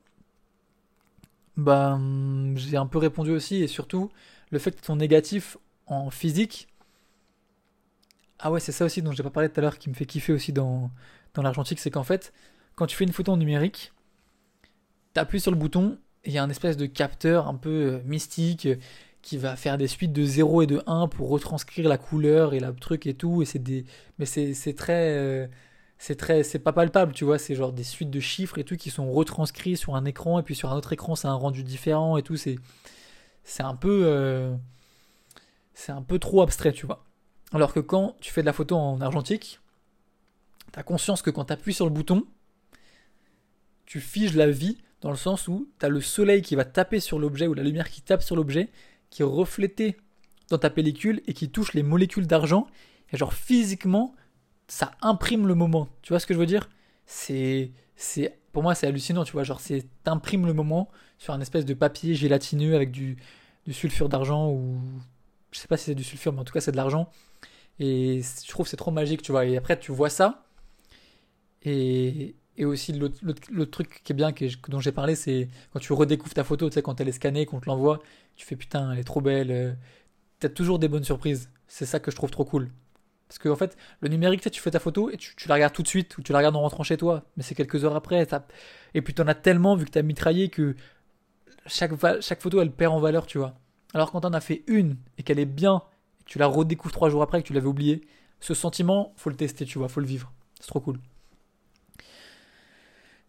Bah, 1.57 1.95
hum, 1.95 2.57
j'ai 2.57 2.77
un 2.77 2.87
peu 2.87 2.99
répondu 2.99 3.31
aussi, 3.31 3.57
et 3.63 3.69
surtout, 3.69 4.11
le 4.51 4.59
fait 4.59 4.73
que 4.73 4.83
ton 4.83 4.97
négatif 4.97 5.57
en 5.90 6.11
physique. 6.11 6.68
Ah 8.38 8.50
ouais, 8.50 8.61
c'est 8.61 8.72
ça 8.72 8.87
aussi 8.87 9.03
dont 9.03 9.12
j'ai 9.12 9.22
pas 9.22 9.31
parlé 9.31 9.50
tout 9.50 9.61
à 9.61 9.62
l'heure 9.62 9.79
qui 9.79 9.90
me 9.90 9.94
fait 9.94 10.07
kiffer 10.07 10.33
aussi 10.33 10.53
dans, 10.53 10.90
dans 11.35 11.42
l'argentique, 11.42 11.79
c'est 11.79 11.90
qu'en 11.90 12.05
fait, 12.05 12.33
quand 12.74 12.87
tu 12.87 12.96
fais 12.96 13.05
une 13.05 13.12
photo 13.12 13.33
en 13.33 13.37
numérique, 13.37 13.92
t'appuies 15.12 15.40
sur 15.40 15.50
le 15.50 15.59
bouton, 15.59 15.98
il 16.24 16.33
y 16.33 16.38
a 16.38 16.42
un 16.42 16.50
espèce 16.50 16.76
de 16.76 16.87
capteur 16.87 17.48
un 17.48 17.55
peu 17.55 17.70
euh, 17.70 18.03
mystique 18.05 18.66
euh, 18.66 18.76
qui 19.22 19.37
va 19.37 19.57
faire 19.57 19.76
des 19.76 19.88
suites 19.88 20.12
de 20.12 20.24
0 20.24 20.62
et 20.62 20.66
de 20.66 20.83
1 20.87 21.09
pour 21.09 21.29
retranscrire 21.29 21.88
la 21.88 21.98
couleur 21.98 22.55
et 22.55 22.61
le 22.61 22.72
truc 22.74 23.07
et 23.07 23.14
tout, 23.14 23.42
et 23.42 23.44
c'est 23.44 23.59
des. 23.59 23.85
Mais 24.18 24.26
c'est 24.26 24.74
très. 24.74 25.14
Euh, 25.16 25.46
c'est 25.98 26.16
très 26.16 26.42
c'est 26.44 26.61
pas 26.61 26.72
palpable 26.72 27.12
tu 27.12 27.26
vois 27.26 27.38
c'est 27.38 27.55
genre 27.55 27.74
des 27.74 27.85
suites 27.85 28.09
de 28.09 28.20
chiffres 28.20 28.57
et 28.57 28.64
tout 28.64 28.79
qui 28.79 28.88
sont 28.88 29.12
retranscrits 29.12 29.76
sur 29.76 29.96
un 29.96 30.07
écran 30.07 30.40
et 30.40 30.42
puis 30.42 30.55
sur 30.55 30.72
un 30.72 30.76
autre 30.76 30.94
écran 30.94 31.14
c'est 31.14 31.29
un 31.29 31.35
rendu 31.35 31.62
différent 31.62 32.16
et 32.16 32.22
tout 32.22 32.38
c'est 32.38 32.57
c'est 33.44 33.62
un 33.62 33.74
peu 33.74 34.57
c'est 35.81 35.93
un 35.93 36.03
peu 36.03 36.19
trop 36.19 36.43
abstrait 36.43 36.73
tu 36.73 36.87
vois. 36.87 37.05
Alors 37.53 37.73
que 37.73 37.81
quand 37.81 38.16
tu 38.21 38.33
fais 38.33 38.43
de 38.43 38.47
la 38.47 38.53
photo 38.53 38.77
en 38.77 39.01
argentique 39.01 39.61
t'as 40.73 40.83
conscience 40.83 41.23
que 41.23 41.31
quand 41.31 41.47
t'appuies 41.47 41.75
sur 41.75 41.87
le 41.87 41.90
bouton 41.90 42.27
tu 43.87 44.01
figes 44.01 44.37
la 44.37 44.51
vie 44.51 44.79
dans 45.01 45.11
le 45.11 45.16
sens 45.16 45.49
où 45.49 45.69
t'as 45.79 45.88
le 45.88 46.01
soleil 46.01 46.43
qui 46.43 46.55
va 46.55 46.64
taper 46.64 47.01
sur 47.01 47.19
l'objet 47.19 47.47
ou 47.47 47.55
la 47.55 47.62
lumière 47.62 47.88
qui 47.88 48.03
tape 48.03 48.23
sur 48.23 48.37
l'objet 48.37 48.69
qui 49.09 49.23
est 49.23 49.25
reflété 49.25 49.97
dans 50.51 50.59
ta 50.59 50.69
pellicule 50.69 51.23
et 51.27 51.33
qui 51.33 51.49
touche 51.49 51.73
les 51.73 51.83
molécules 51.83 52.27
d'argent. 52.27 52.66
Et 53.12 53.16
genre 53.16 53.33
physiquement 53.33 54.14
ça 54.69 54.93
imprime 55.01 55.47
le 55.49 55.55
moment. 55.55 55.88
Tu 56.03 56.12
vois 56.12 56.21
ce 56.21 56.27
que 56.27 56.35
je 56.35 56.38
veux 56.38 56.47
dire? 56.47 56.69
C'est 57.07 57.73
pour 58.53 58.62
moi 58.62 58.75
c'est 58.75 58.87
hallucinant, 58.87 59.25
tu 59.25 59.33
vois, 59.33 59.43
genre 59.43 59.61
c'est 59.61 59.87
t'imprimes 60.05 60.47
le 60.47 60.53
moment 60.53 60.90
sur 61.19 61.33
un 61.35 61.40
espèce 61.40 61.64
de 61.64 61.75
papier 61.75 62.14
gélatineux 62.14 62.75
avec 62.77 62.90
du 62.90 63.16
sulfure 63.71 64.09
d'argent 64.09 64.51
ou 64.51 64.79
je 65.53 65.59
sais 65.59 65.69
pas 65.69 65.77
si 65.77 65.87
c'est 65.87 65.95
du 65.95 66.05
sulfure 66.05 66.33
mais 66.33 66.41
en 66.41 66.45
tout 66.45 66.53
cas 66.53 66.61
c'est 66.61 66.73
de 66.73 66.77
l'argent 66.77 67.11
et 67.79 68.23
je 68.23 68.49
trouve 68.49 68.69
c'est 68.69 68.77
trop 68.77 68.91
magique, 68.91 69.23
tu 69.23 69.33
vois. 69.33 69.47
Et 69.47 69.57
après 69.57 69.79
tu 69.79 69.93
vois 69.93 70.11
ça 70.11 70.45
et 71.63 72.35
et 72.57 72.65
aussi 72.67 72.93
l'autre 72.93 73.71
truc 73.71 74.03
qui 74.05 74.13
est 74.13 74.15
bien 74.15 74.33
que, 74.33 74.45
dont 74.69 74.81
j'ai 74.81 74.93
parlé 74.93 75.15
c'est 75.15 75.49
quand 75.73 75.81
tu 75.81 75.93
redécouvres 75.95 76.35
ta 76.35 76.45
photo, 76.45 76.69
tu 76.69 76.75
sais 76.75 76.83
quand 76.83 77.01
elle 77.01 77.09
est 77.09 77.13
scannée, 77.13 77.47
qu'on 77.47 77.61
te 77.61 77.67
l'envoie, 77.67 78.01
tu 78.37 78.47
fais 78.47 78.57
putain, 78.57 78.93
elle 78.93 78.99
est 78.99 79.05
trop 79.05 79.21
belle. 79.21 79.51
Euh, 79.51 79.73
t'as 80.41 80.49
toujours 80.49 80.79
des 80.79 80.89
bonnes 80.89 81.05
surprises. 81.05 81.51
C'est 81.69 81.87
ça 81.87 82.01
que 82.01 82.11
je 82.11 82.17
trouve 82.17 82.31
trop 82.31 82.45
cool. 82.45 82.71
Parce 83.29 83.39
que 83.39 83.49
en 83.49 83.57
fait, 83.57 83.77
le 84.01 84.09
numérique, 84.09 84.51
tu 84.51 84.61
fais 84.61 84.73
ta 84.73 84.81
photo 84.81 85.11
et 85.11 85.17
tu, 85.17 85.35
la 85.47 85.55
regardes 85.55 85.73
tout 85.73 85.83
de 85.83 85.89
suite 85.89 86.19
ou 86.19 86.23
tu 86.23 86.33
la 86.33 86.39
regardes 86.39 86.57
en 86.57 86.63
rentrant 86.63 86.83
chez 86.83 86.97
toi. 86.97 87.25
Mais 87.37 87.43
c'est 87.45 87.55
quelques 87.55 87.85
heures 87.85 87.95
après. 87.95 88.27
Et 88.95 89.03
puis 89.03 89.15
tu 89.15 89.23
en 89.23 89.29
as 89.29 89.35
tellement 89.35 89.77
vu 89.77 89.85
que 89.85 89.91
tu 89.93 89.99
as 89.99 90.03
mitraillé 90.03 90.49
que 90.49 90.75
chaque, 91.67 91.93
chaque 92.21 92.41
photo, 92.41 92.61
elle 92.61 92.73
perd 92.73 92.93
en 92.93 93.01
valeur, 93.01 93.27
tu 93.27 93.39
vois. 93.39 93.55
Alors 93.94 94.12
quand 94.12 94.24
en 94.24 94.33
as 94.33 94.40
fait 94.40 94.62
une 94.66 94.96
et 95.18 95.22
qu'elle 95.22 95.38
est 95.38 95.44
bien, 95.44 95.83
et 96.20 96.24
que 96.24 96.31
tu 96.31 96.38
la 96.38 96.46
redécouvres 96.46 96.92
trois 96.92 97.11
jours 97.11 97.22
après 97.22 97.40
et 97.40 97.42
que 97.42 97.48
tu 97.48 97.53
l'avais 97.53 97.66
oublié, 97.66 98.07
ce 98.40 98.55
sentiment, 98.55 99.12
faut 99.16 99.31
le 99.31 99.37
tester, 99.37 99.64
tu 99.64 99.79
vois, 99.79 99.88
faut 99.88 100.00
le 100.00 100.07
vivre. 100.07 100.33
C'est 100.61 100.68
trop 100.68 100.81
cool. 100.81 100.98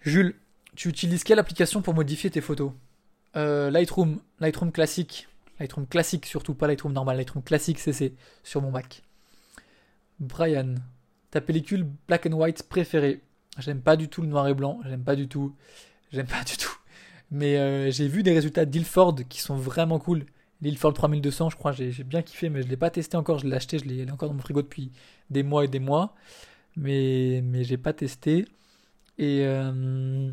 Jules, 0.01 0.35
tu 0.75 0.89
utilises 0.89 1.23
quelle 1.23 1.39
application 1.39 1.81
pour 1.81 1.93
modifier 1.93 2.29
tes 2.29 2.41
photos? 2.41 2.71
Euh, 3.35 3.69
Lightroom, 3.69 4.19
Lightroom 4.39 4.71
classique. 4.71 5.27
Lightroom 5.59 5.85
classique 5.85 6.25
surtout, 6.25 6.53
pas 6.53 6.67
Lightroom 6.67 6.93
normal, 6.93 7.17
Lightroom 7.17 7.43
classique 7.43 7.79
CC 7.79 8.15
sur 8.43 8.61
mon 8.61 8.71
Mac. 8.71 9.03
Brian, 10.19 10.75
ta 11.29 11.41
pellicule 11.41 11.87
black 12.07 12.25
and 12.25 12.33
white 12.33 12.63
préférée? 12.63 13.21
J'aime 13.57 13.81
pas 13.81 13.95
du 13.95 14.07
tout 14.07 14.21
le 14.21 14.27
noir 14.27 14.47
et 14.47 14.53
blanc, 14.53 14.79
j'aime 14.85 15.03
pas 15.03 15.15
du 15.15 15.27
tout, 15.27 15.55
j'aime 16.11 16.27
pas 16.27 16.43
du 16.43 16.57
tout. 16.57 16.75
Mais 17.31 17.57
euh, 17.57 17.91
j'ai 17.91 18.07
vu 18.07 18.23
des 18.23 18.33
résultats 18.33 18.65
d'Ilford 18.65 19.15
qui 19.29 19.39
sont 19.39 19.55
vraiment 19.55 19.99
cool. 19.99 20.25
L'Ilford 20.61 20.93
3200, 20.93 21.49
je 21.49 21.55
crois, 21.55 21.71
j'ai 21.71 21.91
bien 22.03 22.21
kiffé, 22.21 22.49
mais 22.49 22.61
je 22.61 22.67
l'ai 22.67 22.77
pas 22.77 22.91
testé 22.91 23.17
encore. 23.17 23.39
Je 23.39 23.47
l'ai 23.47 23.55
acheté, 23.55 23.79
je 23.79 23.85
l'ai 23.85 24.09
encore 24.11 24.29
dans 24.29 24.35
mon 24.35 24.41
frigo 24.41 24.61
depuis 24.61 24.91
des 25.31 25.41
mois 25.41 25.65
et 25.65 25.67
des 25.67 25.79
mois, 25.79 26.13
mais 26.75 27.41
mais 27.43 27.63
j'ai 27.63 27.77
pas 27.77 27.93
testé. 27.93 28.45
Et 29.17 29.45
euh, 29.45 30.31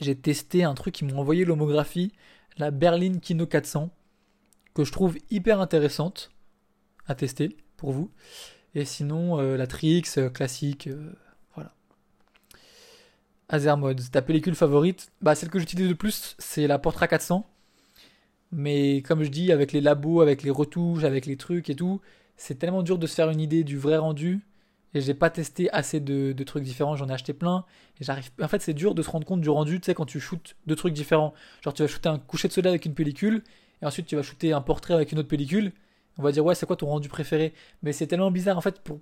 j'ai 0.00 0.16
testé 0.16 0.64
un 0.64 0.74
truc 0.74 0.94
qui 0.94 1.04
m'ont 1.04 1.18
envoyé 1.18 1.44
l'homographie, 1.44 2.12
la 2.56 2.70
Berlin 2.70 3.18
Kino 3.18 3.46
400, 3.46 3.90
que 4.74 4.84
je 4.84 4.92
trouve 4.92 5.16
hyper 5.30 5.60
intéressante 5.60 6.30
à 7.06 7.14
tester 7.14 7.56
pour 7.76 7.92
vous. 7.92 8.10
Et 8.74 8.84
sinon, 8.86 9.38
euh, 9.38 9.56
la 9.56 9.66
Trix 9.66 10.04
euh, 10.16 10.30
classique, 10.30 10.88
voilà. 11.54 11.74
Azermods, 13.50 14.10
ta 14.10 14.22
pellicule 14.22 14.54
favorite 14.54 15.12
Bah 15.20 15.34
celle 15.34 15.50
que 15.50 15.58
j'utilise 15.58 15.88
le 15.88 15.94
plus, 15.94 16.34
c'est 16.38 16.66
la 16.66 16.78
Portra 16.78 17.08
400. 17.08 17.46
Mais 18.54 19.02
comme 19.02 19.24
je 19.24 19.30
dis, 19.30 19.52
avec 19.52 19.72
les 19.72 19.80
labos, 19.80 20.20
avec 20.20 20.42
les 20.42 20.50
retouches, 20.50 21.04
avec 21.04 21.26
les 21.26 21.36
trucs 21.36 21.70
et 21.70 21.74
tout, 21.74 22.00
c'est 22.36 22.58
tellement 22.58 22.82
dur 22.82 22.98
de 22.98 23.06
se 23.06 23.14
faire 23.14 23.30
une 23.30 23.40
idée 23.40 23.64
du 23.64 23.78
vrai 23.78 23.96
rendu. 23.96 24.40
Et 24.94 25.00
j'ai 25.00 25.14
pas 25.14 25.28
testé 25.28 25.68
assez 25.72 25.98
de, 26.00 26.32
trucs 26.44 26.62
différents, 26.62 26.94
j'en 26.96 27.08
ai 27.08 27.12
acheté 27.12 27.32
plein. 27.32 27.64
Et 28.00 28.04
j'arrive. 28.04 28.30
En 28.40 28.48
fait, 28.48 28.62
c'est 28.62 28.74
dur 28.74 28.94
de 28.94 29.02
se 29.02 29.10
rendre 29.10 29.26
compte 29.26 29.40
du 29.40 29.50
rendu, 29.50 29.80
tu 29.80 29.86
sais, 29.86 29.94
quand 29.94 30.06
tu 30.06 30.20
shootes 30.20 30.56
deux 30.66 30.76
trucs 30.76 30.94
différents. 30.94 31.34
Genre, 31.62 31.74
tu 31.74 31.82
vas 31.82 31.88
shooter 31.88 32.08
un 32.08 32.18
coucher 32.18 32.48
de 32.48 32.52
soleil 32.52 32.70
avec 32.70 32.84
une 32.86 32.94
pellicule, 32.94 33.42
et 33.82 33.86
ensuite 33.86 34.06
tu 34.06 34.16
vas 34.16 34.22
shooter 34.22 34.52
un 34.52 34.60
portrait 34.60 34.94
avec 34.94 35.12
une 35.12 35.18
autre 35.18 35.28
pellicule 35.28 35.72
on 36.18 36.22
va 36.22 36.32
dire 36.32 36.44
ouais 36.44 36.54
c'est 36.54 36.66
quoi 36.66 36.76
ton 36.76 36.86
rendu 36.86 37.08
préféré? 37.08 37.52
Mais 37.82 37.92
c'est 37.92 38.06
tellement 38.06 38.30
bizarre 38.30 38.58
en 38.58 38.60
fait 38.60 38.80
pour, 38.80 39.00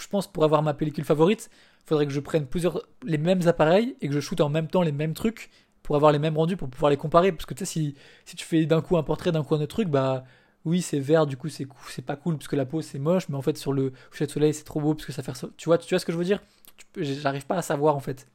je 0.00 0.06
pense 0.08 0.30
pour 0.30 0.44
avoir 0.44 0.62
ma 0.62 0.74
pellicule 0.74 1.04
favorite, 1.04 1.50
il 1.52 1.88
faudrait 1.88 2.06
que 2.06 2.12
je 2.12 2.20
prenne 2.20 2.46
plusieurs 2.46 2.82
les 3.04 3.18
mêmes 3.18 3.46
appareils 3.46 3.96
et 4.00 4.08
que 4.08 4.14
je 4.14 4.20
shoote 4.20 4.40
en 4.40 4.48
même 4.48 4.68
temps 4.68 4.82
les 4.82 4.92
mêmes 4.92 5.14
trucs 5.14 5.50
pour 5.86 5.94
avoir 5.94 6.10
les 6.10 6.18
mêmes 6.18 6.36
rendus 6.36 6.56
pour 6.56 6.68
pouvoir 6.68 6.90
les 6.90 6.96
comparer. 6.96 7.30
Parce 7.32 7.46
que 7.46 7.54
tu 7.54 7.64
sais 7.64 7.94
si, 8.24 8.36
tu 8.36 8.44
fais 8.44 8.66
d'un 8.66 8.82
coup 8.82 8.96
un 8.96 9.04
portrait 9.04 9.30
d'un 9.32 9.44
coup 9.44 9.54
un 9.54 9.58
autre 9.58 9.66
truc 9.66 9.88
bah 9.88 10.24
oui 10.64 10.82
c'est 10.82 10.98
vert 10.98 11.26
du 11.26 11.36
coup 11.36 11.48
c'est 11.48 11.66
c'est 11.88 12.04
pas 12.04 12.16
cool 12.16 12.36
parce 12.36 12.48
que 12.48 12.56
la 12.56 12.66
peau 12.66 12.82
c'est 12.82 12.98
moche. 12.98 13.28
Mais 13.28 13.36
en 13.36 13.42
fait 13.42 13.56
sur 13.56 13.72
le 13.72 13.92
coucher 14.10 14.26
de 14.26 14.32
soleil 14.32 14.52
c'est 14.52 14.64
trop 14.64 14.80
beau 14.80 14.94
parce 14.94 15.06
que 15.06 15.12
ça 15.12 15.22
fait 15.22 15.32
tu 15.56 15.68
vois 15.68 15.78
tu 15.78 15.88
vois 15.88 16.00
ce 16.00 16.04
que 16.04 16.12
je 16.12 16.18
veux 16.18 16.24
dire? 16.24 16.42
J'arrive 16.96 17.46
pas 17.46 17.56
à 17.56 17.62
savoir 17.62 17.94
en 17.96 18.00
fait. 18.00 18.26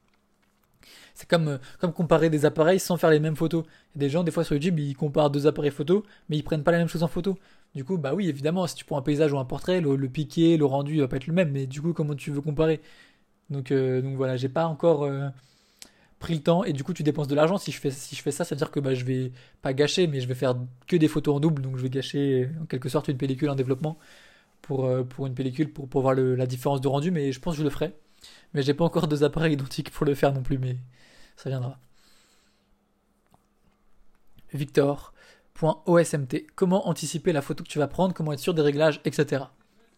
C'est 1.14 1.28
comme, 1.28 1.48
euh, 1.50 1.58
comme 1.80 1.94
comparer 1.94 2.30
des 2.30 2.46
appareils 2.46 2.80
sans 2.80 2.98
faire 2.98 3.10
les 3.10 3.20
mêmes 3.20 3.36
photos. 3.36 3.66
Des 3.96 4.10
gens, 4.10 4.24
des 4.24 4.32
fois 4.32 4.44
sur 4.44 4.56
YouTube, 4.56 4.80
ils 4.80 4.96
comparent 4.96 5.30
deux 5.30 5.46
appareils 5.46 5.72
photo, 5.72 6.06
mais 6.30 6.38
ils 6.38 6.44
prennent 6.44 6.64
pas 6.64 6.72
la 6.72 6.78
même 6.78 6.88
chose 6.88 7.04
en 7.04 7.08
photo. 7.08 7.38
Du 7.76 7.84
coup, 7.86 7.98
bah 7.98 8.14
oui, 8.14 8.30
évidemment, 8.30 8.66
si 8.66 8.76
tu 8.76 8.86
prends 8.86 8.98
un 8.98 9.02
paysage 9.02 9.34
ou 9.34 9.38
un 9.38 9.46
portrait, 9.46 9.82
le, 9.82 9.98
piqué, 10.10 10.58
le 10.58 10.66
rendu, 10.66 11.00
va 11.00 11.08
pas 11.08 11.18
être 11.18 11.28
le 11.28 11.34
même, 11.34 11.52
mais 11.52 11.68
du 11.68 11.82
coup, 11.82 11.94
comment 11.94 12.16
tu 12.16 12.32
veux 12.32 12.42
comparer? 12.42 12.82
Donc, 13.50 13.72
euh, 13.72 14.02
donc 14.02 14.16
voilà, 14.16 14.38
j'ai 14.38 14.50
pas 14.50 14.66
encore 14.66 15.04
euh, 15.04 15.28
pris 16.22 16.36
le 16.36 16.42
temps, 16.42 16.64
et 16.64 16.74
du 16.74 16.84
coup, 16.84 16.94
tu 16.94 17.04
dépenses 17.04 17.28
de 17.28 17.36
l'argent. 17.36 17.58
Si 17.58 17.72
je 17.72 17.80
fais, 17.80 17.92
si 17.92 18.16
je 18.16 18.22
fais 18.22 18.32
ça, 18.32 18.46
ça 18.46 18.56
veut 18.56 18.60
dire 18.60 18.72
que 18.72 18.80
bah, 18.80 18.94
je 18.94 19.04
vais 19.06 19.32
pas 19.62 19.74
gâcher, 19.74 20.08
mais 20.08 20.22
je 20.22 20.28
vais 20.28 20.36
faire 20.36 20.56
que 20.88 20.96
des 20.96 21.10
photos 21.10 21.36
en 21.36 21.40
double, 21.42 21.62
donc 21.62 21.78
je 21.78 21.84
vais 21.84 21.90
gâcher 21.90 22.50
en 22.62 22.66
quelque 22.66 22.90
sorte 22.90 23.10
une 23.10 23.18
pellicule 23.18 23.50
en 23.50 23.56
développement 23.56 23.98
pour, 24.62 24.90
pour 25.10 25.28
une 25.28 25.34
pellicule 25.34 25.72
pour, 25.74 25.90
pour 25.90 26.02
voir 26.02 26.16
la 26.16 26.46
différence 26.46 26.82
de 26.82 26.88
rendu, 26.88 27.12
mais 27.12 27.32
je 27.32 27.40
pense 27.40 27.56
que 27.56 27.60
je 27.60 27.64
le 27.64 27.70
ferai. 27.70 27.94
Mais 28.54 28.62
j'ai 28.64 28.74
pas 28.74 28.86
encore 28.86 29.08
deux 29.08 29.24
appareils 29.24 29.54
identiques 29.54 29.92
pour 29.92 30.06
le 30.06 30.16
faire 30.16 30.34
non 30.34 30.44
plus, 30.44 30.58
mais 30.58 30.78
ça 31.36 31.50
viendra. 31.50 31.80
Victor.osmt. 34.54 36.36
Comment 36.56 36.88
anticiper 36.88 37.32
la 37.32 37.42
photo 37.42 37.64
que 37.64 37.70
tu 37.70 37.80
vas 37.80 37.88
prendre, 37.88 38.14
comment 38.14 38.34
être 38.34 38.40
sûr 38.40 38.54
des 38.54 38.62
réglages, 38.62 39.02
etc. 39.06 39.46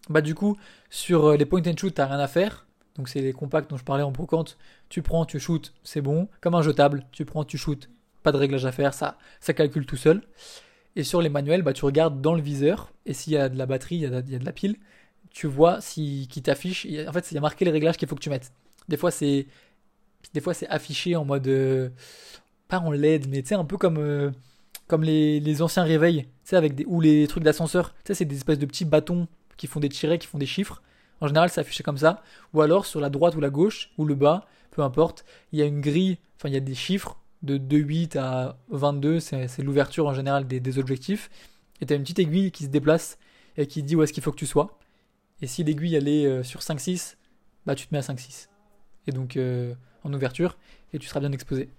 Bah 0.10 0.22
du 0.22 0.36
coup, 0.36 0.58
sur 0.90 1.26
euh, 1.26 1.38
les 1.38 1.46
point 1.46 1.62
and 1.66 1.78
shoot, 1.78 1.94
t'as 1.94 2.06
rien 2.06 2.20
à 2.20 2.28
faire. 2.28 2.66
Donc 2.96 3.10
c'est 3.10 3.22
les 3.22 3.34
compacts 3.34 3.70
dont 3.70 3.78
je 3.78 3.84
parlais 3.84 4.04
en 4.04 4.12
brocante. 4.12 4.58
Tu 4.90 5.02
prends, 5.02 5.26
tu 5.26 5.40
shootes, 5.40 5.74
c'est 5.84 6.02
bon. 6.02 6.28
Comme 6.42 6.56
un 6.56 6.62
jetable, 6.62 7.06
tu 7.12 7.26
prends, 7.26 7.44
tu 7.44 7.58
shootes, 7.58 7.90
pas 8.22 8.32
de 8.32 8.38
réglage 8.38 8.66
à 8.66 8.72
faire, 8.72 8.94
ça, 8.94 9.18
ça 9.40 9.54
calcule 9.54 9.86
tout 9.86 9.98
seul. 9.98 10.22
Et 10.96 11.04
sur 11.04 11.22
les 11.22 11.30
manuels, 11.30 11.64
bah, 11.64 11.74
tu 11.74 11.86
regardes 11.86 12.22
dans 12.22 12.36
le 12.36 12.42
viseur, 12.42 12.92
et 13.06 13.14
s'il 13.14 13.34
y 13.34 13.38
a 13.38 13.50
de 13.50 13.58
la 13.58 13.66
batterie, 13.66 13.96
il 13.96 14.02
y 14.02 14.06
a 14.06 14.22
de, 14.22 14.46
la 14.46 14.52
pile, 14.52 14.78
tu 15.32 15.48
vois 15.48 15.82
si, 15.82 16.28
qui 16.30 16.44
t'affiche. 16.44 16.86
En 17.08 17.12
fait, 17.14 17.32
il 17.32 17.36
y 17.36 17.38
a 17.38 17.42
marqué 17.42 17.66
les 17.66 17.72
réglages 17.72 17.98
qu'il 17.98 18.08
faut 18.08 18.16
que 18.16 18.22
tu 18.22 18.30
mettes. 18.30 18.52
Des 18.90 18.98
fois, 18.98 19.10
c'est 19.10 19.48
des 20.34 20.42
fois, 20.42 20.54
c'est 20.54 20.68
affiché 20.68 21.16
en 21.16 21.26
mode. 21.26 21.48
Euh, 21.48 21.90
pas 22.68 22.80
en 22.80 22.92
LED, 22.92 23.28
mais 23.28 23.42
tu 23.42 23.50
sais, 23.50 23.56
un 23.56 23.66
peu 23.66 23.78
comme, 23.78 23.98
euh, 23.98 24.32
comme 24.88 25.04
les, 25.04 25.40
les, 25.40 25.62
anciens 25.62 25.84
réveils, 25.84 26.24
tu 26.24 26.30
sais, 26.46 26.56
avec 26.56 26.76
des, 26.76 26.86
ou 26.86 27.02
les 27.02 27.28
trucs 27.28 27.44
d'ascenseur. 27.44 27.94
Tu 27.94 28.00
sais, 28.08 28.14
c'est 28.16 28.26
des 28.26 28.38
espèces 28.38 28.60
de 28.60 28.66
petits 28.66 28.86
bâtons 28.86 29.28
qui 29.58 29.68
font 29.68 29.80
des 29.80 29.90
tirets, 29.90 30.18
qui 30.20 30.28
font 30.28 30.38
des 30.38 30.46
chiffres. 30.46 30.82
En 31.24 31.28
général, 31.28 31.50
c'est 31.50 31.62
affiché 31.62 31.84
comme 31.84 31.98
ça. 31.98 32.22
Ou 32.54 32.60
alors, 32.60 32.86
sur 32.86 33.00
la 33.00 33.10
droite 33.10 33.34
ou 33.36 33.40
la 33.40 33.50
gauche, 33.50 33.92
ou 33.98 34.04
le 34.04 34.14
bas, 34.14 34.46
peu 34.72 34.82
importe, 34.82 35.24
il 35.54 35.60
y 35.60 35.62
a 35.62 35.66
une 35.66 35.80
grille, 35.80 36.18
enfin, 36.36 36.50
il 36.50 36.54
y 36.54 36.58
a 36.58 36.60
des 36.60 36.76
chiffres 36.76 37.18
de 37.44 37.58
2,8 37.58 38.18
à 38.18 38.58
22, 38.72 39.22
c'est 39.22 39.60
l'ouverture 39.60 40.06
en 40.06 40.14
général 40.14 40.46
des, 40.46 40.80
objectifs. 40.80 41.30
Et 41.80 41.86
tu 41.86 41.94
as 41.94 41.96
une 41.96 42.02
petite 42.02 42.20
aiguille 42.20 42.52
qui 42.52 42.66
se 42.66 42.70
déplace 42.70 43.18
et 43.56 43.68
qui 43.68 43.84
dit 43.84 43.96
où 43.96 44.04
est-ce 44.04 44.12
qu'il 44.12 44.22
faut 44.22 44.34
que 44.34 44.38
tu 44.38 44.46
sois. 44.46 44.78
Et 45.42 45.48
si 45.48 45.64
l'aiguille 45.64 45.96
elle 45.96 46.10
euh, 46.10 46.44
sur 46.44 46.60
5,6, 46.60 47.16
bah 47.66 47.74
tu 47.76 47.88
te 47.88 47.96
mets 47.96 48.00
à 48.00 48.02
5,6. 48.02 48.50
Et 49.08 49.12
donc, 49.14 49.40
en 50.04 50.14
ouverture 50.14 50.58
et 50.92 51.00
tu 51.00 51.08
seras 51.08 51.22
bien 51.22 51.32
exposé. 51.32 51.70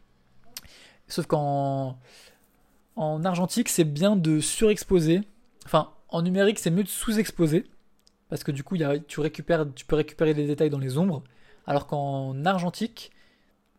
Sauf 1.07 1.27
qu'en 1.27 1.99
en 2.97 3.25
argentique, 3.25 3.69
c'est 3.69 3.85
bien 3.85 4.17
de 4.17 4.41
surexposer. 4.41 5.21
Enfin, 5.67 5.91
en 6.09 6.23
numérique, 6.23 6.59
c'est 6.59 6.71
mieux 6.71 6.85
de 6.85 6.89
sous-exposer. 6.89 7.67
Parce 8.29 8.45
que 8.45 8.53
du 8.53 8.65
coup, 8.65 8.77
tu, 9.07 9.21
récupères, 9.21 9.67
tu 9.75 9.85
peux 9.85 9.97
récupérer 9.97 10.35
des 10.35 10.47
détails 10.47 10.71
dans 10.71 10.79
les 10.79 10.99
ombres. 10.99 11.23
Alors 11.67 11.87
qu'en 11.87 12.45
argentique, 12.45 13.11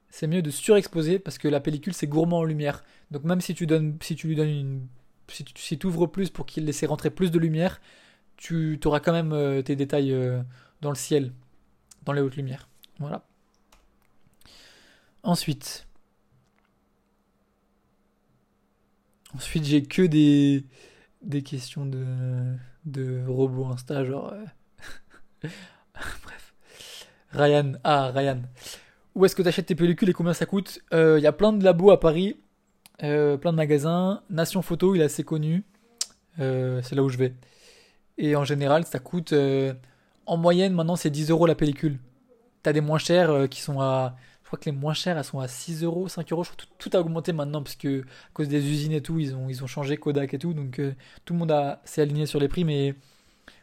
c'est 0.10 0.27
mieux 0.27 0.41
de 0.41 0.49
surexposer 0.49 1.19
parce 1.19 1.38
que 1.38 1.47
la 1.47 1.60
pellicule, 1.60 1.93
c'est 1.93 2.08
gourmand 2.08 2.39
en 2.39 2.43
lumière. 2.43 2.84
Donc 3.12 3.23
même 3.23 3.41
si 3.41 3.53
tu, 3.53 3.67
donnes, 3.67 3.97
si 4.01 4.15
tu 4.15 4.27
lui 4.27 4.36
donnes 4.36 4.49
une. 4.49 4.88
Si 5.27 5.77
tu 5.77 5.88
ouvres 5.88 6.05
plus 6.05 6.29
pour 6.29 6.45
qu'il 6.45 6.65
laisse 6.65 6.84
rentrer 6.86 7.10
plus 7.10 7.31
de 7.31 7.39
lumière, 7.39 7.81
tu 8.38 8.79
auras 8.86 8.99
quand 8.99 9.12
même 9.12 9.34
euh, 9.34 9.63
tes 9.63 9.75
détails 9.75 10.13
euh, 10.13 10.41
dans 10.81 10.89
le 10.89 10.95
ciel, 10.95 11.34
dans 12.03 12.13
les 12.13 12.21
hautes 12.21 12.36
lumières. 12.36 12.69
Voilà. 12.99 13.25
Ensuite. 15.23 15.88
Ensuite, 19.34 19.65
j'ai 19.65 19.84
que 19.84 20.03
des, 20.03 20.63
des 21.23 21.41
questions 21.41 21.86
de, 21.86 22.55
de 22.86 23.24
robots 23.28 23.67
Insta, 23.67 24.06
genre. 24.06 24.34
Euh, 24.34 24.45
bref. 26.24 26.54
Ryan. 27.32 27.74
Ah, 27.84 28.12
Ryan. 28.12 28.41
Où 29.15 29.26
est-ce 29.26 29.36
que 29.36 29.41
tu 29.41 29.48
achètes 29.48 29.67
tes 29.67 29.76
pellicules 29.76 30.10
et 30.10 30.13
combien 30.13 30.34
ça 30.34 30.45
coûte? 30.45 30.80
Il 30.91 30.98
euh, 30.98 31.19
y 31.19 31.28
a 31.28 31.32
plein 31.32 31.54
de 31.54 31.63
labos 31.63 31.91
à 31.91 32.00
Paris, 32.00 32.38
euh, 33.04 33.38
plein 33.38 33.52
de 33.52 33.58
magasins. 33.58 34.21
Nation 34.30 34.62
Photo, 34.62 34.95
il 34.95 35.02
est 35.02 35.06
assez 35.06 35.24
connu. 35.24 35.63
c'est 36.38 36.93
là 36.93 37.04
où 37.04 37.10
je 37.10 37.17
vais. 37.17 37.34
Et 38.17 38.36
en 38.36 38.43
général, 38.43 38.86
ça 38.86 39.00
coûte. 39.00 39.34
en 40.26 40.38
moyenne, 40.38 40.74
maintenant, 40.74 40.95
c'est 40.95 41.10
10 41.10 41.30
euros 41.32 41.45
la 41.45 41.56
pellicule. 41.56 42.00
T'as 42.63 42.74
des 42.74 42.82
moins 42.82 42.98
chers 42.98 43.48
qui 43.50 43.62
sont 43.62 43.80
à 43.80 44.15
je 44.45 44.49
crois 44.49 44.60
que 44.60 44.65
les 44.65 44.75
moins 44.75 44.93
chères, 44.93 45.17
elles 45.17 45.23
sont 45.23 45.39
à 45.39 45.47
6 45.47 45.84
euros, 45.84 46.08
5 46.08 46.31
euros. 46.31 46.43
Je 46.43 46.51
crois 46.51 46.65
que 46.65 46.71
tout, 46.77 46.95
a 46.95 46.99
augmenté 46.99 47.34
maintenant 47.34 47.63
parce 47.63 47.75
que 47.75 48.01
à 48.01 48.31
cause 48.36 48.47
des 48.47 48.63
usines 48.69 48.91
et 48.91 49.01
tout, 49.01 49.17
ils 49.17 49.36
ont, 49.36 49.49
ils 49.49 49.63
ont 49.63 49.67
changé 49.67 49.97
Kodak 49.97 50.36
et 50.36 50.38
tout. 50.38 50.53
Donc 50.53 50.77
euh, 50.77 50.93
tout 51.25 51.34
le 51.34 51.39
monde 51.39 51.51
s'est 51.84 52.03
aligné 52.03 52.27
sur 52.27 52.39
les 52.39 52.47
prix. 52.47 52.63
Mais 52.63 52.93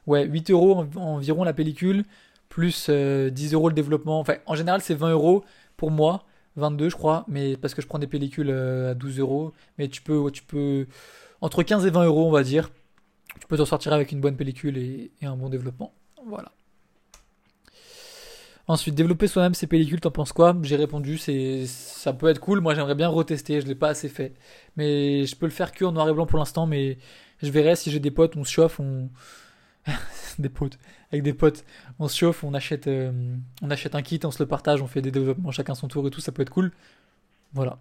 ouais, 0.08 0.26
8 0.26 0.50
euros 0.50 0.84
environ 0.96 1.44
la 1.44 1.52
pellicule, 1.52 2.04
plus 2.48 2.90
10 2.90 2.90
euh, 2.90 3.30
euros 3.52 3.68
le 3.68 3.76
développement. 3.76 4.18
Enfin, 4.18 4.34
en 4.46 4.56
général, 4.56 4.80
c'est 4.80 4.94
20 4.94 5.12
euros 5.12 5.44
pour 5.76 5.92
moi. 5.92 6.24
22 6.56 6.88
je 6.88 6.96
crois, 6.96 7.24
mais 7.28 7.56
parce 7.56 7.74
que 7.74 7.80
je 7.80 7.86
prends 7.86 8.00
des 8.00 8.08
pellicules 8.08 8.50
euh, 8.50 8.90
à 8.90 8.94
12 8.94 9.20
euros. 9.20 9.52
Mais 9.78 9.86
tu 9.86 10.02
peux, 10.02 10.32
tu 10.32 10.42
peux, 10.42 10.88
entre 11.40 11.62
15 11.62 11.86
et 11.86 11.90
20 11.90 12.06
euros, 12.06 12.26
on 12.26 12.32
va 12.32 12.42
dire, 12.42 12.72
tu 13.40 13.46
peux 13.46 13.56
t'en 13.56 13.66
sortir 13.66 13.92
avec 13.92 14.10
une 14.10 14.20
bonne 14.20 14.36
pellicule 14.36 14.76
et 14.78 15.12
un 15.22 15.36
bon 15.36 15.48
développement. 15.48 15.94
Voilà. 16.26 16.50
Ensuite, 18.68 18.94
développer 18.94 19.26
soi-même 19.26 19.54
ses 19.54 19.66
pellicules, 19.66 20.00
t'en 20.00 20.10
penses 20.10 20.32
quoi? 20.32 20.56
J'ai 20.62 20.76
répondu, 20.76 21.18
c'est 21.18 21.66
ça 21.66 22.12
peut 22.12 22.28
être 22.28 22.38
cool. 22.38 22.60
Moi, 22.60 22.74
j'aimerais 22.74 22.94
bien 22.94 23.08
retester. 23.08 23.60
Je 23.60 23.66
l'ai 23.66 23.74
pas 23.74 23.88
assez 23.88 24.08
fait, 24.08 24.34
mais 24.76 25.26
je 25.26 25.34
peux 25.36 25.46
le 25.46 25.52
faire 25.52 25.72
que 25.72 25.84
en 25.84 25.92
noir 25.92 26.08
et 26.08 26.12
blanc 26.12 26.26
pour 26.26 26.38
l'instant. 26.38 26.66
Mais 26.66 26.98
je 27.42 27.50
verrai 27.50 27.74
si 27.76 27.90
j'ai 27.90 28.00
des 28.00 28.12
potes, 28.12 28.36
on 28.36 28.44
se 28.44 28.52
chauffe, 28.52 28.78
on 28.80 29.10
des 30.38 30.48
potes 30.48 30.78
avec 31.12 31.22
des 31.22 31.34
potes, 31.34 31.64
on 31.98 32.08
se 32.08 32.16
chauffe, 32.16 32.42
on 32.42 32.54
achète, 32.54 32.86
euh, 32.86 33.36
on 33.60 33.70
achète 33.70 33.94
un 33.94 34.02
kit, 34.02 34.18
on 34.24 34.30
se 34.30 34.42
le 34.42 34.48
partage, 34.48 34.80
on 34.80 34.86
fait 34.86 35.02
des 35.02 35.10
développements 35.10 35.50
chacun 35.50 35.74
son 35.74 35.88
tour 35.88 36.06
et 36.06 36.10
tout. 36.10 36.20
Ça 36.20 36.32
peut 36.32 36.42
être 36.42 36.50
cool. 36.50 36.72
Voilà. 37.52 37.78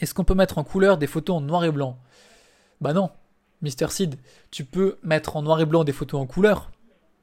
Est-ce 0.00 0.14
qu'on 0.14 0.24
peut 0.24 0.34
mettre 0.34 0.58
en 0.58 0.64
couleur 0.64 0.98
des 0.98 1.06
photos 1.06 1.36
en 1.36 1.40
noir 1.40 1.64
et 1.64 1.70
blanc? 1.70 1.98
Bah 2.80 2.92
non, 2.92 3.10
Mister 3.62 3.88
Seed. 3.88 4.16
Tu 4.50 4.64
peux 4.64 4.98
mettre 5.02 5.36
en 5.36 5.42
noir 5.42 5.60
et 5.60 5.66
blanc 5.66 5.84
des 5.84 5.92
photos 5.92 6.20
en 6.20 6.26
couleur 6.26 6.70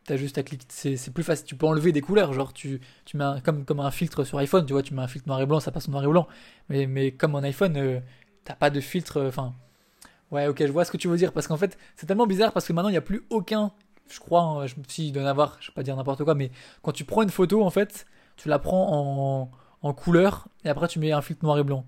T'as 0.07 0.17
juste 0.17 0.37
à 0.39 0.43
cliquer, 0.43 0.65
c'est 0.69 1.13
plus 1.13 1.23
facile. 1.23 1.45
Tu 1.45 1.55
peux 1.55 1.67
enlever 1.67 1.91
des 1.91 2.01
couleurs, 2.01 2.33
genre 2.33 2.53
tu, 2.53 2.81
tu 3.05 3.17
mets 3.17 3.25
comme, 3.43 3.65
comme 3.65 3.81
un 3.81 3.91
filtre 3.91 4.23
sur 4.23 4.39
iPhone, 4.39 4.65
tu 4.65 4.73
vois, 4.73 4.81
tu 4.83 4.93
mets 4.95 5.03
un 5.03 5.07
filtre 5.07 5.27
noir 5.27 5.41
et 5.41 5.45
blanc, 5.45 5.59
ça 5.59 5.71
passe 5.71 5.89
en 5.89 5.91
noir 5.91 6.03
et 6.05 6.07
blanc. 6.07 6.27
Mais, 6.69 6.87
mais 6.87 7.11
comme 7.11 7.35
en 7.35 7.39
iPhone, 7.43 7.77
euh, 7.77 7.99
t'as 8.45 8.55
pas 8.55 8.71
de 8.71 8.79
filtre, 8.81 9.17
euh, 9.17 9.29
enfin. 9.29 9.53
ouais, 10.31 10.47
ok, 10.47 10.65
je 10.65 10.71
vois 10.71 10.85
ce 10.85 10.91
que 10.91 10.97
tu 10.97 11.07
veux 11.07 11.17
dire, 11.17 11.33
parce 11.33 11.47
qu'en 11.47 11.57
fait, 11.57 11.77
c'est 11.95 12.05
tellement 12.05 12.27
bizarre 12.27 12.53
parce 12.53 12.65
que 12.67 12.73
maintenant 12.73 12.89
il 12.89 12.93
n'y 12.93 12.97
a 12.97 13.01
plus 13.01 13.23
aucun, 13.29 13.71
je 14.09 14.19
crois, 14.19 14.41
hein, 14.41 14.67
je, 14.67 14.75
si 14.87 15.07
il 15.09 15.11
doit 15.11 15.23
en 15.23 15.27
avoir, 15.27 15.57
je 15.61 15.69
vais 15.71 15.73
pas 15.75 15.83
dire 15.83 15.95
n'importe 15.95 16.23
quoi, 16.23 16.35
mais 16.35 16.51
quand 16.81 16.91
tu 16.93 17.05
prends 17.05 17.23
une 17.23 17.29
photo, 17.29 17.63
en 17.63 17.69
fait, 17.69 18.05
tu 18.37 18.49
la 18.49 18.59
prends 18.59 18.87
en, 18.91 19.51
en 19.81 19.93
couleur 19.93 20.47
et 20.65 20.69
après 20.69 20.87
tu 20.87 20.99
mets 20.99 21.11
un 21.11 21.21
filtre 21.21 21.43
noir 21.45 21.57
et 21.59 21.63
blanc. 21.63 21.85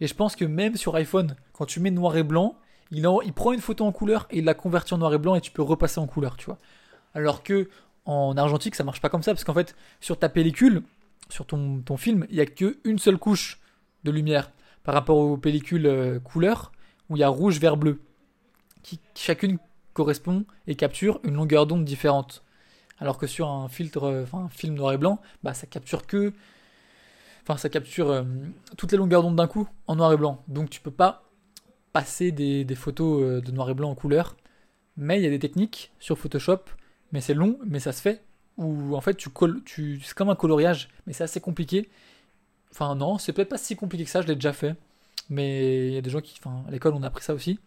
Et 0.00 0.06
je 0.06 0.14
pense 0.14 0.36
que 0.36 0.44
même 0.46 0.76
sur 0.76 0.94
iPhone, 0.96 1.36
quand 1.52 1.66
tu 1.66 1.80
mets 1.80 1.90
noir 1.90 2.16
et 2.16 2.22
blanc, 2.22 2.56
il, 2.90 3.06
il 3.24 3.32
prend 3.32 3.52
une 3.52 3.60
photo 3.60 3.84
en 3.84 3.92
couleur 3.92 4.26
et 4.30 4.38
il 4.38 4.44
la 4.44 4.54
convertit 4.54 4.94
en 4.94 4.98
noir 4.98 5.12
et 5.14 5.18
blanc 5.18 5.34
et 5.34 5.40
tu 5.40 5.50
peux 5.52 5.62
repasser 5.62 6.00
en 6.00 6.06
couleur, 6.06 6.36
tu 6.36 6.46
vois. 6.46 6.58
Alors 7.14 7.42
que 7.42 7.68
en 8.04 8.36
argentique, 8.36 8.74
ça 8.74 8.84
marche 8.84 9.00
pas 9.00 9.08
comme 9.08 9.22
ça, 9.22 9.32
parce 9.32 9.44
qu'en 9.44 9.54
fait, 9.54 9.76
sur 10.00 10.18
ta 10.18 10.28
pellicule, 10.28 10.82
sur 11.28 11.46
ton, 11.46 11.82
film, 11.96 12.26
il 12.30 12.36
n'y 12.36 12.40
a 12.40 12.46
qu'une 12.46 12.98
seule 12.98 13.18
couche 13.18 13.60
de 14.04 14.10
lumière 14.10 14.50
par 14.82 14.94
rapport 14.94 15.18
aux 15.18 15.36
pellicules 15.36 15.86
euh, 15.86 16.18
couleur, 16.18 16.72
où 17.08 17.16
il 17.16 17.20
y 17.20 17.22
a 17.22 17.28
rouge, 17.28 17.60
vert, 17.60 17.76
bleu, 17.76 18.00
qui 18.82 18.98
chacune 19.14 19.58
correspond 19.92 20.44
et 20.66 20.74
capture 20.74 21.20
une 21.24 21.34
longueur 21.34 21.66
d'onde 21.66 21.84
différente. 21.84 22.42
Alors 22.98 23.18
que 23.18 23.26
sur 23.26 23.48
un 23.48 23.68
filtre, 23.68 24.04
euh, 24.04 24.22
enfin 24.24 24.44
un 24.44 24.48
film 24.48 24.74
noir 24.74 24.92
et 24.92 24.98
blanc, 24.98 25.20
bah 25.42 25.54
ça 25.54 25.66
capture 25.66 26.06
que, 26.06 26.32
enfin 27.42 27.56
ça 27.56 27.68
capture 27.68 28.10
euh, 28.10 28.22
toutes 28.76 28.92
les 28.92 28.98
longueurs 28.98 29.22
d'onde 29.22 29.36
d'un 29.36 29.46
coup 29.46 29.68
en 29.86 29.96
noir 29.96 30.12
et 30.12 30.16
blanc. 30.16 30.42
Donc 30.48 30.70
tu 30.70 30.80
peux 30.80 30.90
pas 30.90 31.24
passer 31.92 32.32
des, 32.32 32.64
des 32.64 32.74
photos 32.74 33.42
de 33.42 33.52
noir 33.52 33.70
et 33.70 33.74
blanc 33.74 33.90
en 33.90 33.94
couleur. 33.94 34.36
Mais 34.96 35.18
il 35.18 35.22
y 35.22 35.26
a 35.26 35.30
des 35.30 35.38
techniques 35.38 35.92
sur 35.98 36.18
Photoshop 36.18 36.60
mais 37.12 37.20
c'est 37.20 37.34
long, 37.34 37.58
mais 37.66 37.80
ça 37.80 37.92
se 37.92 38.00
fait. 38.00 38.22
Ou 38.56 38.94
en 38.94 39.00
fait, 39.00 39.14
tu 39.14 39.30
tu, 39.64 40.00
c'est 40.04 40.14
comme 40.14 40.28
un 40.28 40.34
coloriage, 40.34 40.88
mais 41.06 41.12
c'est 41.12 41.24
assez 41.24 41.40
compliqué. 41.40 41.88
Enfin, 42.72 42.94
non, 42.94 43.18
c'est 43.18 43.32
peut-être 43.32 43.48
pas 43.48 43.58
si 43.58 43.76
compliqué 43.76 44.04
que 44.04 44.10
ça, 44.10 44.22
je 44.22 44.26
l'ai 44.26 44.34
déjà 44.34 44.52
fait. 44.52 44.76
Mais 45.28 45.88
il 45.88 45.94
y 45.94 45.96
a 45.98 46.02
des 46.02 46.10
gens 46.10 46.20
qui, 46.20 46.38
enfin, 46.38 46.64
à 46.68 46.70
l'école, 46.70 46.94
on 46.94 47.02
a 47.02 47.06
appris 47.06 47.24
ça 47.24 47.34
aussi. 47.34 47.58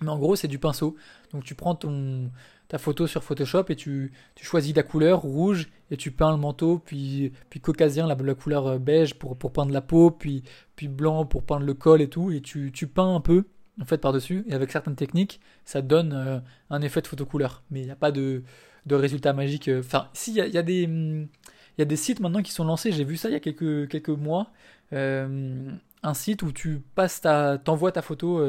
Mais 0.00 0.08
en 0.10 0.18
gros, 0.18 0.36
c'est 0.36 0.48
du 0.48 0.58
pinceau. 0.58 0.96
Donc 1.32 1.44
tu 1.44 1.54
prends 1.54 1.74
ton, 1.74 2.30
ta 2.68 2.78
photo 2.78 3.06
sur 3.06 3.22
Photoshop 3.22 3.64
et 3.68 3.76
tu, 3.76 4.12
tu, 4.34 4.44
choisis 4.44 4.74
la 4.74 4.82
couleur 4.82 5.20
rouge 5.20 5.68
et 5.90 5.96
tu 5.96 6.10
peins 6.10 6.32
le 6.32 6.38
manteau, 6.38 6.80
puis, 6.84 7.32
puis 7.48 7.60
caucasien, 7.60 8.06
la, 8.06 8.14
la 8.14 8.34
couleur 8.34 8.66
euh, 8.66 8.78
beige 8.78 9.14
pour, 9.14 9.36
pour 9.36 9.52
peindre 9.52 9.72
la 9.72 9.80
peau, 9.80 10.10
puis, 10.10 10.42
puis 10.74 10.88
blanc 10.88 11.24
pour 11.24 11.44
peindre 11.44 11.64
le 11.64 11.74
col 11.74 12.02
et 12.02 12.08
tout. 12.08 12.30
Et 12.30 12.40
tu, 12.40 12.72
tu 12.72 12.86
peins 12.86 13.14
un 13.14 13.20
peu 13.20 13.44
en 13.80 13.84
fait 13.84 13.98
par-dessus. 13.98 14.44
Et 14.48 14.54
avec 14.54 14.70
certaines 14.70 14.96
techniques, 14.96 15.40
ça 15.64 15.82
donne 15.82 16.12
euh, 16.12 16.38
un 16.70 16.82
effet 16.82 17.00
de 17.02 17.06
photocouleur. 17.06 17.62
Mais 17.70 17.80
il 17.80 17.86
n'y 17.86 17.90
a 17.90 17.96
pas 17.96 18.12
de, 18.12 18.42
de 18.86 18.94
résultat 18.94 19.32
magique. 19.32 19.68
Euh, 19.68 19.80
enfin, 19.80 20.08
si, 20.12 20.32
il 20.32 20.36
y 20.36 20.58
a, 20.58 20.62
des. 20.62 21.96
Sites 21.96 22.20
maintenant 22.20 22.42
qui 22.42 22.52
sont 22.52 22.64
lancés, 22.64 22.92
j'ai 22.92 23.04
vu 23.04 23.16
ça 23.16 23.28
il 23.28 23.32
y 23.32 23.36
a 23.36 23.40
quelques, 23.40 24.08
mois. 24.08 24.50
un 24.92 26.14
site 26.14 26.42
où 26.42 26.52
tu 26.52 26.82
passes 26.94 27.20
ta, 27.20 27.58
t'envoies 27.58 27.92
ta 27.92 28.02
photo 28.02 28.42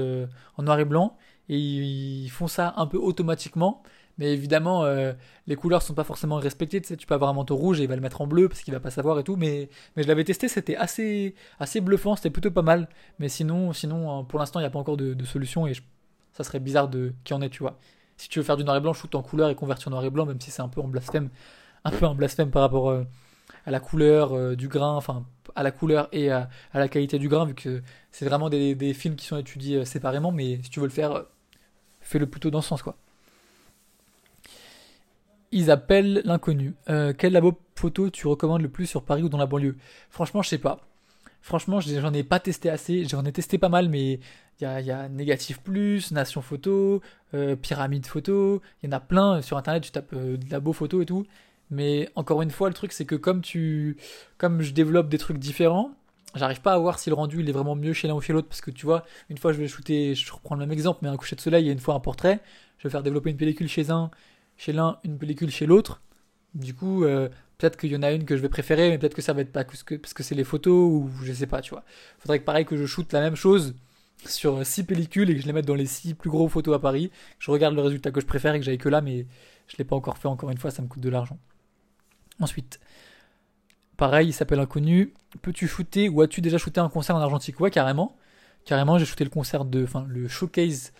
en 0.58 0.64
noir 0.64 0.80
et 0.80 0.86
blanc 0.86 1.18
et 1.50 1.58
ils 1.58 2.30
font 2.30 2.48
ça 2.48 2.74
un 2.78 2.88
peu 2.88 2.98
automatiquement. 2.98 3.84
Mais 4.18 4.34
évidemment, 4.34 4.84
euh, 4.84 5.14
les 5.46 5.56
couleurs 5.56 5.82
sont 5.82 5.94
pas 5.94 6.04
forcément 6.04 6.38
respectées. 6.38 6.82
Tu, 6.82 6.88
sais, 6.88 6.98
tu 6.98 7.06
peux 7.06 7.14
avoir 7.14 7.30
un 7.30 7.34
manteau 7.34 7.56
rouge 7.56 7.80
et 7.80 7.84
il 7.84 7.90
va 7.90 7.96
le 7.96 8.02
mettre 8.02 8.22
en 8.22 8.28
bleu 8.28 8.50
parce 8.50 8.62
qu'il 8.62 8.74
va 8.74 8.80
pas 8.80 8.90
savoir 8.90 9.20
et 9.20 9.24
tout. 9.24 9.36
Mais, 9.36 9.70
je 9.96 10.08
l'avais 10.08 10.24
testé, 10.24 10.48
c'était 10.48 10.76
assez, 10.76 11.36
assez 11.60 11.82
bluffant, 11.82 12.16
c'était 12.16 12.32
plutôt 12.32 12.52
pas 12.52 12.64
mal. 12.64 12.90
Mais 13.20 13.30
sinon, 13.30 13.74
sinon 13.74 14.22
euh, 14.22 14.24
pour 14.24 14.40
l'instant, 14.40 14.60
il 14.60 14.64
n'y 14.64 14.68
a 14.68 14.72
pas 14.72 14.80
encore 14.80 14.98
de, 14.98 15.24
solution 15.26 15.68
et 15.68 15.74
ça 16.34 16.44
serait 16.44 16.60
bizarre 16.60 16.88
de 16.88 17.14
qui 17.24 17.34
en 17.34 17.42
est, 17.42 17.50
tu 17.50 17.60
vois. 17.60 17.78
Si 18.18 18.30
tu 18.30 18.40
veux 18.40 18.46
faire 18.46 18.58
du 18.58 18.64
noir 18.64 18.76
et 18.78 18.82
blanc, 18.82 18.94
shoot 18.94 19.14
en 19.14 19.22
couleur 19.22 19.50
et 19.50 19.56
convertir 19.56 19.90
en 19.90 19.92
noir 19.92 20.04
et 20.06 20.10
blanc, 20.10 20.26
même 20.26 20.42
si 20.42 20.50
c'est 20.50 20.62
un 20.62 20.70
peu 20.70 20.82
en 20.82 20.88
blasphème, 20.88 21.30
un 21.84 21.92
peu 21.92 22.06
en 22.06 22.16
blasphème 22.16 22.50
par 22.50 22.64
rapport 22.64 22.90
euh, 22.90 23.04
à 23.66 23.72
la 23.72 23.80
couleur 23.80 24.56
du 24.56 24.68
grain, 24.68 24.96
enfin 24.96 25.26
à 25.56 25.64
la 25.64 25.72
couleur 25.72 26.08
et 26.12 26.32
à, 26.32 26.50
la 26.74 26.88
qualité 26.88 27.20
du 27.20 27.30
grain, 27.30 27.46
vu 27.46 27.54
que 27.54 27.82
c'est 28.12 28.26
vraiment 28.26 28.50
des, 28.50 28.76
des, 28.76 28.94
films 28.94 29.16
qui 29.16 29.26
sont 29.26 29.38
étudiés 29.38 29.86
séparément. 29.86 30.32
Mais 30.32 30.60
si 30.64 30.70
tu 30.70 30.80
veux 30.80 30.88
le 30.88 30.92
faire, 30.92 31.26
fais-le 32.02 32.28
plutôt 32.28 32.50
dans 32.50 32.62
ce 32.62 32.70
sens, 32.70 32.82
quoi. 32.82 32.96
Ils 35.52 35.72
appellent 35.72 36.22
l'inconnu. 36.26 36.74
Euh, 36.90 37.14
quel 37.18 37.34
labo 37.34 37.58
photo 37.76 38.10
tu 38.10 38.28
recommandes 38.28 38.62
le 38.62 38.70
plus 38.70 38.86
sur 38.86 39.04
Paris 39.04 39.24
ou 39.24 39.30
dans 39.30 39.38
la 39.38 39.46
banlieue? 39.46 39.78
Franchement, 40.10 40.42
je 40.42 40.50
sais 40.50 40.58
pas. 40.58 40.82
Franchement, 41.42 41.80
j'en 41.80 42.14
ai 42.14 42.24
pas 42.24 42.40
testé 42.40 42.70
assez. 42.70 43.06
J'en 43.06 43.24
ai 43.24 43.32
testé 43.32 43.58
pas 43.58 43.70
mal, 43.70 43.88
mais 43.88 44.20
il 44.60 44.64
y 44.64 44.66
a, 44.66 44.82
y 44.82 45.10
Négatif 45.10 45.60
Plus, 45.60 46.12
Nation 46.12 46.42
Photo, 46.42 47.02
euh, 47.34 47.56
Pyramide 47.56 48.06
Photo. 48.06 48.62
Il 48.82 48.88
y 48.88 48.90
en 48.90 48.98
a 48.98 49.00
plein 49.00 49.42
sur 49.42 49.58
internet. 49.58 49.84
Tu 49.84 49.92
tapes 49.92 50.14
euh, 50.14 50.38
labo 50.50 50.74
photo 50.74 51.02
et 51.02 51.06
tout. 51.06 51.26
Mais 51.70 52.10
encore 52.16 52.42
une 52.42 52.52
fois, 52.52 52.70
le 52.70 52.74
truc 52.74 52.92
c'est 52.92 53.06
que 53.06 53.16
comme 53.16 53.42
tu, 53.42 53.98
comme 54.38 54.62
je 54.62 54.74
développe 54.74 55.10
des 55.10 55.18
trucs 55.18 55.38
différents, 55.38 55.92
j'arrive 56.36 56.62
pas 56.62 56.74
à 56.74 56.78
voir 56.78 57.00
si 57.00 57.10
le 57.10 57.16
rendu 57.16 57.42
il 57.42 57.50
est 57.50 57.52
vraiment 57.52 57.76
mieux 57.76 57.94
chez 57.94 58.08
l'un 58.08 58.16
ou 58.16 58.22
chez 58.22 58.34
l'autre 58.34 58.48
parce 58.48 58.62
que 58.62 58.72
tu 58.72 58.86
vois, 58.86 59.06
une 59.30 59.38
fois 59.38 59.52
je 59.52 59.58
vais 59.58 59.68
shooter, 59.68 60.16
je 60.16 60.32
reprends 60.32 60.56
le 60.56 60.62
même 60.62 60.72
exemple, 60.72 61.00
mais 61.02 61.10
un 61.10 61.18
coucher 61.18 61.36
de 61.36 61.42
soleil 61.42 61.68
et 61.68 61.72
une 61.72 61.80
fois 61.80 61.96
un 61.96 62.00
portrait, 62.00 62.40
je 62.78 62.88
vais 62.88 62.92
faire 62.92 63.04
développer 63.04 63.32
une 63.32 63.38
pellicule 63.38 63.68
chez 63.68 63.92
un 63.92 64.12
chez 64.58 64.74
l'un, 64.74 65.00
une 65.04 65.18
pellicule 65.18 65.52
chez 65.52 65.66
l'autre. 65.66 66.02
Du 66.54 66.74
coup, 66.74 67.04
euh, 67.04 67.30
peut-être 67.58 67.78
qu'il 67.78 67.92
y 67.92 67.96
en 67.96 68.04
a 68.04 68.12
une 68.12 68.26
que 68.26 68.36
je 68.36 68.42
vais 68.42 68.50
préférer, 68.50 68.90
mais 68.90 68.98
peut-être 68.98 69.14
que 69.14 69.22
ça 69.22 69.34
va 69.34 69.42
être 69.42 69.52
pas 69.52 69.64
parce 69.64 69.84
que 69.84 69.96
parce 69.96 70.14
que 70.14 70.24
c'est 70.24 70.36
les 70.36 70.44
photos 70.44 70.92
ou 70.92 71.10
je 71.24 71.32
sais 71.34 71.48
pas, 71.48 71.62
tu 71.62 71.72
vois. 71.72 71.84
Faudrait 72.20 72.40
que 72.40 72.46
pareil 72.46 72.66
que 72.66 72.76
je 72.78 72.86
shoote 72.86 73.14
la 73.14 73.22
même 73.22 73.36
chose 73.36 73.76
sur 74.26 74.66
six 74.66 74.84
pellicules 74.84 75.30
et 75.30 75.36
que 75.36 75.42
je 75.42 75.48
les 75.48 75.54
mette 75.54 75.66
dans 75.66 75.76
les 75.76 75.86
six 75.86 76.14
plus 76.14 76.30
gros 76.30 76.48
photos 76.50 76.76
à 76.76 76.80
Paris. 76.80 77.12
Je 77.40 77.52
regarde 77.52 77.76
le 77.76 77.82
résultat 77.82 78.12
que 78.12 78.22
je 78.22 78.26
préfère 78.26 78.56
et 78.56 78.60
que 78.60 78.66
j'aille 78.66 78.78
que 78.78 78.90
là, 78.90 79.02
mais 79.02 79.28
je 79.68 79.78
l'ai 79.78 79.84
pas 79.84 79.96
encore 79.96 80.18
fait. 80.18 80.28
Encore 80.28 80.50
une 80.50 80.58
fois, 80.58 80.72
ça 80.72 80.82
me 80.82 80.88
coûte 80.88 81.02
de 81.02 81.10
l'argent. 81.10 81.38
Ensuite, 82.40 82.80
pareil, 83.98 84.30
il 84.30 84.34
s'appelle 84.34 84.60
Inconnu. 84.60 85.14
Peux-tu 85.42 85.68
shooter 85.68 86.10
ou 86.10 86.22
as-tu 86.22 86.42
déjà 86.42 86.58
shooté 86.58 86.80
un 86.80 86.90
concert 86.90 87.16
en 87.16 87.20
argentique 87.20 87.60
Ouais, 87.60 87.72
carrément. 87.72 88.16
Carrément, 88.66 88.98
j'ai 88.98 89.06
shooté 89.06 89.24
le 89.24 89.30
concert 89.30 89.66
de, 89.66 89.84
enfin, 89.84 90.06
le 90.10 90.28
showcase 90.28 90.94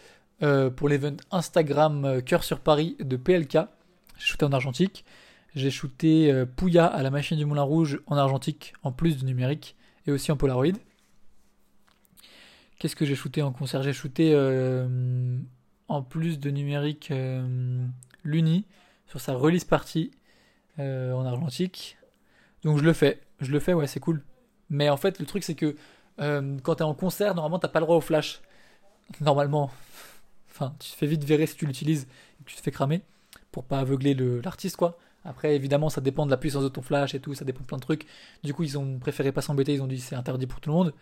euh, 0.44 0.70
pour 0.70 0.88
l'event 0.88 1.18
Instagram 1.32 2.06
euh, 2.06 2.22
Cœur 2.22 2.44
sur 2.44 2.60
Paris 2.60 2.96
de 3.00 3.18
PLK. 3.18 3.58
J'ai 4.18 4.26
shooté 4.26 4.46
en 4.46 4.52
argentique. 4.52 5.04
J'ai 5.56 5.72
shooté 5.72 6.32
euh, 6.32 6.46
Pouya 6.46 6.86
à 6.86 7.02
la 7.02 7.10
machine 7.10 7.38
du 7.38 7.46
Moulin 7.46 7.64
Rouge 7.64 8.02
en 8.06 8.18
argentique, 8.18 8.74
en 8.84 8.92
plus 8.92 9.18
de 9.18 9.26
numérique, 9.26 9.76
et 10.06 10.12
aussi 10.12 10.32
en 10.32 10.38
Polaroid. 10.38 10.78
Qu'est-ce 12.78 12.96
que 12.96 13.06
j'ai 13.06 13.16
shooté 13.16 13.42
en 13.42 13.52
concert? 13.52 13.82
J'ai 13.82 13.94
shooté 13.94 14.36
en 15.88 16.04
plus 16.04 16.40
de 16.40 16.52
numérique 16.52 17.12
l'Uni 18.24 18.66
sur 19.08 19.20
sa 19.20 19.34
release 19.34 19.64
party 19.64 20.12
en 20.78 21.26
argentique. 21.26 21.98
Donc 22.62 22.78
je 22.78 22.84
le 22.84 22.94
fais. 22.94 23.20
Je 23.40 23.52
le 23.52 23.60
fais, 23.60 23.74
ouais, 23.74 23.88
c'est 23.88 24.00
cool. 24.00 24.24
Mais 24.70 24.90
en 24.92 24.98
fait, 24.98 25.18
le 25.18 25.26
truc, 25.26 25.44
c'est 25.44 25.56
que 25.56 25.76
quand 26.18 26.76
t'es 26.76 26.84
en 26.84 26.94
concert, 26.94 27.34
normalement, 27.34 27.58
t'as 27.58 27.68
pas 27.68 27.80
le 27.80 27.88
droit 27.88 27.98
au 27.98 28.02
flash. 28.02 28.42
Normalement. 29.22 29.72
Enfin, 30.60 30.76
tu 30.80 30.90
te 30.90 30.96
fais 30.96 31.06
vite 31.06 31.24
virer 31.24 31.46
si 31.46 31.56
tu 31.56 31.68
l'utilises 31.68 32.08
et 32.40 32.44
que 32.44 32.50
tu 32.50 32.56
te 32.56 32.62
fais 32.62 32.72
cramer 32.72 33.02
pour 33.52 33.64
pas 33.64 33.80
aveugler 33.80 34.16
l'artiste, 34.44 34.76
quoi. 34.76 34.98
Après, 35.24 35.56
évidemment, 35.56 35.90
ça 35.90 36.02
dépend 36.02 36.26
de 36.26 36.32
la 36.32 36.38
puissance 36.38 36.64
de 36.64 36.70
ton 36.70 36.82
flash 36.82 37.14
et 37.14 37.20
tout, 37.20 37.34
ça 37.36 37.46
dépend 37.46 37.62
de 37.62 37.66
plein 37.66 37.78
de 37.78 37.82
trucs. 37.82 38.08
Du 38.44 38.54
coup, 38.54 38.64
ils 38.64 38.78
ont 38.78 38.98
préféré 38.98 39.32
pas 39.32 39.42
s'embêter, 39.42 39.74
ils 39.74 39.82
ont 39.82 39.88
dit 39.88 40.00
c'est 40.00 40.16
interdit 40.16 40.48
pour 40.48 40.60
tout 40.60 40.70
le 40.70 40.76
monde. 40.76 40.94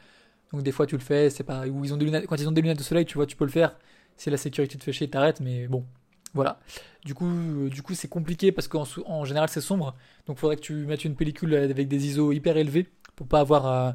Donc 0.51 0.63
des 0.63 0.71
fois, 0.71 0.85
tu 0.87 0.95
le 0.95 1.01
fais, 1.01 1.29
c'est 1.29 1.43
pas. 1.43 1.67
Ou 1.67 1.85
ils 1.85 1.93
ont 1.93 1.97
des 1.97 2.05
lunettes, 2.05 2.27
quand 2.27 2.35
ils 2.37 2.47
ont 2.47 2.51
des 2.51 2.61
lunettes 2.61 2.79
de 2.79 2.83
soleil, 2.83 3.05
tu 3.05 3.15
vois, 3.15 3.25
tu 3.25 3.35
peux 3.35 3.45
le 3.45 3.51
faire. 3.51 3.77
Si 4.17 4.29
la 4.29 4.37
sécurité 4.37 4.77
te 4.77 4.83
fait 4.83 4.93
chier, 4.93 5.09
t'arrêtes, 5.09 5.39
mais 5.39 5.67
bon, 5.67 5.85
voilà. 6.33 6.59
Du 7.05 7.13
coup, 7.13 7.27
euh, 7.27 7.69
du 7.69 7.81
coup, 7.81 7.93
c'est 7.93 8.07
compliqué 8.07 8.51
parce 8.51 8.67
qu'en 8.67 8.83
en 9.05 9.25
général, 9.25 9.49
c'est 9.49 9.61
sombre. 9.61 9.95
Donc, 10.27 10.37
faudrait 10.37 10.57
que 10.57 10.61
tu 10.61 10.73
mettes 10.73 11.05
une 11.05 11.15
pellicule 11.15 11.55
avec 11.55 11.87
des 11.87 12.07
ISO 12.07 12.31
hyper 12.33 12.57
élevés 12.57 12.89
pour 13.15 13.27
pas 13.27 13.39
avoir 13.39 13.65
à, 13.65 13.93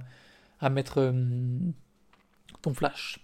à 0.60 0.70
mettre 0.70 0.98
euh, 0.98 1.12
ton 2.62 2.72
flash. 2.74 3.20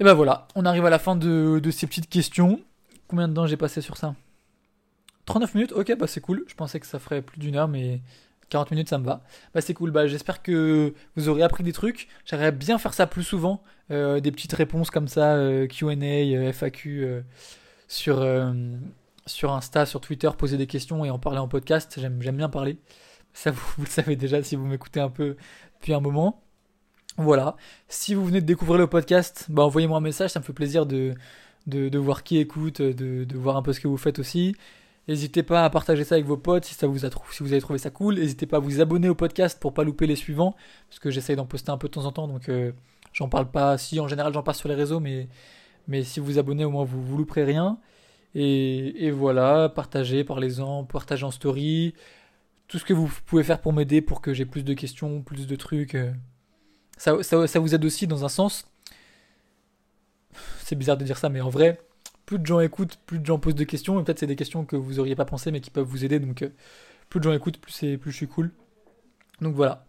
Et 0.00 0.04
ben 0.04 0.14
voilà, 0.14 0.46
on 0.54 0.64
arrive 0.64 0.86
à 0.86 0.90
la 0.90 1.00
fin 1.00 1.16
de, 1.16 1.60
ces 1.72 1.86
petites 1.86 2.08
questions. 2.08 2.60
Combien 3.08 3.26
de 3.26 3.34
temps 3.34 3.46
j'ai 3.46 3.56
passé 3.56 3.80
sur 3.80 3.96
ça? 3.96 4.14
39 5.26 5.54
minutes 5.54 5.72
Ok, 5.72 5.94
bah 5.98 6.06
c'est 6.06 6.20
cool. 6.20 6.44
Je 6.46 6.54
pensais 6.54 6.78
que 6.78 6.86
ça 6.86 6.98
ferait 6.98 7.20
plus 7.20 7.38
d'une 7.40 7.56
heure, 7.56 7.68
mais 7.68 8.00
40 8.48 8.70
minutes 8.70 8.88
ça 8.88 8.98
me 8.98 9.04
va. 9.04 9.22
Bah 9.54 9.60
c'est 9.60 9.74
cool, 9.74 9.90
bah 9.90 10.06
j'espère 10.06 10.42
que 10.42 10.94
vous 11.16 11.28
aurez 11.28 11.42
appris 11.42 11.64
des 11.64 11.72
trucs. 11.72 12.08
J'aimerais 12.24 12.52
bien 12.52 12.78
faire 12.78 12.94
ça 12.94 13.06
plus 13.08 13.24
souvent. 13.24 13.62
Euh, 13.90 14.20
des 14.20 14.30
petites 14.30 14.52
réponses 14.52 14.90
comme 14.90 15.08
ça, 15.08 15.34
euh, 15.34 15.66
QA, 15.66 15.88
euh, 15.88 16.52
FAQ 16.52 17.24
sur, 17.88 18.24
sur 19.26 19.52
Insta, 19.52 19.84
sur 19.84 20.00
Twitter, 20.00 20.30
poser 20.38 20.56
des 20.58 20.66
questions 20.68 21.04
et 21.04 21.10
en 21.10 21.18
parler 21.18 21.40
en 21.40 21.48
podcast. 21.48 21.98
J'aime 22.00 22.18
bien 22.18 22.48
parler. 22.48 22.78
Ça 23.32 23.50
vous, 23.50 23.62
vous 23.78 23.84
le 23.84 23.90
savez 23.90 24.14
déjà 24.14 24.42
si 24.44 24.54
vous 24.54 24.66
m'écoutez 24.66 25.00
un 25.00 25.10
peu 25.10 25.36
depuis 25.80 25.92
un 25.92 26.00
moment. 26.00 26.42
Voilà. 27.18 27.56
Si 27.88 28.14
vous 28.14 28.24
venez 28.24 28.40
de 28.40 28.46
découvrir 28.46 28.78
le 28.78 28.86
podcast, 28.86 29.46
bah 29.48 29.64
envoyez-moi 29.64 29.98
un 29.98 30.00
message, 30.00 30.30
ça 30.30 30.38
me 30.38 30.44
fait 30.44 30.52
plaisir 30.52 30.86
de, 30.86 31.16
voir 31.98 32.22
qui 32.22 32.38
écoute, 32.38 32.80
de, 32.80 33.36
voir 33.36 33.56
un 33.56 33.62
peu 33.62 33.72
ce 33.72 33.80
que 33.80 33.88
vous 33.88 33.96
faites 33.96 34.20
aussi. 34.20 34.54
N'hésitez 35.08 35.42
pas 35.42 35.64
à 35.64 35.70
partager 35.70 36.04
ça 36.04 36.14
avec 36.14 36.26
vos 36.26 36.36
potes 36.36 36.64
si, 36.64 36.74
ça 36.74 36.86
vous 36.86 37.04
a, 37.04 37.10
si 37.32 37.42
vous 37.42 37.52
avez 37.52 37.60
trouvé 37.60 37.80
ça 37.80 37.90
cool. 37.90 38.16
N'hésitez 38.16 38.46
pas 38.46 38.58
à 38.58 38.60
vous 38.60 38.80
abonner 38.80 39.08
au 39.08 39.16
podcast 39.16 39.58
pour 39.60 39.74
pas 39.74 39.82
louper 39.82 40.06
les 40.06 40.14
suivants, 40.14 40.54
parce 40.88 41.00
que 41.00 41.10
j'essaye 41.10 41.34
d'en 41.34 41.46
poster 41.46 41.72
un 41.72 41.78
peu 41.78 41.88
de 41.88 41.92
temps 41.92 42.04
en 42.04 42.12
temps, 42.12 42.28
donc 42.28 42.48
euh, 42.48 42.72
j'en 43.12 43.28
parle 43.28 43.50
pas. 43.50 43.76
Si 43.78 43.98
en 43.98 44.06
général 44.06 44.32
j'en 44.32 44.44
parle 44.44 44.56
sur 44.56 44.68
les 44.68 44.76
réseaux, 44.76 45.00
mais, 45.00 45.28
mais 45.88 46.04
si 46.04 46.20
vous 46.20 46.26
vous 46.26 46.38
abonnez, 46.38 46.64
au 46.64 46.70
moins 46.70 46.84
vous 46.84 47.02
vous 47.02 47.16
louperez 47.18 47.44
rien. 47.44 47.78
Et, 48.36 49.06
et 49.06 49.10
voilà, 49.10 49.68
partagez, 49.70 50.22
parlez-en, 50.22 50.84
partagez 50.84 51.24
en 51.24 51.32
story. 51.32 51.94
Tout 52.68 52.78
ce 52.78 52.84
que 52.84 52.92
vous 52.92 53.10
pouvez 53.26 53.42
faire 53.42 53.60
pour 53.60 53.72
m'aider, 53.72 54.02
pour 54.02 54.20
que 54.20 54.34
j'ai 54.34 54.44
plus 54.44 54.62
de 54.62 54.74
questions, 54.74 55.22
plus 55.22 55.48
de 55.48 55.56
trucs. 55.56 55.96
Euh, 55.96 56.12
ça, 56.98 57.58
vous 57.58 57.74
aide 57.74 57.84
aussi 57.84 58.06
dans 58.06 58.24
un 58.24 58.28
sens. 58.28 58.66
C'est 60.64 60.76
bizarre 60.76 60.96
de 60.96 61.04
dire 61.04 61.16
ça, 61.16 61.28
mais 61.28 61.40
en 61.40 61.48
vrai, 61.48 61.80
plus 62.26 62.38
de 62.38 62.44
gens 62.44 62.60
écoutent, 62.60 62.98
plus 63.06 63.18
de 63.18 63.24
gens 63.24 63.38
posent 63.38 63.54
de 63.54 63.64
questions. 63.64 63.98
Et 63.98 64.04
peut-être 64.04 64.18
c'est 64.18 64.26
des 64.26 64.36
questions 64.36 64.64
que 64.64 64.76
vous 64.76 64.98
auriez 64.98 65.14
pas 65.14 65.24
pensé, 65.24 65.50
mais 65.50 65.60
qui 65.60 65.70
peuvent 65.70 65.86
vous 65.86 66.04
aider. 66.04 66.18
Donc, 66.18 66.42
euh, 66.42 66.50
plus 67.08 67.20
de 67.20 67.24
gens 67.24 67.32
écoutent, 67.32 67.58
plus, 67.58 67.72
c'est, 67.72 67.96
plus 67.96 68.10
je 68.10 68.16
suis 68.16 68.28
cool. 68.28 68.50
Donc 69.40 69.54
voilà. 69.54 69.86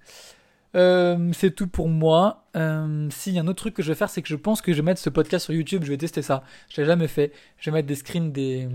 Euh, 0.76 1.32
c'est 1.34 1.52
tout 1.52 1.68
pour 1.68 1.90
moi. 1.90 2.46
Euh, 2.56 3.10
a 3.10 3.40
un 3.40 3.48
autre 3.48 3.58
truc 3.58 3.74
que 3.74 3.84
je 3.84 3.90
vais 3.90 3.96
faire, 3.96 4.10
c'est 4.10 4.22
que 4.22 4.28
je 4.28 4.36
pense 4.36 4.62
que 4.62 4.72
je 4.72 4.78
vais 4.78 4.84
mettre 4.84 5.02
ce 5.02 5.10
podcast 5.10 5.46
sur 5.46 5.54
YouTube. 5.54 5.84
Je 5.84 5.90
vais 5.90 5.98
tester 5.98 6.22
ça. 6.22 6.44
Je 6.70 6.80
l'ai 6.80 6.88
jamais 6.88 7.08
fait. 7.08 7.34
Je 7.58 7.70
vais 7.70 7.76
mettre 7.76 7.88
des 7.88 7.96
screens 7.96 8.32
des, 8.32 8.70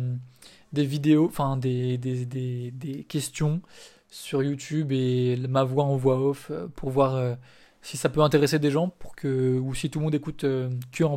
des 0.72 0.84
vidéos, 0.84 1.26
enfin 1.26 1.56
des, 1.56 1.96
des, 1.98 2.26
des, 2.26 2.70
des, 2.72 3.04
questions 3.04 3.62
sur 4.10 4.42
YouTube 4.42 4.92
et 4.92 5.36
ma 5.48 5.64
voix 5.64 5.84
en 5.84 5.96
voix 5.96 6.20
off 6.20 6.52
pour 6.76 6.90
voir 6.90 7.36
si 7.84 7.96
ça 7.96 8.08
peut 8.08 8.22
intéresser 8.22 8.58
des 8.58 8.70
gens 8.70 8.88
pour 8.88 9.14
que 9.14 9.58
ou 9.58 9.74
si 9.74 9.90
tout 9.90 10.00
le 10.00 10.04
monde 10.04 10.14
écoute 10.14 10.42
euh, 10.44 10.70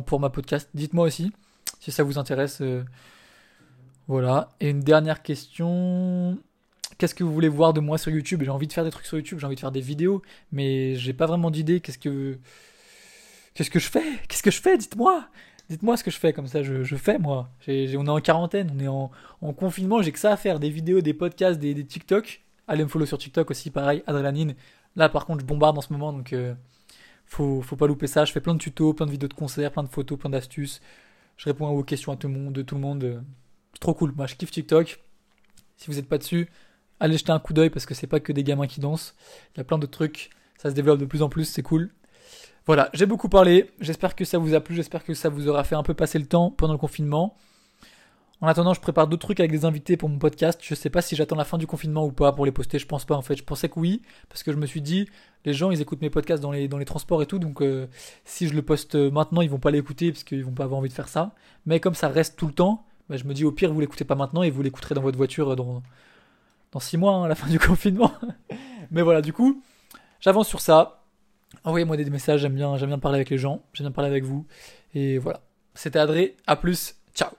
pour 0.06 0.20
ma 0.20 0.30
podcast, 0.30 0.68
dites-moi 0.74 1.06
aussi 1.06 1.32
si 1.80 1.90
ça 1.90 2.02
vous 2.02 2.18
intéresse. 2.18 2.58
Euh, 2.60 2.84
voilà. 4.06 4.50
Et 4.60 4.70
une 4.70 4.80
dernière 4.80 5.22
question. 5.22 6.38
Qu'est-ce 6.98 7.14
que 7.14 7.24
vous 7.24 7.32
voulez 7.32 7.48
voir 7.48 7.72
de 7.72 7.80
moi 7.80 7.98
sur 7.98 8.10
YouTube? 8.10 8.42
J'ai 8.44 8.50
envie 8.50 8.66
de 8.66 8.72
faire 8.72 8.84
des 8.84 8.90
trucs 8.90 9.06
sur 9.06 9.16
YouTube, 9.16 9.38
j'ai 9.38 9.46
envie 9.46 9.54
de 9.54 9.60
faire 9.60 9.72
des 9.72 9.80
vidéos, 9.80 10.22
mais 10.52 10.94
j'ai 10.96 11.12
pas 11.12 11.26
vraiment 11.26 11.50
d'idée. 11.50 11.80
Qu'est-ce 11.80 11.98
que 11.98 12.38
qu'est-ce 13.54 13.70
que 13.70 13.78
je 13.78 13.88
fais? 13.88 14.04
Qu'est-ce 14.28 14.42
que 14.42 14.50
je 14.50 14.60
fais? 14.60 14.76
Dites-moi. 14.76 15.26
Dites-moi 15.70 15.96
ce 15.96 16.04
que 16.04 16.10
je 16.10 16.18
fais, 16.18 16.32
comme 16.32 16.46
ça 16.46 16.62
je, 16.62 16.96
fais 16.96 17.18
moi. 17.18 17.50
on 17.66 17.70
est 17.70 18.08
en 18.08 18.20
quarantaine, 18.20 18.72
on 18.74 18.80
est 18.80 18.88
en, 18.88 19.52
confinement, 19.52 20.00
j'ai 20.00 20.12
que 20.12 20.18
ça 20.18 20.32
à 20.32 20.36
faire, 20.38 20.58
des 20.60 20.70
vidéos, 20.70 21.02
des 21.02 21.12
podcasts, 21.12 21.60
des, 21.60 21.84
TikTok. 21.84 22.40
Allez 22.66 22.84
me 22.84 22.88
follow 22.88 23.04
sur 23.04 23.18
TikTok 23.18 23.50
aussi, 23.50 23.70
pareil, 23.70 24.02
Adrénaline. 24.06 24.54
Là, 24.98 25.08
par 25.08 25.24
contre, 25.24 25.40
je 25.40 25.46
bombarde 25.46 25.78
en 25.78 25.80
ce 25.80 25.92
moment, 25.92 26.12
donc 26.12 26.32
euh, 26.34 26.54
Faut, 27.24 27.62
faut 27.62 27.76
pas 27.76 27.86
louper 27.86 28.08
ça. 28.08 28.24
Je 28.24 28.32
fais 28.32 28.40
plein 28.40 28.54
de 28.54 28.58
tutos, 28.58 28.92
plein 28.92 29.06
de 29.06 29.10
vidéos 29.12 29.28
de 29.28 29.34
concerts, 29.34 29.72
plein 29.72 29.84
de 29.84 29.88
photos, 29.88 30.18
plein 30.18 30.28
d'astuces. 30.28 30.80
Je 31.36 31.44
réponds 31.46 31.68
aux 31.68 31.84
questions 31.84 32.12
à 32.12 32.16
tout 32.16 32.26
le 32.28 32.34
monde, 32.34 32.52
de 32.52 32.62
tout 32.62 32.74
le 32.74 32.80
monde. 32.80 33.22
C'est 33.72 33.80
trop 33.80 33.94
cool. 33.94 34.12
Moi, 34.16 34.26
je 34.26 34.34
kiffe 34.34 34.50
TikTok. 34.50 35.00
Si 35.76 35.86
vous 35.86 35.94
n'êtes 35.94 36.08
pas 36.08 36.18
dessus, 36.18 36.48
allez 36.98 37.16
jeter 37.16 37.30
un 37.30 37.38
coup 37.38 37.52
d'œil 37.52 37.70
parce 37.70 37.86
que 37.86 37.94
c'est 37.94 38.08
pas 38.08 38.18
que 38.18 38.32
des 38.32 38.42
gamins 38.42 38.66
qui 38.66 38.80
dansent. 38.80 39.14
Il 39.54 39.58
y 39.58 39.60
a 39.60 39.64
plein 39.64 39.78
d'autres 39.78 39.92
trucs. 39.92 40.30
Ça 40.58 40.68
se 40.70 40.74
développe 40.74 40.98
de 40.98 41.04
plus 41.06 41.22
en 41.22 41.28
plus, 41.28 41.44
c'est 41.44 41.62
cool. 41.62 41.90
Voilà, 42.66 42.90
j'ai 42.92 43.06
beaucoup 43.06 43.28
parlé. 43.28 43.70
J'espère 43.80 44.16
que 44.16 44.24
ça 44.24 44.38
vous 44.38 44.54
a 44.54 44.60
plu. 44.60 44.74
J'espère 44.74 45.04
que 45.04 45.14
ça 45.14 45.28
vous 45.28 45.46
aura 45.48 45.62
fait 45.62 45.76
un 45.76 45.84
peu 45.84 45.94
passer 45.94 46.18
le 46.18 46.26
temps 46.26 46.50
pendant 46.50 46.72
le 46.72 46.78
confinement. 46.78 47.36
En 48.40 48.46
attendant, 48.46 48.72
je 48.72 48.80
prépare 48.80 49.08
d'autres 49.08 49.26
trucs 49.26 49.40
avec 49.40 49.50
des 49.50 49.64
invités 49.64 49.96
pour 49.96 50.08
mon 50.08 50.18
podcast. 50.18 50.60
Je 50.62 50.74
sais 50.74 50.90
pas 50.90 51.02
si 51.02 51.16
j'attends 51.16 51.34
la 51.34 51.44
fin 51.44 51.58
du 51.58 51.66
confinement 51.66 52.04
ou 52.06 52.12
pas 52.12 52.32
pour 52.32 52.46
les 52.46 52.52
poster. 52.52 52.78
Je 52.78 52.86
pense 52.86 53.04
pas 53.04 53.16
en 53.16 53.22
fait. 53.22 53.34
Je 53.34 53.42
pensais 53.42 53.68
que 53.68 53.78
oui, 53.80 54.02
parce 54.28 54.44
que 54.44 54.52
je 54.52 54.56
me 54.56 54.66
suis 54.66 54.80
dit, 54.80 55.08
les 55.44 55.52
gens 55.52 55.72
ils 55.72 55.80
écoutent 55.80 56.02
mes 56.02 56.10
podcasts 56.10 56.42
dans 56.42 56.52
les, 56.52 56.68
dans 56.68 56.82
transports 56.84 57.20
et 57.22 57.26
tout, 57.26 57.40
donc 57.40 57.62
euh, 57.62 57.88
si 58.24 58.46
je 58.46 58.54
le 58.54 58.62
poste 58.62 58.94
maintenant, 58.94 59.40
ils 59.40 59.50
vont 59.50 59.58
pas 59.58 59.72
l'écouter 59.72 60.12
parce 60.12 60.22
qu'ils 60.22 60.44
vont 60.44 60.52
pas 60.52 60.64
avoir 60.64 60.78
envie 60.78 60.88
de 60.88 60.94
faire 60.94 61.08
ça. 61.08 61.34
Mais 61.66 61.80
comme 61.80 61.94
ça 61.94 62.08
reste 62.08 62.38
tout 62.38 62.46
le 62.46 62.52
temps, 62.52 62.86
bah, 63.08 63.16
je 63.16 63.24
me 63.24 63.34
dis 63.34 63.44
au 63.44 63.50
pire 63.52 63.72
vous 63.72 63.80
l'écoutez 63.80 64.04
pas 64.04 64.14
maintenant 64.14 64.42
et 64.44 64.50
vous 64.50 64.62
l'écouterez 64.62 64.94
dans 64.94 65.02
votre 65.02 65.16
voiture 65.16 65.56
dans 65.56 65.82
dans 66.72 66.80
six 66.80 66.96
mois 66.96 67.14
hein, 67.14 67.24
à 67.24 67.28
la 67.28 67.34
fin 67.34 67.48
du 67.48 67.58
confinement. 67.58 68.12
Mais 68.90 69.02
voilà, 69.02 69.22
du 69.22 69.32
coup, 69.32 69.62
j'avance 70.20 70.48
sur 70.48 70.60
ça. 70.60 71.04
Envoyez-moi 71.64 71.96
des 71.96 72.08
messages. 72.10 72.40
J'aime 72.40 72.54
bien, 72.54 72.76
j'aime 72.76 72.88
bien 72.88 72.98
parler 72.98 73.16
avec 73.16 73.30
les 73.30 73.38
gens. 73.38 73.62
J'aime 73.72 73.86
bien 73.86 73.92
parler 73.92 74.10
avec 74.10 74.24
vous. 74.24 74.46
Et 74.94 75.18
voilà. 75.18 75.40
C'était 75.74 75.98
Adré. 75.98 76.36
À 76.46 76.56
plus. 76.56 76.96
Ciao. 77.14 77.30